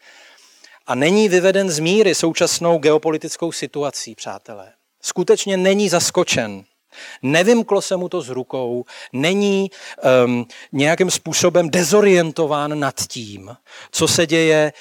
a 0.86 0.94
není 0.94 1.28
vyveden 1.28 1.70
z 1.70 1.78
míry 1.78 2.14
současnou 2.14 2.78
geopolitickou 2.78 3.52
situací, 3.52 4.14
přátelé. 4.14 4.72
Skutečně 5.02 5.56
není 5.56 5.88
zaskočen. 5.88 6.64
Nevymklo 7.22 7.82
se 7.82 7.96
mu 7.96 8.08
to 8.08 8.22
z 8.22 8.28
rukou, 8.28 8.84
není 9.12 9.70
um, 10.24 10.46
nějakým 10.72 11.10
způsobem 11.10 11.70
dezorientován 11.70 12.78
nad 12.78 12.94
tím, 13.08 13.56
co 13.90 14.08
se 14.08 14.26
děje 14.26 14.72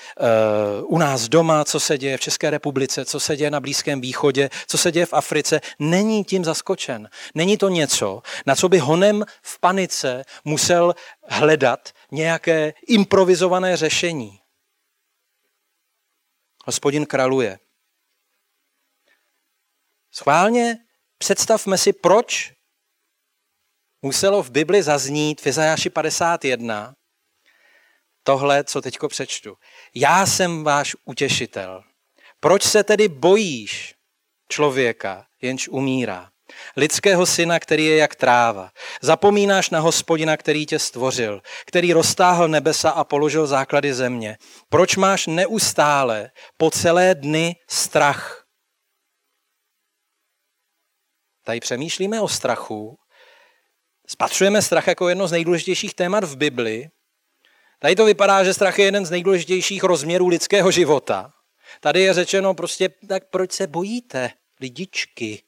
uh, 0.80 0.96
u 0.96 0.98
nás 0.98 1.30
doma, 1.30 1.66
co 1.66 1.80
se 1.80 1.98
děje 1.98 2.18
v 2.18 2.22
České 2.22 2.50
republice, 2.50 3.06
co 3.06 3.20
se 3.20 3.38
děje 3.38 3.52
na 3.52 3.60
Blízkém 3.60 4.02
východě, 4.02 4.50
co 4.68 4.78
se 4.78 4.92
děje 4.92 5.06
v 5.06 5.14
Africe. 5.14 5.62
Není 5.80 6.24
tím 6.24 6.46
zaskočen. 6.46 7.10
Není 7.36 7.58
to 7.58 7.70
něco, 7.70 8.22
na 8.46 8.56
co 8.56 8.70
by 8.70 8.78
honem 8.78 9.26
v 9.42 9.60
panice 9.60 10.24
musel 10.46 10.96
hledat 11.30 11.90
nějaké 12.12 12.74
improvizované 12.88 13.78
řešení. 13.78 14.40
Hospodin 16.66 17.06
kraluje. 17.06 17.60
Schválně 20.12 20.78
představme 21.24 21.78
si, 21.78 21.94
proč 21.94 22.54
muselo 24.02 24.44
v 24.44 24.52
Bibli 24.52 24.84
zaznít 24.84 25.42
v 25.42 25.48
Izajáši 25.48 25.90
51 25.90 26.94
tohle, 28.24 28.64
co 28.64 28.82
teďko 28.82 29.08
přečtu. 29.08 29.56
Já 29.96 30.26
jsem 30.26 30.64
váš 30.64 30.96
utěšitel. 31.06 31.84
Proč 32.40 32.64
se 32.64 32.84
tedy 32.84 33.08
bojíš 33.08 33.96
člověka, 34.50 35.26
jenž 35.42 35.68
umírá? 35.68 36.30
Lidského 36.78 37.26
syna, 37.26 37.60
který 37.60 37.86
je 37.86 37.98
jak 37.98 38.16
tráva. 38.16 38.72
Zapomínáš 39.02 39.70
na 39.70 39.80
hospodina, 39.80 40.38
který 40.38 40.66
tě 40.66 40.80
stvořil, 40.80 41.42
který 41.66 41.94
roztáhl 41.94 42.48
nebesa 42.48 42.90
a 42.90 43.04
položil 43.04 43.48
základy 43.48 43.94
země. 43.94 44.38
Proč 44.70 44.96
máš 44.96 45.28
neustále 45.28 46.32
po 46.58 46.72
celé 46.72 47.16
dny 47.16 47.56
strach? 47.70 48.43
Tady 51.44 51.60
přemýšlíme 51.60 52.22
o 52.22 52.28
strachu, 52.28 53.00
spatřujeme 54.08 54.62
strach 54.62 54.88
jako 54.88 55.10
jedno 55.10 55.28
z 55.28 55.32
nejdůležitějších 55.32 55.94
témat 55.94 56.24
v 56.24 56.38
Bibli. 56.38 56.90
Tady 57.80 57.96
to 57.96 58.06
vypadá, 58.06 58.44
že 58.44 58.54
strach 58.54 58.80
je 58.80 58.86
jeden 58.86 59.06
z 59.06 59.12
nejdůležitějších 59.12 59.84
rozměrů 59.84 60.28
lidského 60.28 60.72
života. 60.72 61.34
Tady 61.80 62.02
je 62.02 62.14
řečeno 62.14 62.54
prostě, 62.54 62.90
tak 62.90 63.30
proč 63.30 63.52
se 63.52 63.68
bojíte, 63.68 64.32
lidičky? 64.60 65.44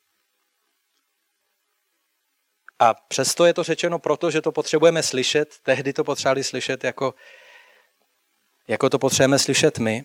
A 2.80 2.93
přesto 2.93 3.46
je 3.46 3.54
to 3.54 3.64
řečeno 3.64 4.00
proto, 4.00 4.32
že 4.32 4.41
to 4.41 4.52
potřebujeme 4.52 5.04
slyšet. 5.04 5.56
Tehdy 5.64 5.93
to 5.93 6.04
potřebovali 6.04 6.43
slyšet 6.43 6.84
jako, 6.84 7.14
jako 8.68 8.89
to 8.89 9.00
potřebujeme 9.00 9.39
slyšet 9.39 9.80
my. 9.80 10.04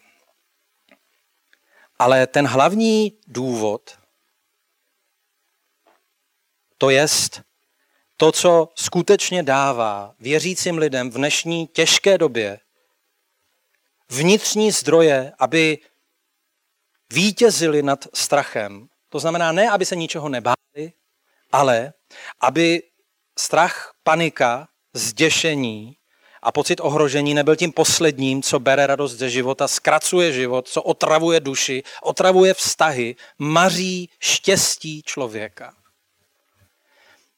Ale 1.98 2.26
ten 2.26 2.46
hlavní 2.46 3.18
důvod, 3.26 3.99
to 6.80 6.90
jest 6.90 7.40
to, 8.16 8.32
co 8.32 8.68
skutečně 8.74 9.42
dává 9.42 10.14
věřícím 10.20 10.78
lidem 10.78 11.10
v 11.10 11.14
dnešní 11.14 11.66
těžké 11.66 12.18
době 12.18 12.60
vnitřní 14.08 14.70
zdroje, 14.72 15.32
aby 15.38 15.78
vítězili 17.12 17.82
nad 17.82 18.04
strachem. 18.14 18.88
To 19.08 19.18
znamená 19.18 19.52
ne, 19.52 19.70
aby 19.70 19.86
se 19.86 19.96
ničeho 19.96 20.28
nebáli, 20.28 20.92
ale 21.52 21.92
aby 22.40 22.82
strach, 23.38 23.92
panika, 24.02 24.68
zděšení 24.94 25.96
a 26.42 26.52
pocit 26.52 26.80
ohrožení 26.80 27.34
nebyl 27.34 27.56
tím 27.56 27.72
posledním, 27.72 28.42
co 28.42 28.58
bere 28.58 28.86
radost 28.86 29.12
ze 29.12 29.30
života, 29.30 29.68
zkracuje 29.68 30.32
život, 30.32 30.68
co 30.68 30.82
otravuje 30.82 31.40
duši, 31.40 31.82
otravuje 32.02 32.54
vztahy, 32.54 33.16
maří 33.38 34.10
štěstí 34.20 35.02
člověka. 35.02 35.79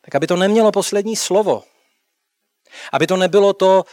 Tak 0.03 0.15
aby 0.15 0.27
to 0.27 0.37
nemělo 0.37 0.73
poslední 0.73 1.17
slovo. 1.17 1.65
Aby 2.93 3.07
to 3.07 3.17
nebylo 3.17 3.53
to 3.53 3.85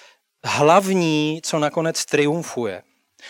hlavní, 0.44 1.42
co 1.44 1.60
nakonec 1.60 2.06
triumfuje. 2.06 2.84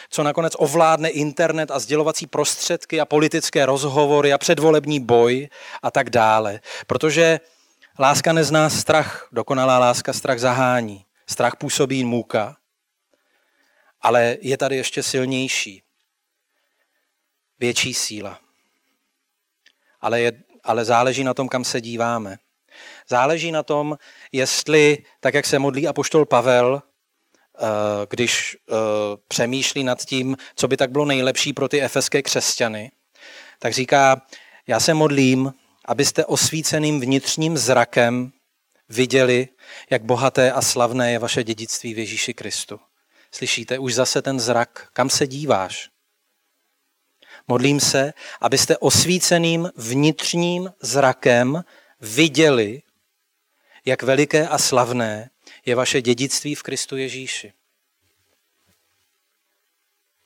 Co 0.09 0.23
nakonec 0.23 0.53
ovládne 0.57 1.09
internet 1.09 1.71
a 1.71 1.79
sdělovací 1.79 2.27
prostředky 2.27 3.01
a 3.01 3.05
politické 3.05 3.65
rozhovory 3.65 4.33
a 4.33 4.37
předvolební 4.37 4.99
boj 4.99 5.49
a 5.83 5.91
tak 5.91 6.09
dále. 6.09 6.59
Protože 6.87 7.39
láska 7.99 8.33
nezná 8.33 8.69
strach, 8.69 9.27
dokonalá 9.31 9.79
láska 9.79 10.13
strach 10.13 10.39
zahání. 10.39 11.05
Strach 11.27 11.55
působí 11.55 12.03
můka, 12.03 12.57
ale 14.01 14.37
je 14.41 14.57
tady 14.57 14.75
ještě 14.75 15.03
silnější. 15.03 15.83
Větší 17.59 17.93
síla. 17.93 18.39
Ale, 20.01 20.21
je, 20.21 20.43
ale 20.63 20.85
záleží 20.85 21.23
na 21.23 21.33
tom, 21.33 21.49
kam 21.49 21.63
se 21.63 21.81
díváme. 21.81 22.37
Záleží 23.07 23.51
na 23.51 23.63
tom, 23.63 23.97
jestli, 24.31 24.97
tak 25.19 25.33
jak 25.33 25.45
se 25.45 25.59
modlí 25.59 25.87
apoštol 25.87 26.25
Pavel, 26.25 26.81
eh, 26.81 27.65
když 28.09 28.57
eh, 28.57 28.73
přemýšlí 29.27 29.83
nad 29.83 30.05
tím, 30.05 30.37
co 30.55 30.67
by 30.67 30.77
tak 30.77 30.91
bylo 30.91 31.05
nejlepší 31.05 31.53
pro 31.53 31.67
ty 31.67 31.81
efeské 31.81 32.21
křesťany, 32.21 32.91
tak 33.59 33.73
říká, 33.73 34.21
já 34.67 34.79
se 34.79 34.93
modlím, 34.93 35.53
abyste 35.85 36.25
osvíceným 36.25 36.99
vnitřním 36.99 37.57
zrakem 37.57 38.31
viděli, 38.89 39.47
jak 39.89 40.03
bohaté 40.03 40.51
a 40.51 40.61
slavné 40.61 41.11
je 41.11 41.19
vaše 41.19 41.43
dědictví 41.43 41.93
v 41.93 41.99
Ježíši 41.99 42.33
Kristu. 42.33 42.79
Slyšíte 43.31 43.79
už 43.79 43.93
zase 43.93 44.21
ten 44.21 44.39
zrak, 44.39 44.87
kam 44.93 45.09
se 45.09 45.27
díváš? 45.27 45.89
Modlím 47.47 47.79
se, 47.79 48.13
abyste 48.41 48.77
osvíceným 48.77 49.69
vnitřním 49.75 50.73
zrakem 50.81 51.63
viděli, 51.99 52.81
jak 53.85 54.03
veliké 54.03 54.47
a 54.47 54.57
slavné 54.57 55.29
je 55.65 55.75
vaše 55.75 56.01
dědictví 56.01 56.55
v 56.55 56.63
Kristu 56.63 56.97
Ježíši. 56.97 57.53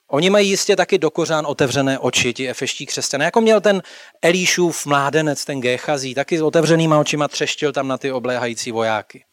Oni 0.08 0.30
mají 0.30 0.50
jistě 0.50 0.76
taky 0.76 0.98
dokořán 0.98 1.46
otevřené 1.46 2.00
oči, 2.00 2.34
ti 2.34 2.50
efeští 2.50 2.86
křesťané. 2.86 3.26
Jako 3.26 3.42
měl 3.42 3.62
ten 3.62 3.82
Elíšův 4.22 4.86
mládenec, 4.86 5.46
ten 5.46 5.62
Géchazí, 5.62 6.16
taky 6.16 6.38
s 6.38 6.42
otevřenýma 6.42 7.00
očima 7.00 7.28
třeštil 7.28 7.72
tam 7.74 7.88
na 7.88 7.98
ty 7.98 8.12
obléhající 8.12 8.72
vojáky. 8.72 9.26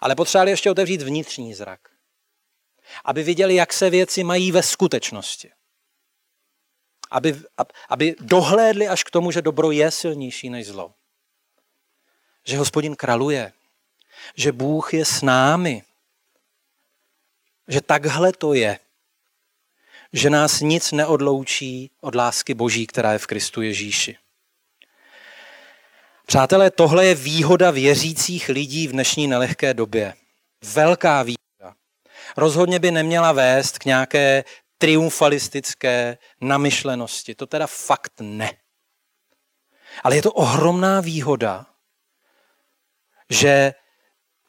Ale 0.00 0.14
potřebovali 0.14 0.50
ještě 0.50 0.70
otevřít 0.70 1.02
vnitřní 1.02 1.54
zrak. 1.54 1.80
Aby 3.04 3.22
viděli, 3.22 3.54
jak 3.54 3.72
se 3.72 3.90
věci 3.90 4.24
mají 4.24 4.52
ve 4.52 4.62
skutečnosti. 4.62 5.50
Aby, 7.10 7.36
aby 7.88 8.14
dohlédli 8.20 8.88
až 8.88 9.04
k 9.04 9.10
tomu, 9.10 9.30
že 9.30 9.42
dobro 9.42 9.70
je 9.70 9.90
silnější 9.90 10.50
než 10.50 10.66
zlo 10.66 10.94
že 12.44 12.58
hospodin 12.58 12.96
kraluje, 12.96 13.52
že 14.34 14.52
Bůh 14.52 14.94
je 14.94 15.04
s 15.04 15.22
námi, 15.22 15.82
že 17.68 17.80
takhle 17.80 18.32
to 18.32 18.54
je, 18.54 18.78
že 20.12 20.30
nás 20.30 20.60
nic 20.60 20.92
neodloučí 20.92 21.90
od 22.00 22.14
lásky 22.14 22.54
Boží, 22.54 22.86
která 22.86 23.12
je 23.12 23.18
v 23.18 23.26
Kristu 23.26 23.62
Ježíši. 23.62 24.16
Přátelé, 26.26 26.70
tohle 26.70 27.06
je 27.06 27.14
výhoda 27.14 27.70
věřících 27.70 28.48
lidí 28.48 28.88
v 28.88 28.92
dnešní 28.92 29.26
nelehké 29.26 29.74
době. 29.74 30.14
Velká 30.62 31.22
výhoda. 31.22 31.76
Rozhodně 32.36 32.78
by 32.78 32.90
neměla 32.90 33.32
vést 33.32 33.78
k 33.78 33.84
nějaké 33.84 34.44
triumfalistické 34.78 36.18
namyšlenosti. 36.40 37.34
To 37.34 37.46
teda 37.46 37.66
fakt 37.66 38.12
ne. 38.20 38.50
Ale 40.02 40.16
je 40.16 40.22
to 40.22 40.32
ohromná 40.32 41.00
výhoda, 41.00 41.66
že 43.32 43.74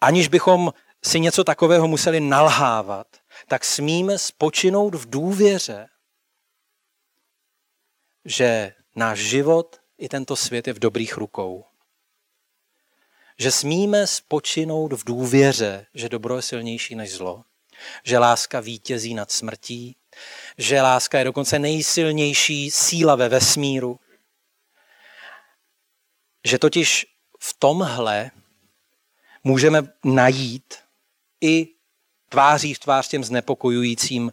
aniž 0.01 0.27
bychom 0.27 0.73
si 1.03 1.19
něco 1.19 1.43
takového 1.43 1.87
museli 1.87 2.19
nalhávat, 2.19 3.07
tak 3.47 3.65
smíme 3.65 4.17
spočinout 4.17 4.95
v 4.95 5.09
důvěře, 5.09 5.87
že 8.25 8.73
náš 8.95 9.19
život 9.19 9.81
i 9.97 10.09
tento 10.09 10.35
svět 10.35 10.67
je 10.67 10.73
v 10.73 10.79
dobrých 10.79 11.17
rukou. 11.17 11.65
Že 13.37 13.51
smíme 13.51 14.07
spočinout 14.07 14.93
v 14.93 15.03
důvěře, 15.03 15.85
že 15.93 16.09
dobro 16.09 16.35
je 16.35 16.41
silnější 16.41 16.95
než 16.95 17.13
zlo. 17.13 17.43
Že 18.03 18.17
láska 18.17 18.59
vítězí 18.59 19.13
nad 19.13 19.31
smrtí. 19.31 19.95
Že 20.57 20.81
láska 20.81 21.19
je 21.19 21.25
dokonce 21.25 21.59
nejsilnější 21.59 22.71
síla 22.71 23.15
ve 23.15 23.29
vesmíru. 23.29 23.99
Že 26.45 26.59
totiž 26.59 27.05
v 27.39 27.55
tomhle 27.59 28.31
můžeme 29.43 29.81
najít 30.03 30.73
i 31.41 31.67
tváří 32.29 32.73
v 32.73 32.79
tvář 32.79 33.07
těm 33.07 33.23
znepokojujícím 33.23 34.23
uh, 34.23 34.31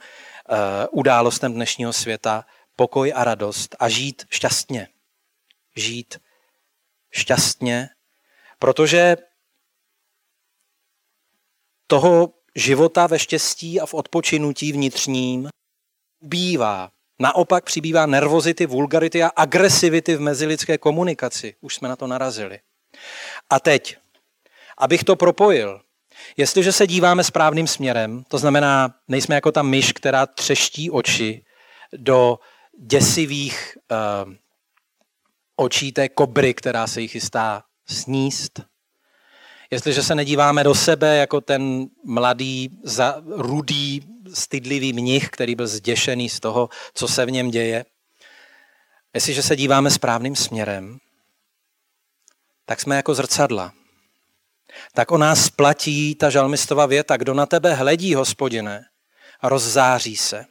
událostem 0.91 1.55
dnešního 1.55 1.93
světa 1.93 2.45
pokoj 2.77 3.13
a 3.17 3.25
radost 3.25 3.77
a 3.79 3.89
žít 3.89 4.27
šťastně. 4.31 4.89
Žít 5.77 6.21
šťastně, 7.11 7.89
protože 8.59 9.17
toho 11.87 12.35
života 12.55 13.07
ve 13.07 13.19
štěstí 13.19 13.81
a 13.81 13.87
v 13.87 13.95
odpočinutí 13.95 14.73
vnitřním 14.73 15.49
ubývá. 16.21 16.91
Naopak 17.19 17.65
přibývá 17.65 18.07
nervozity, 18.07 18.67
vulgarity 18.67 19.23
a 19.23 19.29
agresivity 19.29 20.17
v 20.17 20.21
mezilidské 20.21 20.79
komunikaci. 20.79 21.55
Už 21.61 21.75
jsme 21.75 21.89
na 21.89 21.97
to 21.97 22.07
narazili. 22.07 22.61
A 23.51 23.61
teď, 23.61 23.97
abych 24.81 25.05
to 25.05 25.17
propojil, 25.17 25.81
jestliže 26.37 26.73
se 26.73 26.87
díváme 26.87 27.25
správným 27.25 27.67
směrem, 27.67 28.25
to 28.29 28.39
znamená, 28.39 28.95
nejsme 29.09 29.35
jako 29.35 29.53
ta 29.53 29.63
myš, 29.63 29.93
která 29.93 30.27
třeští 30.27 30.91
oči 30.91 31.45
do 31.93 32.39
děsivých 32.79 33.79
uh, 33.91 34.35
očí 35.57 35.93
té 35.93 36.09
kobry, 36.09 36.55
která 36.55 36.87
se 36.87 37.01
jí 37.01 37.09
chystá 37.09 37.63
sníst. 37.87 38.61
Jestliže 39.71 40.03
se 40.03 40.15
nedíváme 40.15 40.65
do 40.65 40.75
sebe 40.75 41.17
jako 41.17 41.41
ten 41.41 41.87
mladý, 42.05 42.71
za, 42.83 43.23
rudý, 43.27 44.01
stydlivý 44.35 44.93
mnich, 44.93 45.31
který 45.31 45.55
byl 45.55 45.67
zděšený 45.67 46.29
z 46.29 46.41
toho, 46.41 46.69
co 46.95 47.09
se 47.09 47.27
v 47.27 47.31
něm 47.31 47.51
děje, 47.51 47.85
jestliže 49.15 49.43
se 49.43 49.57
díváme 49.57 49.91
správným 49.91 50.37
směrem, 50.37 50.99
tak 52.67 52.81
jsme 52.81 52.97
jako 52.97 53.15
zrcadla. 53.15 53.73
Tak 54.95 55.11
o 55.11 55.19
nás 55.19 55.51
platí 55.51 56.15
ta 56.15 56.31
žalmistova 56.31 56.87
věta, 56.87 57.17
kdo 57.17 57.35
na 57.35 57.47
tebe 57.47 57.75
hledí, 57.75 58.15
hospodine, 58.15 58.85
a 59.41 59.49
rozzáří 59.49 60.17
se. 60.17 60.45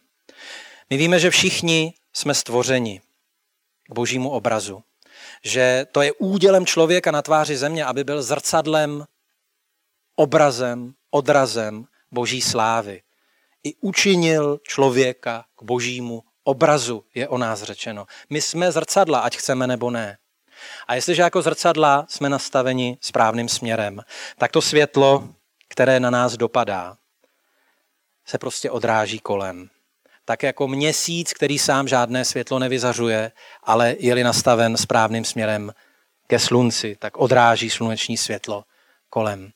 My 0.90 0.98
víme, 0.98 1.20
že 1.20 1.30
všichni 1.30 1.94
jsme 2.14 2.34
stvořeni 2.34 3.02
k 3.90 3.94
božímu 3.94 4.30
obrazu. 4.30 4.84
Že 5.44 5.86
to 5.92 6.02
je 6.02 6.14
údělem 6.14 6.66
člověka 6.66 7.12
na 7.12 7.22
tváři 7.22 7.58
země, 7.58 7.86
aby 7.86 8.04
byl 8.04 8.24
zrcadlem, 8.24 9.06
obrazem, 10.16 10.94
odrazem 11.10 11.86
boží 12.12 12.42
slávy. 12.42 13.02
I 13.64 13.76
učinil 13.76 14.60
člověka 14.64 15.46
k 15.60 15.64
božímu 15.64 16.24
obrazu, 16.44 17.06
je 17.16 17.28
o 17.28 17.38
nás 17.38 17.64
řečeno. 17.64 18.06
My 18.30 18.42
jsme 18.42 18.72
zrcadla, 18.72 19.20
ať 19.20 19.38
chceme 19.38 19.68
nebo 19.68 19.92
ne. 19.92 20.18
A 20.88 20.96
jestliže 20.96 21.22
jako 21.22 21.42
zrcadla 21.42 22.06
jsme 22.10 22.30
nastaveni 22.30 22.98
správným 23.02 23.50
směrem, 23.50 24.02
tak 24.38 24.52
to 24.52 24.62
světlo, 24.62 25.30
které 25.68 26.00
na 26.00 26.10
nás 26.10 26.38
dopadá, 26.38 26.98
se 28.26 28.38
prostě 28.38 28.72
odráží 28.72 29.20
kolem 29.20 29.70
tak 30.30 30.44
jako 30.44 30.68
měsíc, 30.68 31.34
který 31.34 31.60
sám 31.60 31.88
žádné 31.88 32.26
světlo 32.26 32.60
nevyzařuje, 32.60 33.32
ale 33.64 33.96
je-li 34.00 34.24
nastaven 34.24 34.78
správným 34.78 35.26
směrem 35.26 35.74
ke 36.28 36.40
slunci, 36.40 36.96
tak 37.00 37.18
odráží 37.18 37.70
sluneční 37.70 38.18
světlo 38.18 38.64
kolem. 39.10 39.52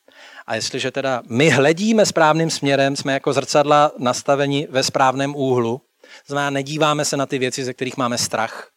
A 0.48 0.56
jestliže 0.56 0.92
teda 0.92 1.22
my 1.30 1.50
hledíme 1.50 2.06
správným 2.06 2.50
směrem, 2.50 2.96
jsme 2.96 3.14
jako 3.14 3.34
zrcadla 3.34 3.92
nastaveni 3.98 4.68
ve 4.70 4.84
správném 4.84 5.36
úhlu, 5.36 5.82
znamená, 6.28 6.50
nedíváme 6.50 7.06
se 7.06 7.18
na 7.18 7.26
ty 7.26 7.40
věci, 7.40 7.64
ze 7.64 7.74
kterých 7.74 7.98
máme 7.98 8.18
strach, 8.18 8.70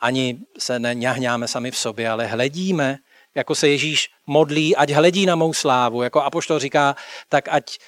ani 0.00 0.40
se 0.58 0.78
neňahňáme 0.78 1.48
sami 1.48 1.70
v 1.70 1.76
sobě, 1.76 2.10
ale 2.10 2.26
hledíme, 2.26 2.98
jako 3.34 3.54
se 3.54 3.68
Ježíš 3.68 4.10
modlí, 4.26 4.76
ať 4.76 4.90
hledí 4.90 5.26
na 5.26 5.34
mou 5.36 5.52
slávu, 5.52 6.02
jako 6.02 6.22
Apoštol 6.22 6.58
říká, 6.58 6.96
tak 7.28 7.48
ať 7.48 7.78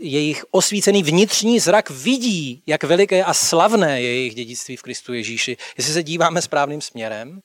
jejich 0.00 0.44
osvícený 0.50 1.02
vnitřní 1.02 1.60
zrak 1.60 1.90
vidí, 1.90 2.62
jak 2.66 2.84
veliké 2.84 3.24
a 3.24 3.34
slavné 3.34 4.02
je 4.02 4.14
jejich 4.14 4.34
dědictví 4.34 4.76
v 4.76 4.82
Kristu 4.82 5.14
Ježíši. 5.14 5.56
Jestli 5.76 5.92
se 5.92 6.02
díváme 6.02 6.42
správným 6.42 6.80
směrem, 6.80 7.40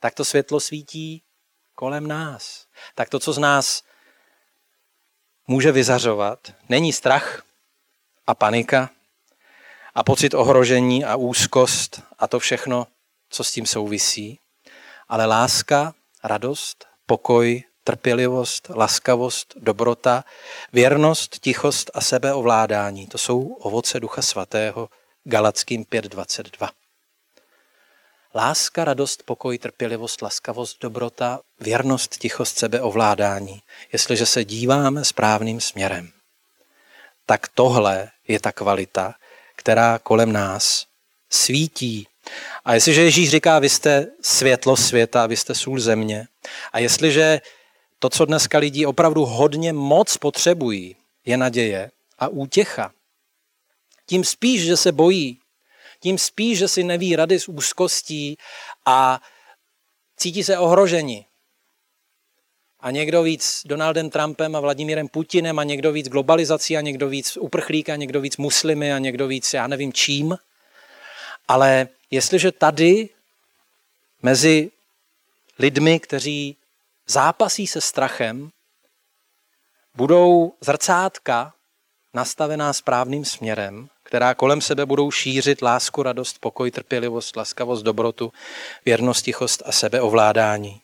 tak 0.00 0.14
to 0.14 0.24
světlo 0.24 0.60
svítí 0.60 1.22
kolem 1.74 2.06
nás. 2.06 2.66
Tak 2.94 3.08
to, 3.08 3.18
co 3.18 3.32
z 3.32 3.38
nás 3.38 3.82
může 5.46 5.72
vyzařovat, 5.72 6.52
není 6.68 6.92
strach 6.92 7.44
a 8.26 8.34
panika 8.34 8.90
a 9.94 10.02
pocit 10.04 10.34
ohrožení 10.34 11.04
a 11.04 11.16
úzkost 11.16 12.02
a 12.18 12.26
to 12.26 12.38
všechno, 12.38 12.86
co 13.30 13.44
s 13.44 13.52
tím 13.52 13.66
souvisí, 13.66 14.38
ale 15.08 15.26
láska, 15.26 15.94
radost, 16.24 16.86
pokoj, 17.06 17.62
trpělivost, 17.84 18.70
laskavost, 18.74 19.54
dobrota, 19.56 20.24
věrnost, 20.72 21.38
tichost 21.38 21.90
a 21.94 22.00
sebeovládání. 22.00 23.06
To 23.06 23.18
jsou 23.18 23.42
ovoce 23.42 24.00
Ducha 24.00 24.22
Svatého, 24.22 24.88
Galackým 25.24 25.84
5.22. 25.84 26.68
Láska, 28.34 28.84
radost, 28.84 29.22
pokoj, 29.22 29.58
trpělivost, 29.58 30.22
laskavost, 30.22 30.80
dobrota, 30.80 31.40
věrnost, 31.60 32.18
tichost, 32.18 32.58
sebeovládání. 32.58 33.62
Jestliže 33.92 34.26
se 34.26 34.44
díváme 34.44 35.04
správným 35.04 35.60
směrem, 35.60 36.10
tak 37.26 37.48
tohle 37.48 38.10
je 38.28 38.40
ta 38.40 38.52
kvalita, 38.52 39.14
která 39.60 39.98
kolem 39.98 40.32
nás 40.32 40.86
svítí. 41.30 42.06
A 42.64 42.74
jestliže 42.74 43.02
Ježíš 43.02 43.30
říká, 43.30 43.58
vy 43.58 43.68
jste 43.68 44.06
světlo 44.22 44.76
světa, 44.76 45.26
vy 45.26 45.36
jste 45.36 45.54
sůl 45.54 45.80
země, 45.80 46.26
a 46.72 46.78
jestliže 46.78 47.40
to, 47.98 48.08
co 48.08 48.24
dneska 48.24 48.58
lidi 48.58 48.86
opravdu 48.86 49.24
hodně 49.24 49.72
moc 49.72 50.16
potřebují, 50.16 50.96
je 51.24 51.36
naděje 51.36 51.90
a 52.18 52.28
útěcha. 52.28 52.92
Tím 54.06 54.24
spíš, 54.24 54.64
že 54.64 54.76
se 54.76 54.92
bojí, 54.92 55.38
tím 56.00 56.18
spíš, 56.18 56.58
že 56.58 56.68
si 56.68 56.84
neví 56.84 57.16
rady 57.16 57.40
s 57.40 57.48
úzkostí 57.48 58.36
a 58.86 59.20
cítí 60.16 60.44
se 60.44 60.58
ohroženi. 60.58 61.26
A 62.82 62.90
někdo 62.90 63.22
víc 63.22 63.62
Donaldem 63.64 64.10
Trumpem 64.10 64.56
a 64.56 64.60
Vladimírem 64.60 65.08
Putinem 65.08 65.58
a 65.58 65.64
někdo 65.64 65.92
víc 65.92 66.08
globalizací 66.08 66.76
a 66.76 66.80
někdo 66.80 67.08
víc 67.08 67.36
uprchlíka, 67.36 67.96
někdo 67.96 68.20
víc 68.20 68.36
muslimy 68.36 68.92
a 68.92 68.98
někdo 68.98 69.26
víc 69.26 69.54
já 69.54 69.66
nevím 69.66 69.92
čím. 69.92 70.38
Ale 71.48 71.88
jestliže 72.10 72.52
tady 72.52 73.08
mezi 74.22 74.70
lidmi, 75.58 76.00
kteří 76.00 76.56
zápasí 77.06 77.66
se 77.66 77.80
strachem, 77.80 78.50
budou 79.94 80.52
zrcátka 80.60 81.52
nastavená 82.14 82.72
správným 82.72 83.24
směrem, 83.24 83.88
která 84.02 84.34
kolem 84.34 84.60
sebe 84.60 84.86
budou 84.86 85.10
šířit 85.10 85.62
lásku, 85.62 86.02
radost, 86.02 86.38
pokoj, 86.38 86.70
trpělivost, 86.70 87.36
laskavost, 87.36 87.84
dobrotu, 87.84 88.32
věrnost, 88.84 89.24
tichost 89.24 89.62
a 89.66 89.72
sebeovládání. 89.72 90.80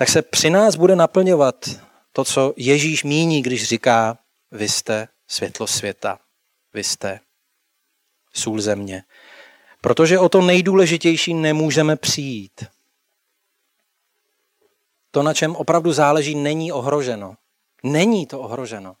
Tak 0.00 0.08
se 0.08 0.22
při 0.22 0.50
nás 0.50 0.76
bude 0.76 0.96
naplňovat 0.96 1.70
to, 2.12 2.24
co 2.24 2.54
Ježíš 2.56 3.04
míní, 3.04 3.42
když 3.42 3.64
říká, 3.64 4.18
vy 4.50 4.68
jste 4.68 5.08
světlo 5.26 5.66
světa, 5.66 6.18
vy 6.74 6.84
jste 6.84 7.20
sůl 8.32 8.60
země. 8.60 9.04
Protože 9.80 10.18
o 10.18 10.28
to 10.28 10.40
nejdůležitější 10.40 11.34
nemůžeme 11.34 11.96
přijít 11.96 12.64
to, 15.10 15.22
na 15.22 15.34
čem 15.34 15.56
opravdu 15.56 15.92
záleží, 15.92 16.34
není 16.34 16.72
ohroženo. 16.72 17.36
Není 17.82 18.26
to 18.26 18.40
ohroženo. 18.40 18.96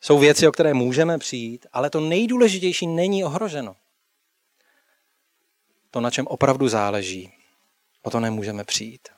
Jsou 0.00 0.18
věci, 0.18 0.48
o 0.48 0.52
které 0.52 0.74
můžeme 0.74 1.18
přijít, 1.18 1.66
ale 1.72 1.90
to 1.90 2.00
nejdůležitější 2.00 2.86
není 2.86 3.24
ohroženo. 3.24 3.76
To, 5.90 6.00
na 6.00 6.10
čem 6.10 6.26
opravdu 6.26 6.68
záleží, 6.68 7.32
o 8.02 8.10
to 8.10 8.20
nemůžeme 8.20 8.64
přijít. 8.64 9.08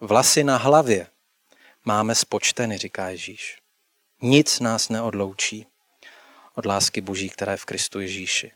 Vlasy 0.00 0.44
na 0.44 0.56
hlavě 0.56 1.06
máme 1.84 2.14
spočteny, 2.14 2.78
říká 2.78 3.08
Ježíš. 3.08 3.58
Nic 4.22 4.60
nás 4.60 4.88
neodloučí 4.88 5.66
od 6.54 6.66
lásky 6.66 7.00
Boží, 7.00 7.30
která 7.30 7.52
je 7.52 7.58
v 7.58 7.64
Kristu 7.64 8.00
Ježíši. 8.00 8.52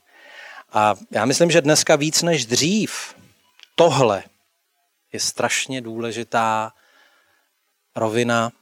A 0.72 0.94
já 1.10 1.24
myslím, 1.24 1.50
že 1.50 1.60
dneska 1.60 1.96
víc 1.96 2.22
než 2.22 2.46
dřív 2.46 3.14
tohle 3.74 4.24
je 5.12 5.20
strašně 5.20 5.80
důležitá 5.80 6.72
rovina 7.96 8.52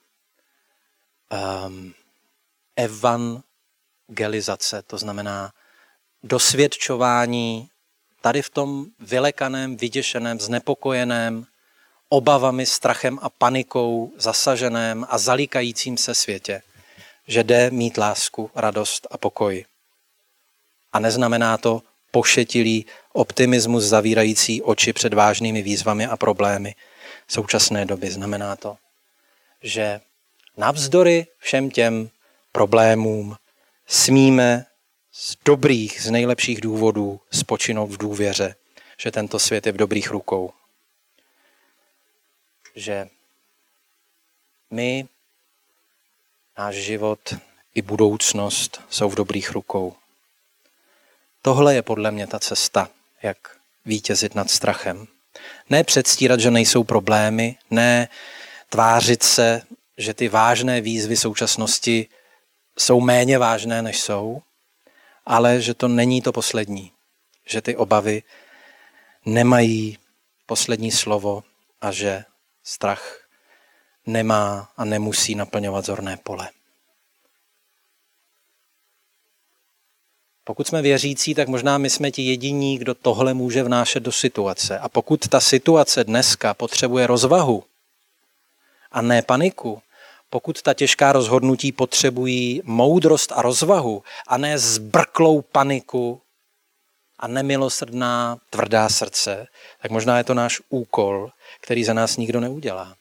um, 1.67 1.95
evangelizace, 2.77 4.83
to 4.83 4.99
znamená 4.99 5.53
dosvědčování 6.23 7.71
tady 8.21 8.43
v 8.43 8.51
tom 8.51 8.87
vylekaném, 9.01 9.77
vyděšeném, 9.77 10.41
znepokojeném, 10.41 11.47
obavami, 12.09 12.67
strachem 12.67 13.19
a 13.23 13.31
panikou 13.31 14.13
zasaženém 14.17 15.07
a 15.09 15.19
zalíkajícím 15.19 15.97
se 15.97 16.15
světě, 16.15 16.63
že 17.27 17.45
jde 17.45 17.71
mít 17.71 17.99
lásku, 17.99 18.51
radost 18.55 19.07
a 19.11 19.19
pokoj. 19.19 19.65
A 20.93 20.99
neznamená 20.99 21.57
to 21.59 21.83
pošetilý 22.11 22.87
optimismus 23.13 23.85
zavírající 23.85 24.63
oči 24.63 24.93
před 24.93 25.15
vážnými 25.15 25.63
výzvami 25.63 26.07
a 26.07 26.17
problémy 26.17 26.75
současné 27.29 27.85
doby. 27.85 28.11
Znamená 28.11 28.57
to, 28.57 28.77
že 29.63 30.01
navzdory 30.57 31.27
všem 31.39 31.71
těm 31.71 32.11
problémům 32.53 33.37
smíme 33.87 34.67
z 35.21 35.37
dobrých, 35.45 36.03
z 36.03 36.11
nejlepších 36.11 36.61
důvodů 36.61 37.21
spočinout 37.31 37.87
v 37.87 37.97
důvěře, 37.97 38.55
že 38.99 39.11
tento 39.11 39.39
svět 39.39 39.67
je 39.67 39.73
v 39.73 39.77
dobrých 39.77 40.11
rukou. 40.11 40.53
Že 42.75 43.09
my, 44.71 45.09
náš 46.59 46.75
život 46.75 47.35
i 47.75 47.83
budoucnost 47.83 48.81
jsou 48.91 49.09
v 49.09 49.15
dobrých 49.15 49.51
rukou. 49.51 49.95
Tohle 51.43 51.75
je 51.75 51.83
podle 51.83 52.11
mě 52.11 52.27
ta 52.27 52.39
cesta, 52.39 52.91
jak 53.23 53.57
vítězit 53.85 54.35
nad 54.35 54.51
strachem. 54.51 55.07
Ne 55.71 55.85
předstírat, 55.85 56.41
že 56.41 56.51
nejsou 56.51 56.85
problémy, 56.85 57.57
ne 57.71 58.09
tvářit 58.69 59.23
se, 59.23 59.63
že 59.97 60.15
ty 60.15 60.29
vážné 60.29 60.81
výzvy 60.81 61.17
současnosti 61.17 62.09
jsou 62.79 63.01
méně 63.01 63.39
vážné, 63.39 63.83
než 63.83 64.01
jsou, 64.01 64.43
ale 65.29 65.61
že 65.61 65.75
to 65.75 65.89
není 65.89 66.23
to 66.23 66.33
poslední, 66.33 66.93
že 67.47 67.61
ty 67.61 67.77
obavy 67.77 68.23
nemají 69.27 69.99
poslední 70.47 70.91
slovo 70.91 71.45
a 71.81 71.93
že 71.93 72.25
strach 72.65 73.29
nemá 74.07 74.73
a 74.77 74.85
nemusí 74.85 75.35
naplňovat 75.35 75.85
zorné 75.85 76.17
pole. 76.17 76.51
Pokud 80.45 80.67
jsme 80.67 80.83
věřící, 80.83 81.35
tak 81.35 81.49
možná 81.49 81.79
my 81.79 81.91
jsme 81.91 82.11
ti 82.11 82.23
jediní, 82.23 82.79
kdo 82.79 82.95
tohle 82.95 83.35
může 83.35 83.63
vnášet 83.63 84.01
do 84.01 84.13
situace. 84.13 84.79
A 84.79 84.89
pokud 84.89 85.29
ta 85.29 85.41
situace 85.41 86.05
dneska 86.05 86.55
potřebuje 86.55 87.07
rozvahu 87.07 87.65
a 88.93 89.03
ne 89.03 89.23
paniku, 89.23 89.83
pokud 90.31 90.63
ta 90.63 90.75
těžká 90.75 91.13
rozhodnutí 91.13 91.73
potřebují 91.73 92.63
moudrost 92.65 93.33
a 93.33 93.43
rozvahu 93.43 94.03
a 94.27 94.39
ne 94.39 94.59
zbrklou 94.59 95.43
paniku 95.43 96.23
a 97.19 97.29
nemilosrdná 97.29 98.39
tvrdá 98.51 98.89
srdce, 98.89 99.47
tak 99.83 99.91
možná 99.91 100.19
je 100.19 100.25
to 100.25 100.35
náš 100.35 100.61
úkol, 100.69 101.31
který 101.61 101.85
za 101.85 101.93
nás 101.93 102.17
nikdo 102.17 102.41
neudělá. 102.41 102.97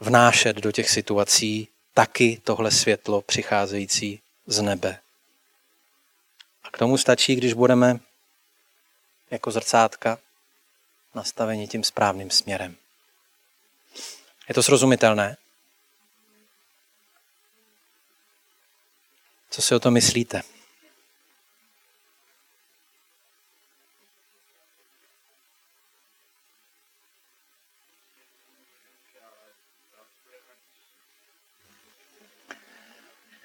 Vnášet 0.00 0.56
do 0.56 0.72
těch 0.72 0.90
situací 0.90 1.68
taky 1.94 2.40
tohle 2.44 2.70
světlo 2.70 3.22
přicházející 3.22 4.20
z 4.46 4.60
nebe. 4.60 4.98
A 6.64 6.70
k 6.70 6.78
tomu 6.78 6.98
stačí, 6.98 7.36
když 7.36 7.52
budeme 7.52 8.00
jako 9.30 9.50
zrcátka 9.50 10.18
nastaveni 11.14 11.68
tím 11.68 11.84
správným 11.84 12.30
směrem. 12.30 12.76
Je 14.48 14.54
to 14.54 14.62
srozumitelné? 14.62 15.36
Co 19.50 19.62
si 19.62 19.74
o 19.74 19.80
to 19.80 19.90
myslíte? 19.90 20.42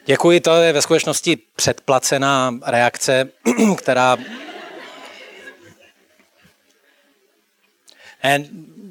Děkuji, 0.05 0.39
to 0.39 0.55
je 0.55 0.73
ve 0.73 0.81
skutečnosti 0.81 1.37
předplacená 1.55 2.53
reakce, 2.65 3.29
která 3.77 4.17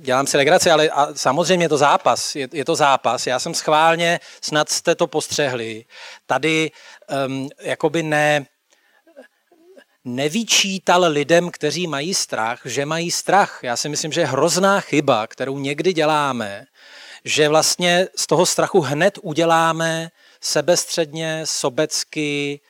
dělám 0.07 0.26
si 0.26 0.36
legraci, 0.36 0.70
ale 0.70 0.88
a 0.88 1.14
samozřejmě 1.14 1.64
je 1.64 1.68
to 1.68 1.78
zápas. 1.78 2.36
Je, 2.36 2.48
je 2.52 2.64
to 2.64 2.76
zápas. 2.76 3.26
Já 3.26 3.38
jsem 3.38 3.54
schválně, 3.54 4.20
snad 4.40 4.68
jste 4.68 4.94
to 4.94 5.07
postřehli, 5.07 5.84
tady 6.26 6.70
um, 7.26 7.48
jakoby 7.61 8.02
ne, 8.02 8.46
nevyčítal 10.04 11.04
lidem, 11.09 11.50
kteří 11.50 11.86
mají 11.86 12.14
strach, 12.14 12.61
že 12.64 12.86
mají 12.86 13.11
strach. 13.11 13.61
Já 13.62 13.76
si 13.76 13.88
myslím, 13.88 14.12
že 14.12 14.20
je 14.20 14.26
hrozná 14.26 14.80
chyba, 14.80 15.26
kterou 15.26 15.59
někdy 15.59 15.92
děláme, 15.92 16.66
že 17.24 17.48
vlastně 17.48 18.09
z 18.16 18.26
toho 18.26 18.46
strachu 18.46 18.80
hned 18.80 19.18
uděláme 19.22 20.11
sebestředně, 20.40 21.42
sobecky, 21.44 22.61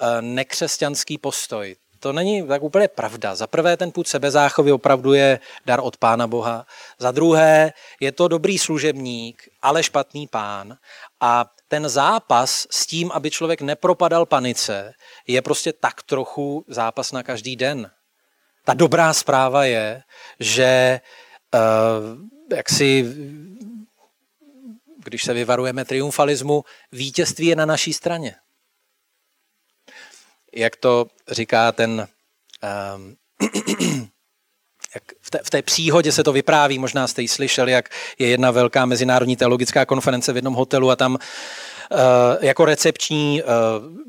eh, 0.00 0.22
nekřesťanský 0.22 1.18
postoj. 1.18 1.76
To 2.00 2.12
není 2.12 2.46
tak 2.46 2.62
úplně 2.62 2.88
pravda. 2.88 3.34
Za 3.34 3.46
prvé 3.46 3.76
ten 3.76 3.92
půd 3.92 4.08
sebezáchovy 4.08 4.72
opravdu 4.72 5.12
je 5.12 5.40
dar 5.66 5.80
od 5.82 5.96
Pána 5.96 6.26
Boha. 6.26 6.66
Za 6.98 7.10
druhé 7.10 7.72
je 8.00 8.12
to 8.12 8.28
dobrý 8.28 8.58
služebník, 8.58 9.48
ale 9.62 9.82
špatný 9.82 10.26
pán. 10.26 10.76
A 11.20 11.46
ten 11.68 11.88
zápas 11.88 12.66
s 12.70 12.86
tím, 12.86 13.10
aby 13.12 13.30
člověk 13.30 13.60
nepropadal 13.60 14.26
panice, 14.26 14.94
je 15.26 15.42
prostě 15.42 15.72
tak 15.72 16.02
trochu 16.02 16.64
zápas 16.68 17.12
na 17.12 17.22
každý 17.22 17.56
den. 17.56 17.90
Ta 18.64 18.74
dobrá 18.74 19.12
zpráva 19.12 19.64
je, 19.64 20.02
že 20.40 21.00
uh, 21.54 22.56
jak 22.56 22.68
si, 22.68 23.14
když 25.04 25.24
se 25.24 25.34
vyvarujeme 25.34 25.84
triumfalismu, 25.84 26.64
vítězství 26.92 27.46
je 27.46 27.56
na 27.56 27.66
naší 27.66 27.92
straně 27.92 28.34
jak 30.54 30.76
to 30.76 31.06
říká 31.30 31.72
ten, 31.72 32.08
um, 32.96 33.16
jak 34.94 35.02
v, 35.20 35.30
té, 35.30 35.40
v 35.44 35.50
té 35.50 35.62
příhodě 35.62 36.12
se 36.12 36.24
to 36.24 36.32
vypráví, 36.32 36.78
možná 36.78 37.06
jste 37.06 37.22
ji 37.22 37.28
slyšeli, 37.28 37.72
jak 37.72 37.88
je 38.18 38.28
jedna 38.28 38.50
velká 38.50 38.86
mezinárodní 38.86 39.36
teologická 39.36 39.86
konference 39.86 40.32
v 40.32 40.36
jednom 40.36 40.54
hotelu 40.54 40.90
a 40.90 40.96
tam 40.96 41.18
jako 42.40 42.64
recepční 42.64 43.42
eh, 43.42 43.44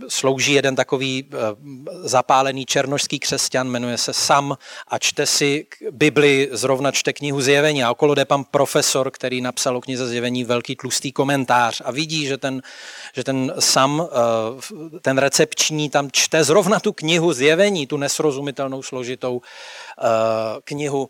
slouží 0.07 0.53
jeden 0.53 0.75
takový 0.75 1.25
eh, 1.32 1.38
zapálený 2.03 2.65
černožský 2.65 3.19
křesťan, 3.19 3.69
jmenuje 3.69 3.97
se 3.97 4.13
Sam 4.13 4.57
a 4.88 4.99
čte 4.99 5.25
si 5.25 5.65
Bibli, 5.91 6.49
zrovna 6.51 6.91
čte 6.91 7.13
knihu 7.13 7.41
Zjevení. 7.41 7.84
A 7.84 7.91
okolo 7.91 8.15
jde 8.15 8.25
pan 8.25 8.43
profesor, 8.43 9.11
který 9.11 9.41
napsal 9.41 9.77
o 9.77 9.82
knize 9.82 10.07
Zjevení 10.07 10.43
velký 10.43 10.75
tlustý 10.75 11.11
komentář. 11.11 11.82
A 11.86 11.91
vidí, 11.91 12.25
že 12.25 12.38
ten, 12.38 12.61
že 13.15 13.23
ten 13.23 13.53
Sam, 13.59 14.07
ten 15.01 15.17
recepční 15.17 15.89
tam 15.89 16.09
čte 16.11 16.43
zrovna 16.43 16.80
tu 16.80 16.93
knihu 16.93 17.34
Zjevení, 17.34 17.88
tu 17.88 17.97
nesrozumitelnou 17.97 18.84
složitou 18.84 19.41
knihu 20.63 21.09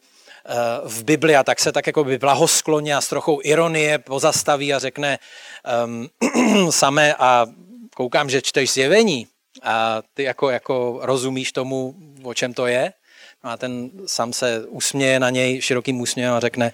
v 0.83 1.03
Bibli 1.03 1.35
a 1.35 1.43
tak 1.43 1.59
se 1.59 1.71
tak 1.71 1.87
jako 1.87 2.03
by 2.03 2.17
blahoskloně 2.17 2.95
a 2.95 3.01
s 3.01 3.07
trochou 3.07 3.39
ironie 3.43 3.99
pozastaví 3.99 4.73
a 4.73 4.79
řekne 4.79 5.19
um, 5.85 6.09
samé 6.71 7.15
a 7.15 7.45
koukám, 7.95 8.29
že 8.29 8.41
čteš 8.41 8.73
zjevení 8.73 9.27
a 9.63 10.01
ty 10.13 10.23
jako, 10.23 10.49
jako 10.49 10.99
rozumíš 11.01 11.51
tomu, 11.51 11.95
o 12.23 12.33
čem 12.33 12.53
to 12.53 12.67
je. 12.67 12.93
No 13.43 13.49
a 13.49 13.57
ten 13.57 13.91
sám 14.05 14.33
se 14.33 14.65
usměje 14.67 15.19
na 15.19 15.29
něj 15.29 15.61
širokým 15.61 16.01
úsměvem 16.01 16.35
a 16.35 16.39
řekne, 16.39 16.71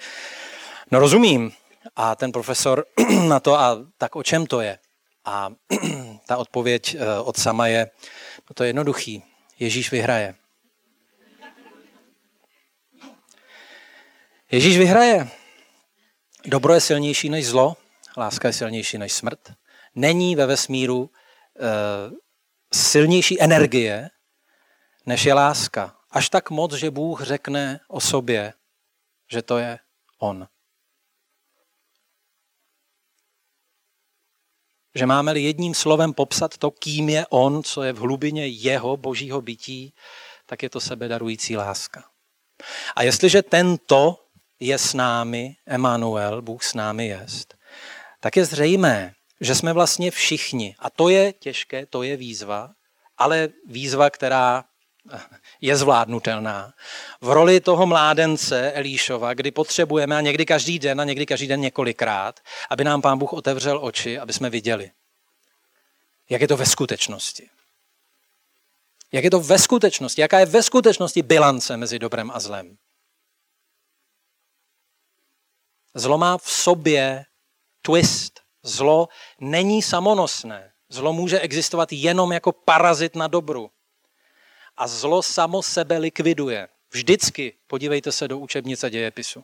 no 0.92 1.00
rozumím. 1.00 1.52
A 1.96 2.16
ten 2.16 2.32
profesor 2.32 2.86
na 3.28 3.40
to, 3.40 3.60
a 3.60 3.78
tak 3.98 4.16
o 4.16 4.24
čem 4.24 4.46
to 4.46 4.62
je? 4.62 4.78
A 5.26 5.50
ta 6.28 6.38
odpověď 6.38 6.96
eh, 6.96 7.20
od 7.20 7.38
sama 7.38 7.68
je, 7.68 7.90
no 8.50 8.54
to 8.54 8.64
je 8.64 8.70
jednoduchý, 8.70 9.24
Ježíš 9.60 9.92
vyhraje. 9.92 10.36
Ježíš 14.56 14.78
vyhraje. 14.78 15.30
Dobro 16.46 16.74
je 16.74 16.82
silnější 16.82 17.30
než 17.30 17.48
zlo, 17.48 17.78
láska 18.18 18.48
je 18.48 18.54
silnější 18.54 18.98
než 18.98 19.14
smrt. 19.14 19.54
Není 19.96 20.36
ve 20.36 20.46
vesmíru 20.46 21.10
e, 21.60 21.68
silnější 22.74 23.42
energie, 23.42 24.10
než 25.06 25.26
je 25.26 25.34
láska. 25.34 25.96
Až 26.12 26.30
tak 26.30 26.50
moc, 26.50 26.74
že 26.74 26.92
Bůh 26.92 27.22
řekne 27.22 27.80
o 27.88 28.02
sobě, 28.02 28.54
že 29.32 29.42
to 29.42 29.58
je 29.58 29.80
On. 30.20 30.48
Že 34.96 35.06
máme-li 35.06 35.42
jedním 35.42 35.76
slovem 35.76 36.14
popsat 36.14 36.58
to, 36.58 36.72
kým 36.72 37.10
je 37.10 37.28
On, 37.30 37.64
co 37.64 37.84
je 37.84 37.94
v 37.94 37.98
hlubině 37.98 38.48
jeho 38.48 38.98
božího 38.98 39.42
bytí, 39.42 39.94
tak 40.46 40.64
je 40.64 40.70
to 40.70 40.80
sebedarující 40.80 41.58
láska. 41.58 42.04
A 42.96 43.04
jestliže 43.04 43.42
tento 43.42 44.25
je 44.60 44.78
s 44.78 44.94
námi, 44.94 45.56
Emanuel, 45.66 46.42
Bůh 46.42 46.64
s 46.64 46.74
námi 46.74 47.08
jest, 47.08 47.56
tak 48.20 48.36
je 48.36 48.46
zřejmé, 48.46 49.14
že 49.42 49.56
jsme 49.56 49.74
vlastně 49.74 50.12
všichni. 50.12 50.76
A 50.80 50.90
to 50.90 51.10
je 51.10 51.34
těžké, 51.34 51.86
to 51.86 52.04
je 52.04 52.18
výzva, 52.18 52.72
ale 53.18 53.50
výzva, 53.68 54.10
která 54.10 54.64
je 55.62 55.78
zvládnutelná. 55.78 56.74
V 57.22 57.30
roli 57.30 57.60
toho 57.60 57.86
mládence 57.86 58.72
Elíšova, 58.72 59.34
kdy 59.34 59.52
potřebujeme, 59.52 60.18
a 60.18 60.22
někdy 60.22 60.46
každý 60.46 60.80
den, 60.80 61.02
a 61.02 61.04
někdy 61.04 61.26
každý 61.26 61.48
den 61.48 61.62
několikrát, 61.62 62.40
aby 62.70 62.84
nám 62.84 63.02
Pán 63.02 63.18
Bůh 63.18 63.34
otevřel 63.34 63.80
oči, 63.82 64.20
aby 64.20 64.34
jsme 64.34 64.50
viděli, 64.50 64.92
jak 66.30 66.42
je 66.42 66.48
to 66.48 66.58
ve 66.58 66.66
skutečnosti. 66.66 67.50
Jak 69.12 69.24
je 69.24 69.32
to 69.32 69.40
ve 69.40 69.60
skutečnosti? 69.60 70.22
Jaká 70.22 70.40
je 70.40 70.46
ve 70.46 70.64
skutečnosti 70.64 71.22
bilance 71.22 71.78
mezi 71.78 72.00
dobrem 72.00 72.32
a 72.34 72.40
zlem? 72.40 72.78
Zlo 75.96 76.18
má 76.18 76.38
v 76.38 76.52
sobě 76.52 77.26
twist. 77.82 78.40
Zlo 78.64 79.08
není 79.40 79.82
samonosné. 79.82 80.72
Zlo 80.90 81.14
může 81.14 81.40
existovat 81.40 81.90
jenom 81.92 82.32
jako 82.32 82.52
parazit 82.52 83.16
na 83.16 83.28
dobru. 83.28 83.72
A 84.78 84.88
zlo 84.88 85.24
samo 85.24 85.64
sebe 85.64 85.98
likviduje. 85.98 86.68
Vždycky 86.92 87.54
podívejte 87.68 88.12
se 88.12 88.28
do 88.28 88.38
učebnice 88.38 88.90
dějepisu. 88.90 89.44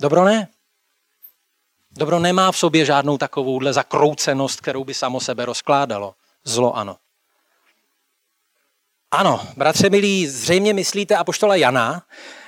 Dobro 0.00 0.24
ne. 0.24 0.48
Dobro 1.90 2.18
nemá 2.18 2.52
v 2.52 2.58
sobě 2.58 2.84
žádnou 2.84 3.18
takovouhle 3.18 3.72
zakroucenost, 3.72 4.60
kterou 4.60 4.84
by 4.84 4.94
samo 4.94 5.20
sebe 5.20 5.44
rozkládalo. 5.44 6.14
Zlo 6.44 6.76
ano. 6.76 6.96
Ano, 9.10 9.48
bratře 9.56 9.90
milí, 9.90 10.26
zřejmě 10.26 10.74
myslíte 10.74 11.16
apoštola 11.16 11.56
Jana, 11.56 12.02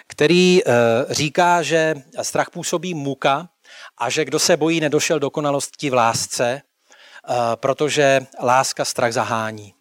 který 0.08 0.60
e, 0.60 0.64
říká, 1.10 1.62
že 1.62 1.94
strach 2.22 2.50
působí 2.50 2.94
muka 2.94 3.48
a 3.98 4.10
že 4.10 4.24
kdo 4.24 4.38
se 4.38 4.56
bojí, 4.56 4.80
nedošel 4.80 5.18
dokonalosti 5.18 5.90
v 5.90 5.94
lásce, 5.94 6.48
e, 6.50 6.62
protože 7.56 8.26
láska 8.42 8.84
strach 8.84 9.12
zahání. 9.12 9.74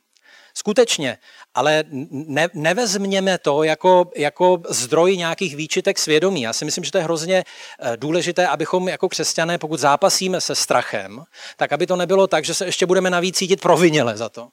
Skutečně, 0.57 1.17
ale 1.53 1.84
ne, 2.11 2.47
nevezměme 2.53 3.38
to 3.38 3.63
jako, 3.63 4.11
jako 4.15 4.61
zdroj 4.69 5.17
nějakých 5.17 5.55
výčitek 5.55 5.99
svědomí. 5.99 6.41
Já 6.41 6.53
si 6.53 6.65
myslím, 6.65 6.84
že 6.84 6.91
to 6.91 6.97
je 6.97 7.03
hrozně 7.03 7.43
eh, 7.80 7.97
důležité, 7.97 8.47
abychom 8.47 8.88
jako 8.88 9.09
křesťané, 9.09 9.57
pokud 9.57 9.80
zápasíme 9.80 10.41
se 10.41 10.55
strachem, 10.55 11.23
tak 11.57 11.73
aby 11.73 11.88
to 11.88 11.95
nebylo 11.95 12.28
tak, 12.28 12.45
že 12.45 12.53
se 12.53 12.65
ještě 12.65 12.86
budeme 12.86 13.09
navíc 13.09 13.38
cítit 13.38 13.61
proviněle 13.61 14.17
za 14.17 14.30
to. 14.30 14.49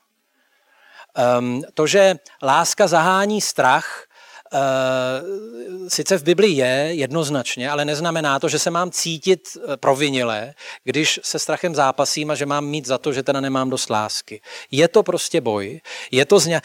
Um, 1.38 1.62
to, 1.74 1.86
že 1.86 2.14
láska 2.42 2.86
zahání 2.86 3.40
strach, 3.40 4.06
sice 5.88 6.18
v 6.18 6.22
Biblii 6.22 6.56
je 6.56 6.88
jednoznačně, 6.90 7.70
ale 7.70 7.84
neznamená 7.84 8.38
to, 8.40 8.48
že 8.48 8.58
se 8.58 8.70
mám 8.70 8.90
cítit 8.90 9.48
eh, 9.56 9.76
provinile, 9.76 10.54
když 10.84 11.20
se 11.22 11.38
strachem 11.38 11.74
zápasím 11.74 12.30
a 12.30 12.34
že 12.34 12.46
mám 12.46 12.66
mít 12.66 12.86
za 12.86 12.98
to, 12.98 13.12
že 13.12 13.22
teda 13.22 13.40
nemám 13.40 13.70
dost 13.70 13.90
lásky. 13.90 14.40
Je 14.70 14.88
to 14.88 15.02
prostě 15.02 15.40
boj. 15.40 15.80
Je 16.10 16.24
to 16.24 16.38
zně... 16.38 16.60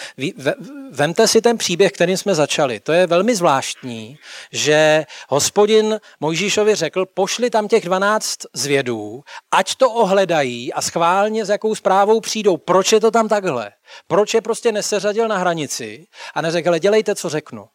Vemte 0.91 1.27
si 1.27 1.41
ten 1.41 1.57
příběh, 1.57 1.91
kterým 1.91 2.17
jsme 2.17 2.35
začali. 2.35 2.79
To 2.79 2.91
je 2.91 3.07
velmi 3.07 3.35
zvláštní, 3.35 4.17
že 4.51 5.05
hospodin 5.29 5.99
Mojžíšovi 6.19 6.75
řekl, 6.75 7.05
pošli 7.05 7.49
tam 7.49 7.67
těch 7.67 7.85
12 7.85 8.37
zvědů, 8.53 9.21
ať 9.51 9.75
to 9.75 9.91
ohledají 9.91 10.73
a 10.73 10.81
schválně 10.81 11.45
s 11.45 11.49
jakou 11.49 11.75
zprávou 11.75 12.19
přijdou. 12.19 12.57
Proč 12.57 12.91
je 12.91 12.99
to 12.99 13.11
tam 13.11 13.27
takhle? 13.27 13.71
Proč 14.07 14.33
je 14.33 14.41
prostě 14.41 14.71
neseřadil 14.71 15.27
na 15.27 15.37
hranici 15.37 16.05
a 16.35 16.41
neřekl, 16.41 16.77
dělejte, 16.77 17.15
co 17.15 17.29
řeknu. 17.29 17.65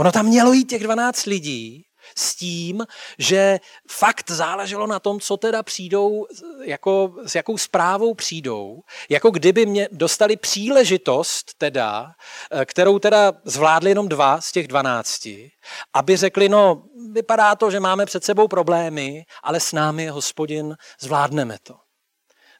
Ono 0.00 0.12
tam 0.12 0.26
mělo 0.26 0.52
jít 0.52 0.64
těch 0.64 0.82
12 0.82 1.26
lidí 1.26 1.84
s 2.18 2.36
tím, 2.36 2.86
že 3.18 3.60
fakt 3.90 4.30
záleželo 4.30 4.86
na 4.86 5.00
tom, 5.00 5.20
co 5.20 5.36
teda 5.36 5.62
přijdou, 5.62 6.26
jako, 6.64 7.14
s 7.24 7.34
jakou 7.34 7.58
zprávou 7.58 8.14
přijdou, 8.14 8.80
jako 9.08 9.30
kdyby 9.30 9.66
mě 9.66 9.88
dostali 9.92 10.36
příležitost 10.36 11.54
teda, 11.58 12.12
eh, 12.52 12.64
kterou 12.64 12.98
teda 12.98 13.32
zvládli 13.44 13.90
jenom 13.90 14.08
dva 14.08 14.40
z 14.40 14.52
těch 14.52 14.68
dvanácti, 14.68 15.50
aby 15.94 16.16
řekli, 16.16 16.48
no 16.48 16.82
vypadá 17.12 17.56
to, 17.56 17.70
že 17.70 17.80
máme 17.80 18.06
před 18.06 18.24
sebou 18.24 18.48
problémy, 18.48 19.24
ale 19.42 19.60
s 19.60 19.72
námi 19.72 20.06
hospodin 20.06 20.76
zvládneme 21.00 21.56
to. 21.62 21.74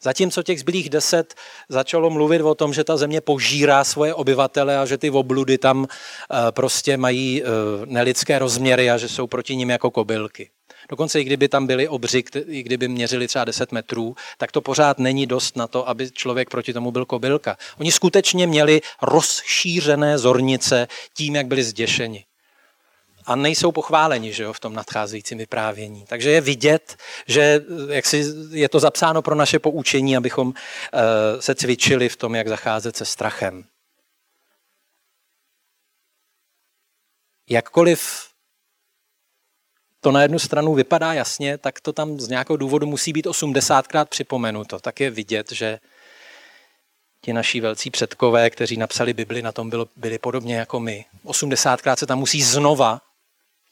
Zatímco 0.03 0.43
těch 0.43 0.61
zbylých 0.61 0.91
deset 0.91 1.35
začalo 1.69 2.11
mluvit 2.11 2.43
o 2.43 2.55
tom, 2.55 2.73
že 2.73 2.85
ta 2.85 2.97
země 2.97 3.21
požírá 3.21 3.85
svoje 3.85 4.15
obyvatele 4.15 4.79
a 4.79 4.87
že 4.87 4.99
ty 4.99 5.11
obludy 5.11 5.59
tam 5.59 5.87
eh, 5.87 6.37
prostě 6.53 6.97
mají 6.97 7.43
eh, 7.43 7.47
nelidské 7.85 8.39
rozměry 8.39 8.91
a 8.91 8.99
že 8.99 9.09
jsou 9.09 9.27
proti 9.27 9.57
ním 9.57 9.71
jako 9.71 9.91
kobylky. 9.91 10.51
Dokonce 10.89 11.21
i 11.21 11.25
kdyby 11.25 11.49
tam 11.49 11.67
byli 11.67 11.89
obři, 11.89 12.25
i 12.47 12.63
kdyby 12.63 12.89
měřili 12.89 13.29
třeba 13.29 13.45
10 13.45 13.73
metrů, 13.73 14.15
tak 14.39 14.53
to 14.53 14.61
pořád 14.61 14.99
není 14.99 15.27
dost 15.27 15.57
na 15.57 15.67
to, 15.67 15.89
aby 15.89 16.11
člověk 16.11 16.51
proti 16.51 16.73
tomu 16.73 16.91
byl 16.91 17.05
kobylka. 17.05 17.57
Oni 17.79 17.93
skutečně 17.93 18.47
měli 18.47 18.81
rozšířené 19.03 20.19
zornice 20.19 20.89
tím, 21.15 21.37
jak 21.37 21.47
byli 21.47 21.63
zděšeni 21.63 22.25
a 23.25 23.37
nejsou 23.37 23.73
pochváleni 23.73 24.33
že 24.33 24.43
jo, 24.43 24.53
v 24.53 24.61
tom 24.61 24.75
nadcházejícím 24.75 25.39
vyprávění. 25.39 26.05
Takže 26.09 26.31
je 26.31 26.41
vidět, 26.41 26.97
že 27.27 27.41
eh, 27.43 27.95
jak 27.95 28.07
si 28.07 28.25
je 28.51 28.69
to 28.69 28.81
zapsáno 28.81 29.23
pro 29.23 29.35
naše 29.35 29.59
poučení, 29.59 30.17
abychom 30.17 30.49
uh, 30.49 30.55
se 31.41 31.55
cvičili 31.55 32.09
v 32.09 32.17
tom, 32.17 32.35
jak 32.35 32.49
zacházet 32.49 32.97
se 32.97 33.05
strachem. 33.05 33.65
Jakkoliv 37.51 38.31
to 40.01 40.13
na 40.13 40.23
jednu 40.23 40.39
stranu 40.39 40.75
vypadá 40.75 41.13
jasně, 41.13 41.59
tak 41.59 41.81
to 41.81 41.93
tam 41.93 42.21
z 42.21 42.29
nějakého 42.29 42.57
důvodu 42.57 42.87
musí 42.87 43.13
být 43.13 43.27
80krát 43.27 44.07
připomenuto. 44.07 44.81
Tak 44.81 45.01
je 45.01 45.11
vidět, 45.11 45.53
že 45.53 45.79
ti 47.21 47.33
naši 47.33 47.61
velcí 47.61 47.91
předkové, 47.91 48.51
kteří 48.51 48.77
napsali 48.77 49.13
Bibli, 49.13 49.43
na 49.43 49.53
tom 49.53 49.71
byli 49.97 50.19
podobně 50.19 50.57
jako 50.57 50.81
my. 50.81 51.05
80krát 51.25 51.97
se 51.97 52.07
tam 52.07 52.19
musí 52.19 52.43
znova 52.43 53.01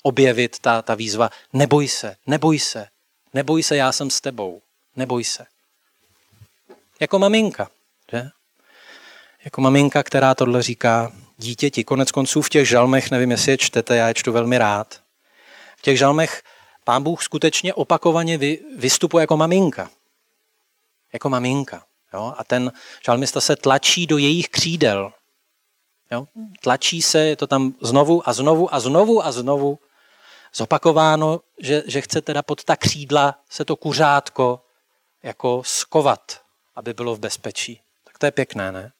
objevit 0.02 0.58
ta, 0.58 0.82
ta 0.82 0.94
výzva, 0.94 1.30
neboj 1.52 1.88
se, 1.88 2.16
neboj 2.26 2.58
se, 2.58 2.86
neboj 3.34 3.62
se, 3.62 3.76
já 3.76 3.92
jsem 3.92 4.10
s 4.10 4.20
tebou, 4.20 4.62
neboj 4.96 5.24
se. 5.24 5.46
Jako 7.00 7.18
maminka, 7.18 7.70
že? 8.12 8.30
Jako 9.44 9.60
maminka, 9.60 10.02
která 10.02 10.34
tohle 10.34 10.62
říká 10.62 11.12
dítěti. 11.36 11.84
Konec 11.84 12.10
konců 12.10 12.42
v 12.42 12.48
těch 12.48 12.68
žalmech, 12.68 13.10
nevím, 13.10 13.30
jestli 13.30 13.52
je 13.52 13.58
čtete, 13.58 13.96
já 13.96 14.08
je 14.08 14.14
čtu 14.14 14.32
velmi 14.32 14.58
rád. 14.58 15.00
V 15.76 15.82
těch 15.82 15.98
žalmech 15.98 16.42
pán 16.84 17.02
Bůh 17.02 17.22
skutečně 17.22 17.74
opakovaně 17.74 18.38
vy, 18.38 18.58
vystupuje 18.76 19.22
jako 19.22 19.36
maminka. 19.36 19.90
Jako 21.12 21.28
maminka. 21.28 21.84
Jo? 22.14 22.34
A 22.36 22.44
ten 22.44 22.72
žalmista 23.04 23.40
se 23.40 23.56
tlačí 23.56 24.06
do 24.06 24.18
jejich 24.18 24.48
křídel. 24.48 25.12
Jo? 26.12 26.26
Tlačí 26.62 27.02
se, 27.02 27.18
je 27.18 27.36
to 27.36 27.46
tam 27.46 27.74
znovu 27.80 28.28
a 28.28 28.32
znovu 28.32 28.74
a 28.74 28.80
znovu 28.80 29.26
a 29.26 29.32
znovu 29.32 29.78
zopakováno, 30.54 31.40
že, 31.58 31.82
že 31.86 32.00
chce 32.00 32.22
teda 32.22 32.42
pod 32.42 32.64
ta 32.64 32.76
křídla 32.76 33.40
se 33.50 33.64
to 33.64 33.76
kuřátko 33.76 34.64
jako 35.22 35.62
skovat, 35.64 36.42
aby 36.76 36.94
bylo 36.94 37.14
v 37.14 37.18
bezpečí. 37.18 37.82
Tak 38.04 38.18
to 38.18 38.26
je 38.26 38.32
pěkné, 38.32 38.72
ne? 38.72 38.92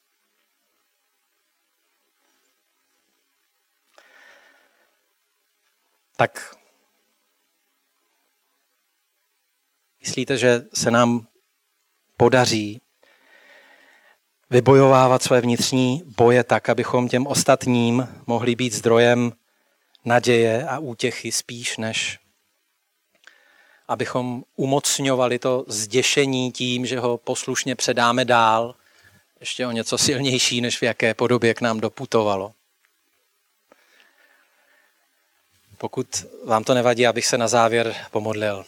Tak 6.16 6.56
myslíte, 10.00 10.36
že 10.36 10.62
se 10.74 10.90
nám 10.90 11.26
podaří 12.16 12.80
vybojovávat 14.50 15.22
své 15.22 15.40
vnitřní 15.40 16.02
boje 16.16 16.44
tak, 16.44 16.68
abychom 16.68 17.08
těm 17.08 17.26
ostatním 17.26 18.08
mohli 18.26 18.54
být 18.54 18.72
zdrojem 18.72 19.32
naděje 20.04 20.66
a 20.68 20.78
útěchy 20.78 21.32
spíš, 21.32 21.76
než 21.76 22.18
abychom 23.88 24.44
umocňovali 24.56 25.38
to 25.38 25.64
zděšení 25.68 26.52
tím, 26.52 26.86
že 26.86 26.98
ho 26.98 27.18
poslušně 27.18 27.76
předáme 27.76 28.24
dál, 28.24 28.74
ještě 29.40 29.66
o 29.66 29.70
něco 29.70 29.98
silnější, 29.98 30.60
než 30.60 30.78
v 30.78 30.82
jaké 30.82 31.14
podobě 31.14 31.54
k 31.54 31.60
nám 31.60 31.80
doputovalo. 31.80 32.52
Pokud 35.78 36.26
vám 36.44 36.64
to 36.64 36.74
nevadí, 36.74 37.06
abych 37.06 37.26
se 37.26 37.38
na 37.38 37.48
závěr 37.48 37.96
pomodlil. 38.10 38.64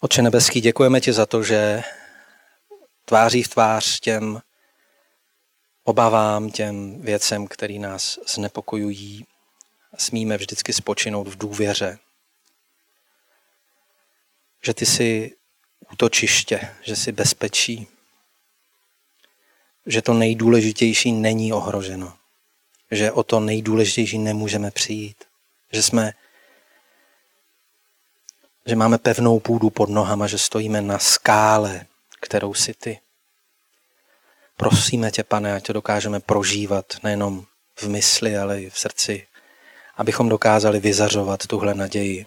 Oče 0.00 0.22
nebeský, 0.22 0.60
děkujeme 0.60 1.00
ti 1.00 1.12
za 1.12 1.26
to, 1.26 1.42
že 1.42 1.82
tváří 3.08 3.42
v 3.42 3.48
tvář 3.48 4.00
těm 4.00 4.40
obavám, 5.84 6.50
těm 6.50 7.00
věcem, 7.02 7.46
který 7.46 7.78
nás 7.78 8.18
znepokojují, 8.34 9.26
smíme 9.98 10.36
vždycky 10.36 10.72
spočinout 10.72 11.28
v 11.28 11.38
důvěře. 11.38 11.98
Že 14.62 14.74
ty 14.74 14.86
jsi 14.86 15.36
útočiště, 15.92 16.74
že 16.82 16.96
jsi 16.96 17.12
bezpečí, 17.12 17.86
že 19.86 20.02
to 20.02 20.14
nejdůležitější 20.14 21.12
není 21.12 21.52
ohroženo. 21.52 22.12
Že 22.90 23.12
o 23.12 23.22
to 23.22 23.40
nejdůležitější 23.40 24.18
nemůžeme 24.18 24.70
přijít. 24.70 25.24
Že 25.72 25.82
jsme 25.82 26.12
že 28.66 28.76
máme 28.76 28.98
pevnou 28.98 29.40
půdu 29.40 29.70
pod 29.70 29.88
nohama, 29.88 30.26
že 30.26 30.38
stojíme 30.38 30.82
na 30.82 30.98
skále, 30.98 31.86
kterou 32.20 32.54
si 32.54 32.74
ty. 32.74 33.00
Prosíme 34.56 35.10
tě, 35.10 35.24
pane, 35.24 35.54
ať 35.54 35.66
to 35.66 35.72
dokážeme 35.72 36.20
prožívat 36.20 36.86
nejenom 37.02 37.46
v 37.76 37.88
mysli, 37.88 38.36
ale 38.36 38.62
i 38.62 38.70
v 38.70 38.78
srdci, 38.78 39.26
abychom 39.96 40.28
dokázali 40.28 40.80
vyzařovat 40.80 41.46
tuhle 41.46 41.74
naději, 41.74 42.26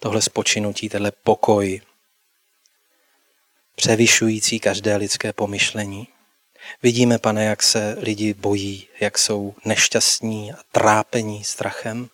tohle 0.00 0.22
spočinutí, 0.22 0.88
tenhle 0.88 1.10
pokoj, 1.10 1.80
převyšující 3.76 4.60
každé 4.60 4.96
lidské 4.96 5.32
pomyšlení. 5.32 6.08
Vidíme, 6.82 7.18
pane, 7.18 7.44
jak 7.44 7.62
se 7.62 7.96
lidi 7.98 8.34
bojí, 8.34 8.88
jak 9.00 9.18
jsou 9.18 9.54
nešťastní 9.64 10.52
a 10.52 10.56
trápení 10.72 11.44
strachem. 11.44 12.08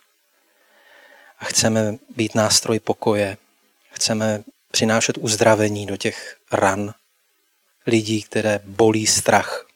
A 1.39 1.45
chceme 1.45 1.95
být 2.17 2.35
nástroj 2.35 2.81
pokoje. 2.81 3.37
Chceme 3.91 4.45
přinášet 4.71 5.19
uzdravení 5.19 5.87
do 5.87 5.97
těch 5.97 6.37
ran 6.53 6.95
lidí, 7.91 8.23
které 8.23 8.61
bolí 8.65 9.07
strach. 9.07 9.67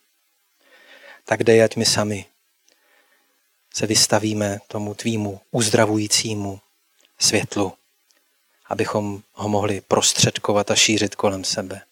Tak 1.25 1.43
dej, 1.43 1.63
ať 1.63 1.77
my 1.77 1.87
sami 1.87 2.27
se 3.75 3.87
vystavíme 3.87 4.61
tomu 4.69 4.95
tvýmu 4.95 5.41
uzdravujícímu 5.51 6.61
světlu, 7.19 7.73
abychom 8.67 9.23
ho 9.33 9.49
mohli 9.49 9.81
prostředkovat 9.81 10.71
a 10.71 10.75
šířit 10.75 11.15
kolem 11.15 11.45
sebe. 11.45 11.83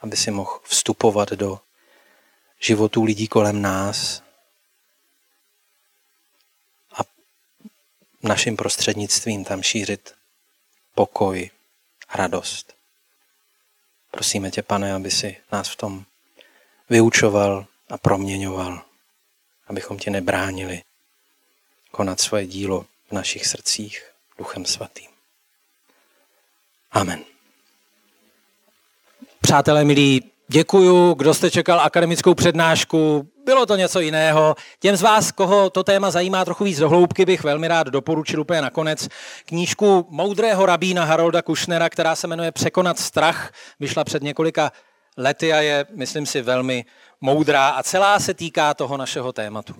Aby 0.00 0.16
si 0.16 0.30
mohl 0.30 0.60
vstupovat 0.64 1.30
do 1.30 1.60
životů 2.60 3.04
lidí 3.04 3.28
kolem 3.28 3.62
nás 3.62 4.22
a 6.92 7.00
naším 8.22 8.56
prostřednictvím 8.56 9.44
tam 9.44 9.62
šířit 9.62 10.14
pokoj, 10.94 11.50
radost. 12.14 12.79
Prosíme 14.10 14.50
tě, 14.50 14.62
pane, 14.62 14.94
aby 14.94 15.10
si 15.10 15.36
nás 15.52 15.68
v 15.68 15.76
tom 15.76 16.04
vyučoval 16.90 17.66
a 17.88 17.98
proměňoval, 17.98 18.82
abychom 19.66 19.98
tě 19.98 20.10
nebránili 20.10 20.82
konat 21.90 22.20
svoje 22.20 22.46
dílo 22.46 22.86
v 23.08 23.12
našich 23.12 23.46
srdcích 23.46 24.10
Duchem 24.38 24.64
Svatým. 24.64 25.10
Amen. 26.92 27.24
Přátelé 29.40 29.84
milí, 29.84 30.30
děkuju, 30.52 31.14
kdo 31.14 31.34
jste 31.34 31.50
čekal 31.50 31.80
akademickou 31.80 32.34
přednášku, 32.34 33.28
bylo 33.44 33.66
to 33.66 33.76
něco 33.76 34.00
jiného. 34.00 34.54
Těm 34.80 34.96
z 34.96 35.02
vás, 35.02 35.32
koho 35.32 35.70
to 35.70 35.84
téma 35.84 36.10
zajímá 36.10 36.44
trochu 36.44 36.64
víc 36.64 36.78
dohloubky, 36.78 37.26
bych 37.26 37.44
velmi 37.44 37.68
rád 37.68 37.86
doporučil 37.86 38.40
úplně 38.40 38.62
nakonec 38.62 39.08
knížku 39.44 40.06
moudrého 40.10 40.66
rabína 40.66 41.04
Harolda 41.04 41.42
Kushnera, 41.42 41.88
která 41.88 42.14
se 42.14 42.26
jmenuje 42.26 42.52
Překonat 42.52 42.98
strach. 42.98 43.52
Vyšla 43.80 44.04
před 44.04 44.22
několika 44.22 44.72
lety 45.16 45.52
a 45.52 45.60
je, 45.60 45.86
myslím 45.94 46.26
si, 46.26 46.42
velmi 46.42 46.84
moudrá 47.20 47.68
a 47.68 47.82
celá 47.82 48.18
se 48.18 48.34
týká 48.34 48.74
toho 48.74 48.96
našeho 48.96 49.32
tématu. 49.32 49.74